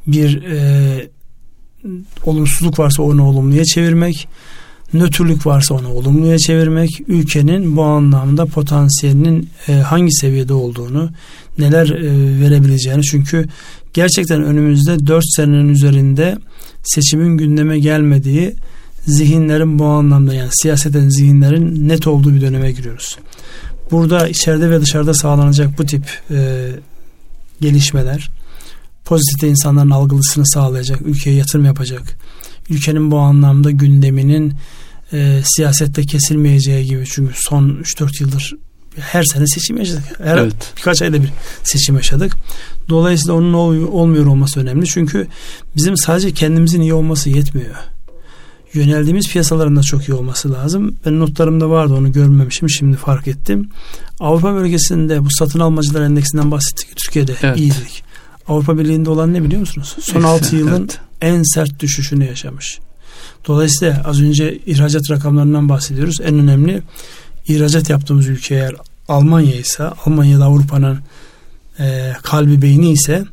bir 0.07 0.43
e, 0.43 1.09
olumsuzluk 2.25 2.79
varsa 2.79 3.03
onu 3.03 3.27
olumluya 3.27 3.65
çevirmek, 3.65 4.27
nötrlük 4.93 5.45
varsa 5.45 5.75
onu 5.75 5.93
olumluya 5.93 6.38
çevirmek, 6.38 6.89
ülkenin 7.07 7.77
bu 7.77 7.84
anlamda 7.84 8.45
potansiyelinin 8.45 9.49
e, 9.67 9.73
hangi 9.73 10.11
seviyede 10.11 10.53
olduğunu, 10.53 11.09
neler 11.57 11.89
e, 11.89 12.39
verebileceğini 12.41 13.03
çünkü 13.03 13.45
gerçekten 13.93 14.43
önümüzde 14.43 15.07
4 15.07 15.23
senenin 15.36 15.69
üzerinde 15.69 16.38
seçimin 16.84 17.38
gündeme 17.38 17.79
gelmediği 17.79 18.53
zihinlerin 19.08 19.80
bu 19.80 19.86
anlamda 19.86 20.34
yani 20.34 20.49
siyaseten 20.54 21.10
zihinlerin 21.10 21.89
net 21.89 22.08
olduğu 22.08 22.34
bir 22.34 22.41
döneme 22.41 22.72
giriyoruz. 22.72 23.18
Burada 23.91 24.28
içeride 24.28 24.70
ve 24.70 24.82
dışarıda 24.82 25.14
sağlanacak 25.14 25.80
bu 25.80 25.86
tip 25.86 26.22
e, 26.32 26.70
gelişmeler 27.62 28.30
pozitif 29.06 29.43
insanların 29.43 29.89
algılısını 29.89 30.47
sağlayacak, 30.47 31.01
ülkeye 31.01 31.36
yatırım 31.36 31.66
yapacak, 31.66 32.18
ülkenin 32.70 33.12
bu 33.12 33.18
anlamda 33.20 33.72
gündeminin 33.72 34.54
e, 35.14 35.41
siyasette 35.43 36.01
kesilmeyeceği 36.01 36.86
gibi 36.86 37.04
çünkü 37.06 37.34
son 37.36 37.70
3-4 37.70 38.22
yıldır 38.24 38.54
her 38.99 39.24
sene 39.24 39.47
seçim 39.47 39.78
yaşadık. 39.78 40.04
Her 40.24 40.38
evet. 40.38 40.74
birkaç 40.78 41.01
ayda 41.01 41.24
bir 41.24 41.30
seçim 41.64 41.95
yaşadık. 41.95 42.36
Dolayısıyla 42.89 43.34
onun 43.34 43.54
olmuyor 43.88 44.26
olması 44.26 44.60
önemli. 44.60 44.86
Çünkü 44.86 45.28
bizim 45.76 45.97
sadece 45.97 46.32
kendimizin 46.32 46.82
iyi 46.82 46.93
olması 46.93 47.30
yetmiyor 47.30 47.76
yöneldiğimiz 48.74 49.30
piyasaların 49.30 49.76
da 49.76 49.82
çok 49.82 50.09
iyi 50.09 50.13
olması 50.13 50.53
lazım. 50.53 50.95
Ben 51.05 51.19
notlarımda 51.19 51.69
vardı 51.69 51.93
onu 51.93 52.11
görmemişim 52.11 52.69
şimdi 52.69 52.97
fark 52.97 53.28
ettim. 53.28 53.69
Avrupa 54.19 54.53
bölgesinde 54.53 55.26
bu 55.26 55.28
satın 55.32 55.59
almacılar 55.59 56.01
endeksinden 56.01 56.51
bahsettik. 56.51 56.95
Türkiye'de 56.95 57.36
evet. 57.41 57.57
iyiydik. 57.57 58.03
Avrupa 58.47 58.78
Birliği'nde 58.78 59.09
olan 59.09 59.34
ne 59.34 59.43
biliyor 59.43 59.59
musunuz? 59.59 59.95
Son 60.01 60.15
evet, 60.15 60.26
6 60.26 60.55
yılın 60.55 60.82
evet. 60.82 60.99
en 61.21 61.43
sert 61.53 61.80
düşüşünü 61.80 62.26
yaşamış. 62.26 62.80
Dolayısıyla 63.47 64.01
az 64.05 64.21
önce 64.21 64.57
ihracat 64.65 65.11
rakamlarından 65.11 65.69
bahsediyoruz. 65.69 66.15
En 66.24 66.39
önemli 66.39 66.82
ihracat 67.47 67.89
yaptığımız 67.89 68.28
ülke 68.28 68.55
eğer 68.55 68.76
Almanya 69.07 69.55
ise 69.55 69.84
Almanya'da 69.84 70.45
Avrupa'nın 70.45 70.99
e, 71.80 72.13
kalbi 72.24 72.61
beyni 72.61 72.91
ise 72.91 73.26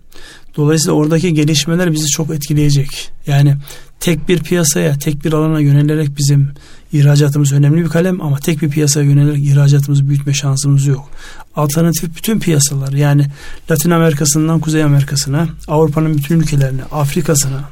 dolayısıyla 0.56 0.94
oradaki 0.94 1.34
gelişmeler 1.34 1.92
bizi 1.92 2.06
çok 2.06 2.30
etkileyecek. 2.30 3.10
Yani 3.26 3.56
tek 4.00 4.28
bir 4.28 4.38
piyasaya, 4.38 4.98
tek 4.98 5.24
bir 5.24 5.32
alana 5.32 5.60
yönelerek 5.60 6.18
bizim 6.18 6.50
ihracatımız 6.92 7.52
önemli 7.52 7.84
bir 7.84 7.88
kalem 7.88 8.20
ama 8.20 8.38
tek 8.38 8.62
bir 8.62 8.68
piyasaya 8.68 9.06
yönelerek 9.06 9.44
ihracatımızı 9.44 10.08
büyütme 10.08 10.34
şansımız 10.34 10.86
yok. 10.86 11.08
Alternatif 11.56 12.16
bütün 12.16 12.40
piyasalar 12.40 12.92
yani 12.92 13.26
Latin 13.70 13.90
Amerika'sından 13.90 14.60
Kuzey 14.60 14.84
Amerika'sına, 14.84 15.48
Avrupa'nın 15.68 16.16
bütün 16.16 16.40
ülkelerine, 16.40 16.82
Afrika'sına 16.82 17.64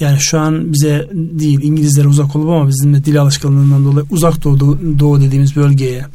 yani 0.00 0.18
şu 0.20 0.38
an 0.38 0.72
bize 0.72 1.08
değil 1.12 1.62
İngilizlere 1.62 2.08
uzak 2.08 2.36
olup 2.36 2.48
ama 2.48 2.68
bizim 2.68 2.94
de 2.94 3.04
dil 3.04 3.20
alışkanlığından 3.20 3.84
dolayı 3.84 4.06
uzak 4.10 4.44
doğu, 4.44 4.58
doğu 4.98 5.20
dediğimiz 5.20 5.56
bölgeye 5.56 6.06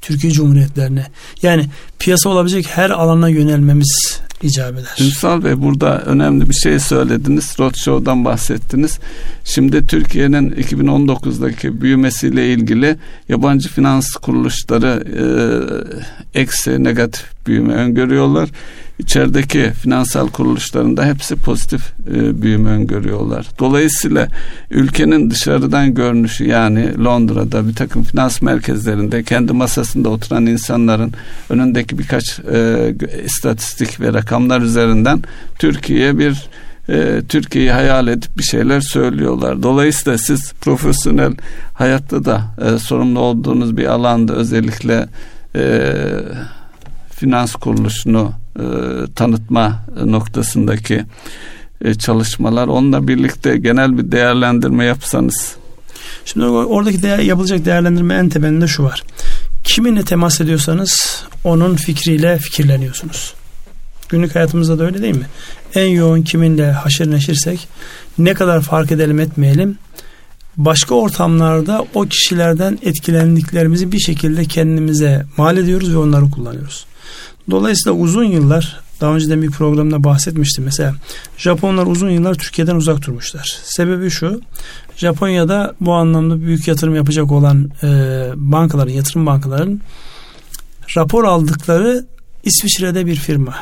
Türkiye 0.00 0.32
Cumhuriyetlerine 0.32 1.06
yani 1.42 1.66
piyasa 1.98 2.28
olabilecek 2.28 2.66
her 2.68 2.90
alana 2.90 3.28
yönelmemiz 3.28 4.20
icap 4.42 4.74
eder. 4.74 4.96
Ünsal 5.00 5.44
Bey 5.44 5.62
burada 5.62 6.02
önemli 6.02 6.48
bir 6.48 6.54
şey 6.54 6.78
söylediniz. 6.78 7.56
Roadshow'dan 7.58 8.24
bahsettiniz. 8.24 8.98
Şimdi 9.44 9.86
Türkiye'nin 9.86 10.50
2019'daki 10.50 11.80
büyümesiyle 11.80 12.52
ilgili 12.52 12.96
yabancı 13.28 13.68
finans 13.68 14.12
kuruluşları 14.12 15.04
e, 16.34 16.40
eksi 16.40 16.84
negatif 16.84 17.24
büyüme 17.46 17.74
öngörüyorlar. 17.74 18.48
İçerideki 18.98 19.72
finansal 19.82 20.28
kuruluşların 20.28 20.96
da 20.96 21.06
hepsi 21.06 21.36
pozitif 21.36 21.92
e, 22.14 22.42
büyüme 22.42 22.70
öngörüyorlar. 22.70 23.46
Dolayısıyla 23.58 24.28
ülkenin 24.70 25.30
dışarıdan 25.30 25.94
görünüşü 25.94 26.44
yani 26.48 27.04
Londra'da 27.04 27.68
bir 27.68 27.74
takım 27.74 28.02
finans 28.02 28.42
merkezlerinde 28.42 29.22
kendi 29.22 29.52
masasında 29.52 30.08
oturan 30.08 30.46
insanların 30.46 31.12
önündeki 31.50 31.98
birkaç 31.98 32.38
e, 32.38 32.94
istatistik 33.24 34.00
ve 34.00 34.12
rakamlar 34.12 34.60
üzerinden 34.60 35.22
Türkiye 35.58 36.18
bir 36.18 36.48
e, 36.88 37.22
Türkiye'yi 37.28 37.70
hayal 37.70 38.08
edip 38.08 38.38
bir 38.38 38.42
şeyler 38.42 38.80
söylüyorlar. 38.80 39.62
Dolayısıyla 39.62 40.18
siz 40.18 40.52
profesyonel 40.52 41.32
hayatta 41.74 42.24
da 42.24 42.42
e, 42.64 42.78
sorumlu 42.78 43.20
olduğunuz 43.20 43.76
bir 43.76 43.86
alanda 43.86 44.32
özellikle 44.32 45.08
e, 45.56 45.92
finans 47.10 47.54
kuruluşunu 47.54 48.32
e, 48.58 48.62
tanıtma 49.14 49.84
noktasındaki 50.04 51.04
e, 51.84 51.94
çalışmalar 51.94 52.68
onunla 52.68 53.08
birlikte 53.08 53.56
genel 53.56 53.98
bir 53.98 54.12
değerlendirme 54.12 54.84
yapsanız. 54.84 55.56
Şimdi 56.24 56.46
oradaki 56.46 57.02
değer, 57.02 57.18
yapılacak 57.18 57.64
değerlendirme 57.64 58.14
en 58.14 58.28
temelinde 58.28 58.66
şu 58.66 58.82
var. 58.82 59.02
Kiminle 59.64 60.04
temas 60.04 60.40
ediyorsanız 60.40 61.24
onun 61.44 61.76
fikriyle 61.76 62.38
fikirleniyorsunuz. 62.38 63.34
Günlük 64.08 64.34
hayatımızda 64.34 64.78
da 64.78 64.84
öyle 64.84 65.02
değil 65.02 65.16
mi? 65.16 65.26
En 65.74 65.86
yoğun 65.86 66.22
kiminle 66.22 66.72
haşır 66.72 67.10
neşirsek 67.10 67.68
ne 68.18 68.34
kadar 68.34 68.60
fark 68.60 68.92
edelim 68.92 69.20
etmeyelim 69.20 69.78
başka 70.56 70.94
ortamlarda 70.94 71.86
o 71.94 72.02
kişilerden 72.02 72.78
etkilendiklerimizi 72.82 73.92
bir 73.92 73.98
şekilde 73.98 74.44
kendimize 74.44 75.26
mal 75.36 75.56
ediyoruz 75.56 75.92
ve 75.92 75.98
onları 75.98 76.30
kullanıyoruz. 76.30 76.86
Dolayısıyla 77.50 77.98
uzun 77.98 78.24
yıllar 78.24 78.80
daha 79.00 79.14
önceden 79.14 79.42
bir 79.42 79.50
programda 79.50 80.04
bahsetmiştim. 80.04 80.64
Mesela 80.64 80.94
Japonlar 81.38 81.86
uzun 81.86 82.10
yıllar 82.10 82.34
Türkiye'den 82.34 82.76
uzak 82.76 83.06
durmuşlar. 83.06 83.58
Sebebi 83.64 84.10
şu. 84.10 84.40
Japonya'da 84.96 85.74
bu 85.80 85.92
anlamda 85.92 86.40
büyük 86.40 86.68
yatırım 86.68 86.94
yapacak 86.94 87.32
olan 87.32 87.70
e, 87.82 87.88
bankaların, 88.36 88.92
yatırım 88.92 89.26
bankaların 89.26 89.80
rapor 90.96 91.24
aldıkları 91.24 92.06
İsviçre'de 92.44 93.06
bir 93.06 93.16
firma. 93.16 93.54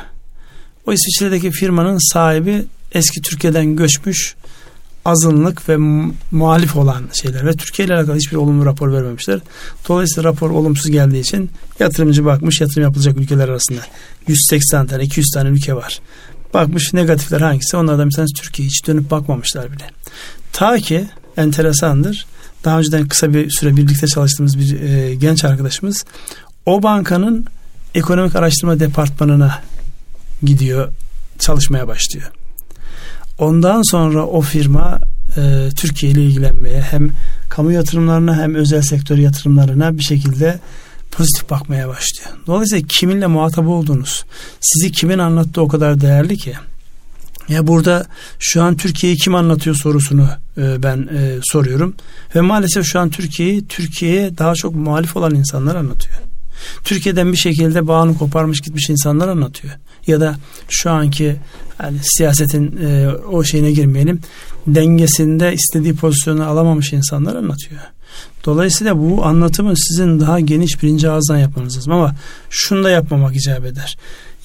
O 0.86 0.92
İsviçre'deki 0.92 1.50
firmanın 1.50 2.12
sahibi 2.12 2.64
eski 2.92 3.22
Türkiye'den 3.22 3.76
göçmüş 3.76 4.34
azınlık 5.04 5.68
ve 5.68 5.76
muhalif 6.30 6.76
olan 6.76 7.04
şeyler 7.12 7.46
ve 7.46 7.52
Türkiye 7.52 7.86
ile 7.86 7.94
alakalı 7.94 8.16
hiçbir 8.16 8.36
olumlu 8.36 8.66
rapor 8.66 8.92
vermemişler. 8.92 9.40
Dolayısıyla 9.88 10.30
rapor 10.30 10.50
olumsuz 10.50 10.90
geldiği 10.90 11.20
için 11.20 11.50
yatırımcı 11.78 12.24
bakmış 12.24 12.60
yatırım 12.60 12.82
yapılacak 12.82 13.16
ülkeler 13.16 13.48
arasında 13.48 13.80
180 14.28 14.86
tane 14.86 15.02
200 15.04 15.30
tane 15.34 15.48
ülke 15.48 15.74
var. 15.74 16.00
Bakmış 16.54 16.94
negatifler 16.94 17.40
hangisi 17.40 17.76
onlardan 17.76 18.08
bir 18.08 18.14
tanesi 18.14 18.42
Türkiye 18.42 18.68
hiç 18.68 18.86
dönüp 18.86 19.10
bakmamışlar 19.10 19.72
bile. 19.72 19.84
Ta 20.52 20.76
ki 20.76 21.08
enteresandır 21.36 22.26
daha 22.64 22.78
önceden 22.78 23.08
kısa 23.08 23.34
bir 23.34 23.50
süre 23.50 23.76
birlikte 23.76 24.06
çalıştığımız 24.06 24.58
bir 24.58 24.80
e, 24.80 25.14
genç 25.14 25.44
arkadaşımız 25.44 26.04
o 26.66 26.82
bankanın 26.82 27.46
ekonomik 27.94 28.36
araştırma 28.36 28.80
departmanına 28.80 29.62
gidiyor 30.42 30.92
çalışmaya 31.38 31.88
başlıyor. 31.88 32.30
Ondan 33.38 33.82
sonra 33.90 34.26
o 34.26 34.40
firma 34.40 35.00
e, 35.36 35.68
Türkiye 35.76 36.12
ile 36.12 36.22
ilgilenmeye 36.22 36.80
hem 36.80 37.10
kamu 37.48 37.72
yatırımlarına 37.72 38.36
hem 38.36 38.54
özel 38.54 38.82
sektör 38.82 39.18
yatırımlarına 39.18 39.98
bir 39.98 40.02
şekilde 40.02 40.58
pozitif 41.10 41.50
bakmaya 41.50 41.88
başlıyor. 41.88 42.30
Dolayısıyla 42.46 42.86
kiminle 42.88 43.26
muhatap 43.26 43.68
olduğunuz, 43.68 44.24
sizi 44.60 44.92
kimin 44.92 45.18
anlattığı 45.18 45.62
o 45.62 45.68
kadar 45.68 46.00
değerli 46.00 46.36
ki. 46.36 46.54
Ya 47.48 47.66
burada 47.66 48.06
şu 48.38 48.62
an 48.62 48.76
Türkiye'yi 48.76 49.18
kim 49.18 49.34
anlatıyor 49.34 49.76
sorusunu 49.76 50.28
e, 50.58 50.82
ben 50.82 51.08
e, 51.16 51.38
soruyorum. 51.42 51.94
Ve 52.34 52.40
maalesef 52.40 52.84
şu 52.86 53.00
an 53.00 53.10
Türkiye'yi 53.10 53.66
Türkiye'ye 53.66 54.38
daha 54.38 54.54
çok 54.54 54.74
muhalif 54.74 55.16
olan 55.16 55.34
insanlar 55.34 55.74
anlatıyor. 55.74 56.16
Türkiye'den 56.84 57.32
bir 57.32 57.36
şekilde 57.36 57.86
bağını 57.86 58.18
koparmış 58.18 58.60
gitmiş 58.60 58.90
insanlar 58.90 59.28
anlatıyor. 59.28 59.74
Ya 60.06 60.20
da 60.20 60.36
şu 60.68 60.90
anki 60.90 61.36
yani 61.82 61.98
siyasetin 62.02 62.76
e, 62.86 63.08
o 63.08 63.44
şeyine 63.44 63.72
girmeyelim 63.72 64.20
dengesinde 64.66 65.54
istediği 65.54 65.94
pozisyonu 65.94 66.46
alamamış 66.46 66.92
insanlar 66.92 67.34
anlatıyor. 67.34 67.80
Dolayısıyla 68.44 68.98
bu 68.98 69.24
anlatımı 69.24 69.76
sizin 69.76 70.20
daha 70.20 70.40
geniş 70.40 70.82
birinci 70.82 71.10
ağızdan 71.10 71.36
yapmanız 71.36 71.76
lazım 71.76 71.92
ama 71.92 72.14
şunu 72.50 72.84
da 72.84 72.90
yapmamak 72.90 73.36
icap 73.36 73.64
eder. 73.64 73.96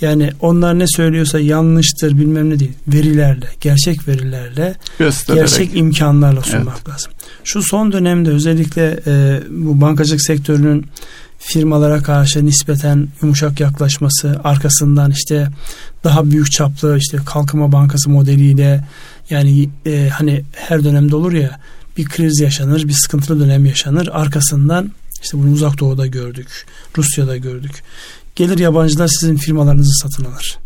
Yani 0.01 0.31
onlar 0.39 0.79
ne 0.79 0.87
söylüyorsa 0.87 1.39
yanlıştır 1.39 2.17
bilmem 2.17 2.49
ne 2.49 2.59
değil. 2.59 2.71
Verilerle, 2.87 3.45
gerçek 3.61 4.07
verilerle, 4.07 4.75
Göstererek. 4.99 5.41
gerçek 5.41 5.77
imkanlarla 5.77 6.41
sunmak 6.41 6.75
evet. 6.77 6.89
lazım. 6.89 7.11
Şu 7.43 7.61
son 7.63 7.91
dönemde 7.91 8.29
özellikle 8.29 8.99
e, 9.07 9.39
bu 9.49 9.81
bankacılık 9.81 10.21
sektörünün 10.21 10.85
firmalara 11.39 12.01
karşı 12.01 12.45
nispeten 12.45 13.07
yumuşak 13.21 13.59
yaklaşması, 13.59 14.41
arkasından 14.43 15.11
işte 15.11 15.47
daha 16.03 16.31
büyük 16.31 16.51
çaplı 16.51 16.97
işte 16.97 17.17
kalkınma 17.25 17.71
bankası 17.71 18.09
modeliyle 18.09 18.85
yani 19.29 19.69
e, 19.85 20.09
hani 20.13 20.43
her 20.51 20.83
dönemde 20.83 21.15
olur 21.15 21.33
ya 21.33 21.59
bir 21.97 22.05
kriz 22.05 22.39
yaşanır, 22.39 22.87
bir 22.87 22.93
sıkıntılı 22.93 23.39
dönem 23.39 23.65
yaşanır. 23.65 24.09
Arkasından 24.11 24.91
işte 25.23 25.37
bunu 25.37 25.51
uzak 25.51 25.79
doğuda 25.79 26.07
gördük, 26.07 26.65
Rusya'da 26.97 27.37
gördük. 27.37 27.83
Gelir 28.35 28.57
yabancılar 28.57 29.07
sizin 29.07 29.35
firmalarınızı 29.35 29.91
satın 30.01 30.25
alır. 30.25 30.57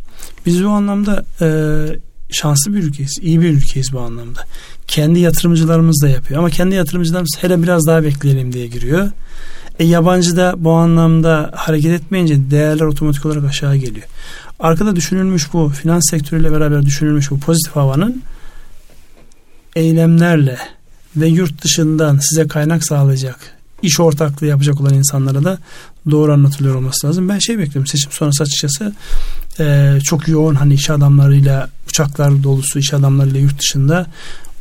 Biz 0.45 0.63
bu 0.63 0.69
anlamda 0.69 1.25
e, 1.41 1.47
şanslı 2.31 2.73
bir 2.73 2.83
ülkeyiz, 2.83 3.17
iyi 3.21 3.41
bir 3.41 3.49
ülkeyiz 3.49 3.93
bu 3.93 3.99
anlamda. 3.99 4.39
Kendi 4.87 5.19
yatırımcılarımız 5.19 6.01
da 6.01 6.09
yapıyor 6.09 6.39
ama 6.39 6.49
kendi 6.49 6.75
yatırımcılarımız 6.75 7.37
hele 7.41 7.63
biraz 7.63 7.87
daha 7.87 8.03
bekleyelim 8.03 8.53
diye 8.53 8.67
giriyor. 8.67 9.11
E, 9.79 9.83
yabancı 9.83 10.37
da 10.37 10.53
bu 10.57 10.71
anlamda 10.71 11.51
hareket 11.55 11.91
etmeyince 11.91 12.51
değerler 12.51 12.85
otomatik 12.85 13.25
olarak 13.25 13.45
aşağı 13.45 13.75
geliyor. 13.75 14.07
Arkada 14.59 14.95
düşünülmüş 14.95 15.53
bu 15.53 15.69
finans 15.69 16.09
sektörüyle 16.09 16.51
beraber 16.51 16.85
düşünülmüş 16.85 17.31
bu 17.31 17.39
pozitif 17.39 17.75
havanın 17.75 18.23
eylemlerle 19.75 20.57
ve 21.15 21.27
yurt 21.27 21.63
dışından 21.63 22.19
size 22.21 22.47
kaynak 22.47 22.85
sağlayacak 22.85 23.39
iş 23.81 23.99
ortaklığı 23.99 24.47
yapacak 24.47 24.81
olan 24.81 24.93
insanlara 24.93 25.43
da 25.43 25.57
doğru 26.11 26.33
anlatılıyor 26.33 26.75
olması 26.75 27.07
lazım. 27.07 27.29
Ben 27.29 27.39
şey 27.39 27.59
bekliyorum 27.59 27.87
seçim 27.87 28.11
sonrası 28.11 28.43
açıkçası 28.43 28.93
e, 29.59 29.97
çok 30.03 30.27
yoğun 30.27 30.55
hani 30.55 30.73
iş 30.73 30.89
adamlarıyla 30.89 31.69
uçaklar 31.87 32.43
dolusu 32.43 32.79
iş 32.79 32.93
adamlarıyla 32.93 33.39
yurt 33.39 33.59
dışında 33.59 34.07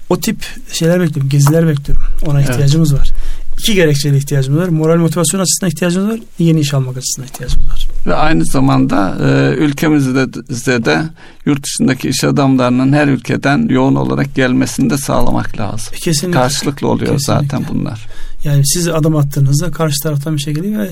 o 0.08 0.20
tip 0.20 0.46
şeyler 0.72 1.00
bekliyorum. 1.00 1.28
Geziler 1.28 1.68
bekliyorum. 1.68 2.04
Ona 2.26 2.40
evet. 2.40 2.50
ihtiyacımız 2.50 2.94
var 2.94 3.10
iki 3.58 3.74
gerekçeli 3.74 4.16
ihtiyacımız 4.16 4.60
var. 4.60 4.68
Moral 4.68 4.96
motivasyon 4.96 5.40
açısından 5.40 5.70
ihtiyacımız 5.70 6.08
var. 6.08 6.20
Yeni 6.38 6.60
iş 6.60 6.74
almak 6.74 6.96
açısından 6.96 7.26
ihtiyacımız 7.28 7.68
var. 7.68 7.88
Ve 8.06 8.14
aynı 8.14 8.44
zamanda 8.44 9.16
e, 9.20 9.54
ülkemizde 9.54 10.84
de 10.84 11.02
yurt 11.46 11.64
dışındaki 11.64 12.08
iş 12.08 12.24
adamlarının 12.24 12.92
her 12.92 13.08
ülkeden 13.08 13.68
yoğun 13.68 13.94
olarak 13.94 14.34
gelmesini 14.34 14.90
de 14.90 14.98
sağlamak 14.98 15.60
lazım. 15.60 15.94
Kesinlikle. 16.04 16.40
Karşılıklı 16.40 16.88
oluyor 16.88 17.12
Kesinlikle. 17.18 17.46
zaten 17.48 17.64
bunlar. 17.74 18.06
Yani 18.44 18.66
siz 18.66 18.88
adım 18.88 19.16
attığınızda 19.16 19.70
karşı 19.70 19.96
taraftan 20.02 20.36
bir 20.36 20.42
şey 20.42 20.54
geliyor 20.54 20.86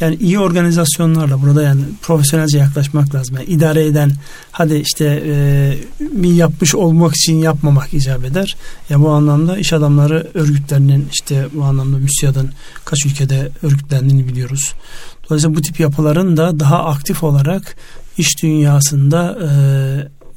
yani 0.00 0.14
iyi 0.14 0.38
organizasyonlarla 0.38 1.42
burada 1.42 1.62
yani 1.62 1.82
profesyonelce 2.02 2.58
yaklaşmak 2.58 3.14
lazım. 3.14 3.36
Yani 3.36 3.46
idare 3.46 3.86
eden 3.86 4.12
hadi 4.52 4.74
işte 4.74 5.22
e, 5.26 5.78
bir 6.00 6.32
yapmış 6.32 6.74
olmak 6.74 7.14
için 7.16 7.34
yapmamak 7.34 7.94
icap 7.94 8.24
eder. 8.24 8.56
Ya 8.90 9.00
bu 9.00 9.10
anlamda 9.10 9.58
iş 9.58 9.72
adamları 9.72 10.30
örgütlerinin 10.34 11.08
işte 11.12 11.46
bu 11.54 11.64
anlamda 11.64 11.98
MÜSİAD'ın 11.98 12.50
kaç 12.84 13.06
ülkede 13.06 13.50
örgütlendiğini 13.62 14.28
biliyoruz. 14.28 14.72
Dolayısıyla 15.24 15.56
bu 15.56 15.62
tip 15.62 15.80
yapıların 15.80 16.36
da 16.36 16.60
daha 16.60 16.84
aktif 16.84 17.22
olarak 17.24 17.76
iş 18.18 18.42
dünyasında 18.42 19.38
e, 19.42 19.48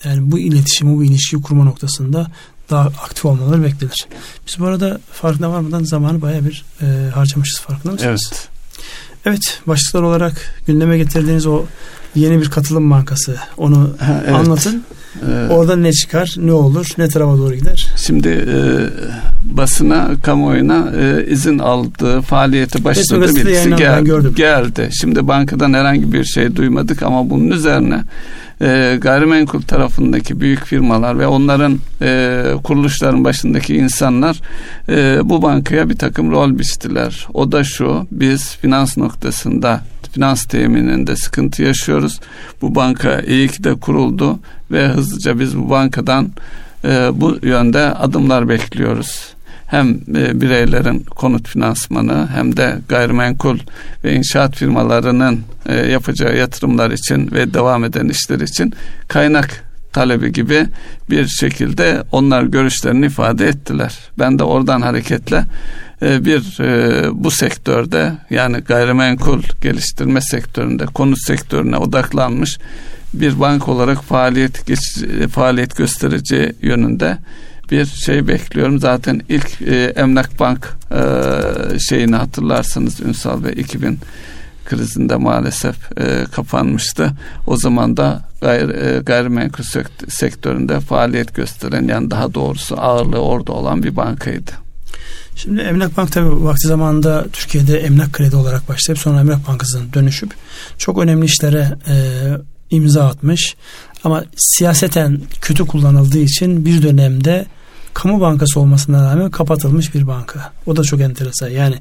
yani 0.09 0.31
bu 0.31 0.39
iletişimi, 0.39 0.97
bu 0.97 1.03
ilişkiyi 1.03 1.41
kurma 1.41 1.63
noktasında 1.63 2.27
daha 2.69 2.87
aktif 2.87 3.25
olmaları 3.25 3.63
beklenir. 3.63 4.07
Biz 4.47 4.59
bu 4.59 4.65
arada 4.65 4.99
farkına 5.11 5.51
varmadan 5.51 5.83
zamanı 5.83 6.21
baya 6.21 6.45
bir 6.45 6.65
e, 6.81 7.09
harcamışız 7.09 7.59
farkında 7.59 7.93
mısınız? 7.93 8.21
Evet. 8.31 8.49
Evet 9.25 9.61
başlıklar 9.67 10.01
olarak 10.01 10.61
gündeme 10.67 10.97
getirdiğiniz 10.97 11.45
o 11.45 11.65
yeni 12.15 12.41
bir 12.41 12.49
katılım 12.49 12.91
bankası 12.91 13.37
onu 13.57 13.95
ha, 13.99 14.21
evet. 14.25 14.35
anlatın. 14.35 14.85
Ee, 15.21 15.53
Orada 15.53 15.75
ne 15.75 15.93
çıkar, 15.93 16.35
ne 16.37 16.51
olur, 16.51 16.87
ne 16.97 17.09
tarafa 17.09 17.37
doğru 17.37 17.55
gider? 17.55 17.87
Şimdi 17.95 18.27
e, 18.27 18.57
basına, 19.43 20.07
kamuoyuna 20.23 20.91
e, 21.01 21.25
izin 21.29 21.59
aldığı, 21.59 22.21
faaliyete 22.21 22.83
başladığı 22.83 23.35
birisi 23.35 23.75
geldi, 23.75 24.35
geldi. 24.35 24.89
Şimdi 25.01 25.27
bankadan 25.27 25.73
herhangi 25.73 26.13
bir 26.13 26.23
şey 26.23 26.55
duymadık 26.55 27.03
ama 27.03 27.29
bunun 27.29 27.51
üzerine 27.51 28.03
e, 28.61 28.97
gayrimenkul 29.01 29.61
tarafındaki 29.61 30.41
büyük 30.41 30.65
firmalar 30.65 31.19
ve 31.19 31.27
onların 31.27 31.79
e, 32.01 32.43
kuruluşların 32.63 33.23
başındaki 33.23 33.75
insanlar 33.75 34.41
e, 34.89 35.19
bu 35.23 35.41
bankaya 35.41 35.89
bir 35.89 35.95
takım 35.95 36.31
rol 36.31 36.59
biçtiler. 36.59 37.27
O 37.33 37.51
da 37.51 37.63
şu, 37.63 38.07
biz 38.11 38.55
finans 38.55 38.97
noktasında 38.97 39.81
finans 40.11 40.45
temininde 40.45 41.15
sıkıntı 41.15 41.63
yaşıyoruz. 41.63 42.19
Bu 42.61 42.75
banka 42.75 43.21
iyi 43.21 43.47
ki 43.47 43.63
de 43.63 43.75
kuruldu 43.75 44.39
ve 44.71 44.87
hızlıca 44.87 45.39
biz 45.39 45.57
bu 45.57 45.69
bankadan 45.69 46.31
e, 46.85 47.09
bu 47.13 47.37
yönde 47.43 47.79
adımlar 47.79 48.49
bekliyoruz 48.49 49.35
hem 49.67 49.99
e, 50.15 50.41
bireylerin 50.41 50.99
konut 50.99 51.47
finansmanı 51.47 52.27
hem 52.33 52.57
de 52.57 52.77
gayrimenkul 52.89 53.59
ve 54.03 54.13
inşaat 54.13 54.55
firmalarının 54.55 55.39
e, 55.65 55.75
yapacağı 55.75 56.37
yatırımlar 56.37 56.91
için 56.91 57.31
ve 57.31 57.53
devam 57.53 57.83
eden 57.83 58.09
işler 58.09 58.39
için 58.39 58.73
kaynak 59.07 59.63
talebi 59.93 60.31
gibi 60.31 60.65
bir 61.09 61.27
şekilde 61.27 62.03
onlar 62.11 62.43
görüşlerini 62.43 63.05
ifade 63.05 63.47
ettiler. 63.47 63.99
Ben 64.19 64.39
de 64.39 64.43
oradan 64.43 64.81
hareketle 64.81 65.45
e, 66.01 66.25
bir 66.25 66.57
bu 67.23 67.31
sektörde 67.31 68.13
yani 68.29 68.57
gayrimenkul 68.57 69.41
geliştirme 69.61 70.21
sektöründe 70.21 70.85
konut 70.85 71.21
sektörüne 71.27 71.77
odaklanmış 71.77 72.57
bir 73.19 73.39
bank 73.39 73.67
olarak 73.69 74.03
faaliyet 74.03 74.65
geç, 74.65 74.79
faaliyet 75.31 75.75
göstereceği 75.75 76.53
yönünde 76.61 77.17
bir 77.71 77.85
şey 77.85 78.27
bekliyorum. 78.27 78.79
Zaten 78.79 79.21
ilk 79.29 79.61
e, 79.61 79.93
Emlak 79.95 80.39
Bank 80.39 80.77
e, 80.91 81.79
şeyini 81.79 82.15
hatırlarsanız 82.15 82.99
Ünsal 83.01 83.43
ve 83.43 83.53
2000 83.53 83.99
krizinde 84.65 85.15
maalesef 85.15 85.75
e, 85.97 86.25
kapanmıştı. 86.31 87.11
O 87.47 87.57
zaman 87.57 87.97
da 87.97 88.23
gayr, 88.41 88.69
e, 88.69 88.99
gayrimenkul 88.99 89.63
sektöründe 90.07 90.79
faaliyet 90.79 91.35
gösteren 91.35 91.87
yani 91.87 92.11
daha 92.11 92.33
doğrusu 92.33 92.75
ağırlığı 92.81 93.19
orada 93.19 93.51
olan 93.51 93.83
bir 93.83 93.95
bankaydı. 93.95 94.51
Şimdi 95.35 95.61
Emlak 95.61 95.97
Bank 95.97 96.11
tabi 96.11 96.43
vakti 96.43 96.67
zamanında 96.67 97.25
Türkiye'de 97.33 97.79
emlak 97.79 98.13
kredi 98.13 98.35
olarak 98.35 98.69
başlayıp 98.69 98.99
sonra 98.99 99.19
Emlak 99.19 99.47
Bankası'na 99.47 99.93
dönüşüp 99.93 100.33
çok 100.77 100.97
önemli 100.97 101.25
işlere 101.25 101.77
e, 101.87 101.95
imza 102.69 103.07
atmış. 103.07 103.55
Ama 104.03 104.23
siyaseten 104.37 105.21
kötü 105.41 105.67
kullanıldığı 105.67 106.19
için 106.19 106.65
bir 106.65 106.81
dönemde 106.81 107.45
kamu 107.93 108.21
bankası 108.21 108.59
olmasına 108.59 109.11
rağmen 109.11 109.31
kapatılmış 109.31 109.95
bir 109.95 110.07
banka. 110.07 110.51
O 110.65 110.75
da 110.75 110.83
çok 110.83 111.01
enteresan. 111.01 111.49
Yani 111.49 111.75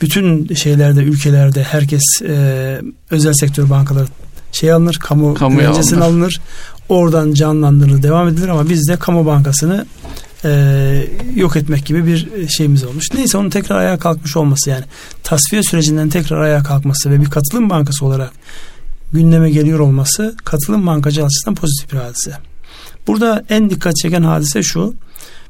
bütün 0.00 0.54
şeylerde, 0.54 1.00
ülkelerde 1.02 1.62
herkes 1.62 2.02
e, 2.28 2.80
özel 3.10 3.32
sektör 3.32 3.70
bankaları 3.70 4.06
şey 4.52 4.72
alınır, 4.72 4.94
kamu 5.00 5.34
güvencesini 5.34 6.04
alınır. 6.04 6.40
Oradan 6.88 7.32
canlandırılır, 7.32 8.02
devam 8.02 8.28
edilir 8.28 8.48
ama 8.48 8.68
bizde 8.68 8.96
kamu 8.96 9.26
bankasını 9.26 9.86
e, 10.44 11.06
yok 11.34 11.56
etmek 11.56 11.86
gibi 11.86 12.06
bir 12.06 12.48
şeyimiz 12.48 12.84
olmuş. 12.84 13.04
Neyse 13.14 13.38
onun 13.38 13.50
tekrar 13.50 13.78
ayağa 13.78 13.98
kalkmış 13.98 14.36
olması 14.36 14.70
yani 14.70 14.84
tasfiye 15.22 15.62
sürecinden 15.62 16.08
tekrar 16.08 16.40
ayağa 16.40 16.62
kalkması 16.62 17.10
ve 17.10 17.20
bir 17.20 17.30
katılım 17.30 17.70
bankası 17.70 18.06
olarak 18.06 18.32
gündeme 19.12 19.50
geliyor 19.50 19.78
olması 19.78 20.36
katılım 20.44 20.86
bankacı 20.86 21.24
açısından 21.24 21.54
pozitif 21.54 21.92
bir 21.92 21.98
hadise. 21.98 22.32
Burada 23.06 23.44
en 23.48 23.70
dikkat 23.70 23.96
çeken 23.96 24.22
hadise 24.22 24.62
şu. 24.62 24.94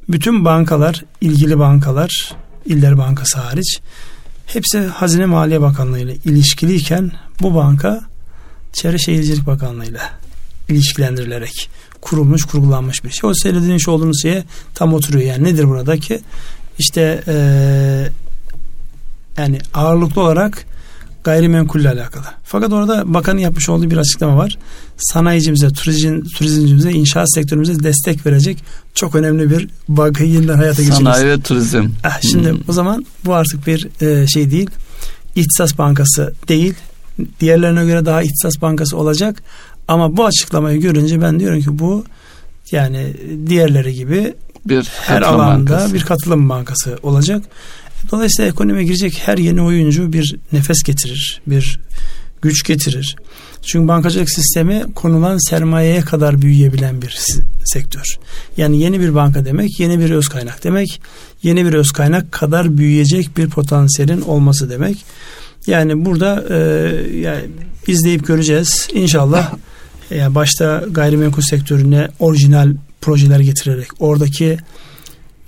Bütün 0.09 0.45
bankalar, 0.45 1.05
ilgili 1.21 1.59
bankalar, 1.59 2.37
İller 2.67 2.99
Bankası 2.99 3.39
hariç 3.39 3.81
hepsi 4.47 4.79
Hazine 4.79 5.27
Maliye 5.27 5.61
Bakanlığı 5.61 6.01
ile 6.01 6.15
ilişkiliyken 6.15 7.13
bu 7.43 7.55
banka 7.55 8.01
Çevre 8.73 8.99
Şehircilik 8.99 9.47
Bakanlığı 9.47 9.85
ile 9.85 10.01
ilişkilendirilerek 10.69 11.71
kurulmuş, 12.01 12.45
kurgulanmış 12.45 13.05
bir 13.05 13.11
şey. 13.11 13.31
O 13.31 13.33
söylediğiniz 13.35 13.89
olduğunuz 13.89 14.23
şeye 14.23 14.45
tam 14.75 14.95
oturuyor. 14.95 15.25
Yani 15.25 15.45
nedir 15.45 15.69
buradaki? 15.69 16.21
İşte 16.79 17.23
ee, 17.29 18.09
yani 19.39 19.59
ağırlıklı 19.75 20.23
olarak 20.23 20.67
gayrimenkulle 21.27 21.91
alakalı. 21.91 22.25
Fakat 22.45 22.73
orada 22.73 23.15
bakanın 23.15 23.39
yapmış 23.39 23.69
olduğu 23.69 23.91
bir 23.91 23.97
açıklama 23.97 24.37
var. 24.37 24.59
Sanayicimize, 24.97 25.69
turizm, 25.69 26.23
turizmcimize, 26.23 26.93
inşaat 26.93 27.35
sektörümüze 27.35 27.83
destek 27.83 28.27
verecek 28.27 28.65
çok 28.95 29.15
önemli 29.15 29.51
bir 29.51 29.69
bankayı 29.89 30.31
yeniden 30.31 30.57
hayata 30.57 30.83
geçirmesi. 30.83 31.05
Sanayi 31.05 31.27
ve 31.27 31.41
turizm. 31.41 31.89
Ah, 32.05 32.21
şimdi 32.21 32.51
hmm. 32.51 32.61
o 32.69 32.73
zaman 32.73 33.07
bu 33.25 33.35
artık 33.35 33.67
bir 33.67 34.03
e, 34.03 34.27
şey 34.27 34.51
değil. 34.51 34.71
İhtisas 35.35 35.79
bankası 35.79 36.35
değil. 36.49 36.75
Diğerlerine 37.41 37.85
göre 37.85 38.07
daha 38.07 38.23
ihtisas 38.23 38.63
bankası 38.63 38.97
olacak. 38.97 39.43
Ama 39.89 40.17
bu 40.17 40.25
açıklamayı 40.25 40.81
görünce 40.81 41.23
ben 41.23 41.41
diyorum 41.41 41.61
ki 41.61 41.79
bu 41.79 42.05
yani 42.71 43.13
diğerleri 43.47 43.95
gibi 43.95 44.35
bir 44.65 44.89
her 45.01 45.23
alanda 45.23 45.71
bankası. 45.71 45.95
bir 45.95 46.03
katılım 46.03 46.49
bankası 46.49 46.99
olacak. 47.03 47.43
Dolayısıyla 48.11 48.51
ekonomiye 48.51 48.85
girecek 48.85 49.23
her 49.25 49.39
yeni 49.39 49.63
oyuncu 49.63 50.13
bir 50.13 50.37
nefes 50.53 50.83
getirir, 50.83 51.41
bir 51.47 51.81
güç 52.43 52.65
getirir. 52.65 53.17
Çünkü 53.63 53.89
bankacılık 53.89 54.31
sistemi 54.31 54.85
konulan 54.95 55.49
sermayeye 55.49 56.01
kadar 56.01 56.43
büyüyebilen 56.43 57.03
bir 57.03 57.19
sektör. 57.65 58.19
Yani 58.57 58.83
yeni 58.83 59.01
bir 59.01 59.15
banka 59.15 59.45
demek, 59.45 59.81
yeni 59.81 59.99
bir 59.99 60.11
öz 60.11 60.29
kaynak 60.29 60.65
demek, 60.65 61.01
yeni 61.43 61.67
bir 61.67 61.73
öz 61.73 61.93
kaynak 61.93 62.33
kadar 62.33 62.79
büyüyecek 62.79 63.37
bir 63.37 63.49
potansiyelin 63.49 64.21
olması 64.21 64.71
demek. 64.71 65.05
Yani 65.67 66.05
burada 66.05 66.45
e, 66.51 66.59
yani 67.17 67.43
izleyip 67.87 68.27
göreceğiz. 68.27 68.89
İnşallah 68.93 69.55
yani 70.11 70.35
başta 70.35 70.85
gayrimenkul 70.91 71.43
sektörüne 71.43 72.09
orijinal 72.19 72.75
projeler 73.01 73.41
getirerek 73.41 73.89
oradaki 73.99 74.59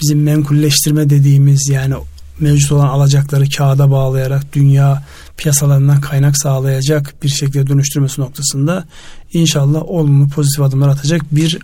bizim 0.01 0.23
menkulleştirme 0.23 1.11
dediğimiz 1.11 1.69
yani 1.69 1.95
mevcut 2.41 2.72
olan 2.72 2.89
alacakları 2.89 3.45
kağıda 3.49 3.91
bağlayarak 3.91 4.53
dünya 4.53 5.03
piyasalarından 5.36 6.01
kaynak 6.01 6.39
sağlayacak 6.39 7.14
bir 7.22 7.28
şekilde 7.28 7.66
dönüştürmesi 7.66 8.20
noktasında 8.20 8.84
inşallah 9.32 9.82
olumlu 9.91 10.28
pozitif 10.28 10.61
adımlar 10.61 10.89
atacak 10.89 11.22
bir 11.32 11.59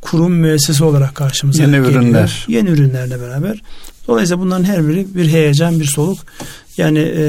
kurum 0.00 0.32
müessese 0.32 0.84
olarak 0.84 1.14
karşımıza 1.14 1.62
Yeni 1.62 1.72
geliyor. 1.72 1.90
ürünler. 1.90 2.44
Yeni 2.48 2.68
ürünlerle 2.68 3.20
beraber. 3.20 3.62
Dolayısıyla 4.08 4.42
bunların 4.42 4.64
her 4.64 4.88
biri 4.88 5.06
bir 5.14 5.28
heyecan, 5.28 5.80
bir 5.80 5.84
soluk. 5.84 6.18
Yani 6.76 6.98
e, 7.16 7.24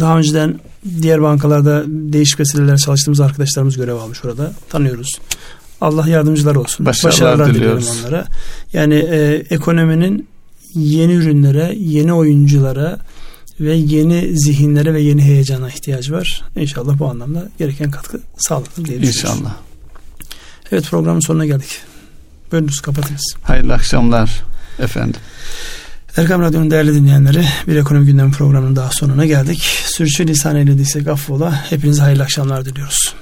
daha 0.00 0.18
önceden 0.18 0.60
diğer 1.02 1.22
bankalarda 1.22 1.84
değişik 1.86 2.40
vesileler 2.40 2.76
çalıştığımız 2.76 3.20
arkadaşlarımız 3.20 3.76
görev 3.76 3.94
almış 3.94 4.24
orada. 4.24 4.52
Tanıyoruz. 4.68 5.12
Allah 5.80 6.08
yardımcılar 6.08 6.54
olsun. 6.54 6.86
Başarılar, 6.86 7.12
Başarılar 7.12 7.54
diliyoruz 7.54 7.90
onlara. 8.00 8.24
Yani 8.72 8.94
e, 8.94 9.44
ekonominin 9.50 10.28
yeni 10.74 11.12
ürünlere, 11.12 11.74
yeni 11.78 12.12
oyunculara 12.12 12.98
ve 13.60 13.74
yeni 13.74 14.38
zihinlere 14.38 14.94
ve 14.94 15.00
yeni 15.00 15.22
heyecana 15.22 15.68
ihtiyacı 15.68 16.12
var. 16.12 16.42
İnşallah 16.56 16.98
bu 16.98 17.10
anlamda 17.10 17.48
gereken 17.58 17.90
katkı 17.90 18.20
sağlanır 18.38 18.84
diye 18.84 19.02
düşünüyorum. 19.02 19.40
İnşallah. 19.40 19.56
Evet 20.72 20.84
programın 20.90 21.20
sonuna 21.20 21.46
geldik. 21.46 21.80
Buyurunuz 22.52 22.80
kapatınız. 22.80 23.34
Hayırlı 23.42 23.74
akşamlar 23.74 24.42
efendim. 24.78 25.20
Erkam 26.16 26.42
Radyo'nun 26.42 26.70
değerli 26.70 26.94
dinleyenleri 26.94 27.44
bir 27.66 27.76
ekonomi 27.76 28.06
gündemi 28.06 28.32
programının 28.32 28.76
daha 28.76 28.90
sonuna 28.90 29.26
geldik. 29.26 29.60
Sürçü 29.84 30.26
lisan 30.28 30.56
eylediysek 30.56 31.08
affola. 31.08 31.70
Hepinize 31.70 32.02
hayırlı 32.02 32.22
akşamlar 32.22 32.64
diliyoruz. 32.64 33.14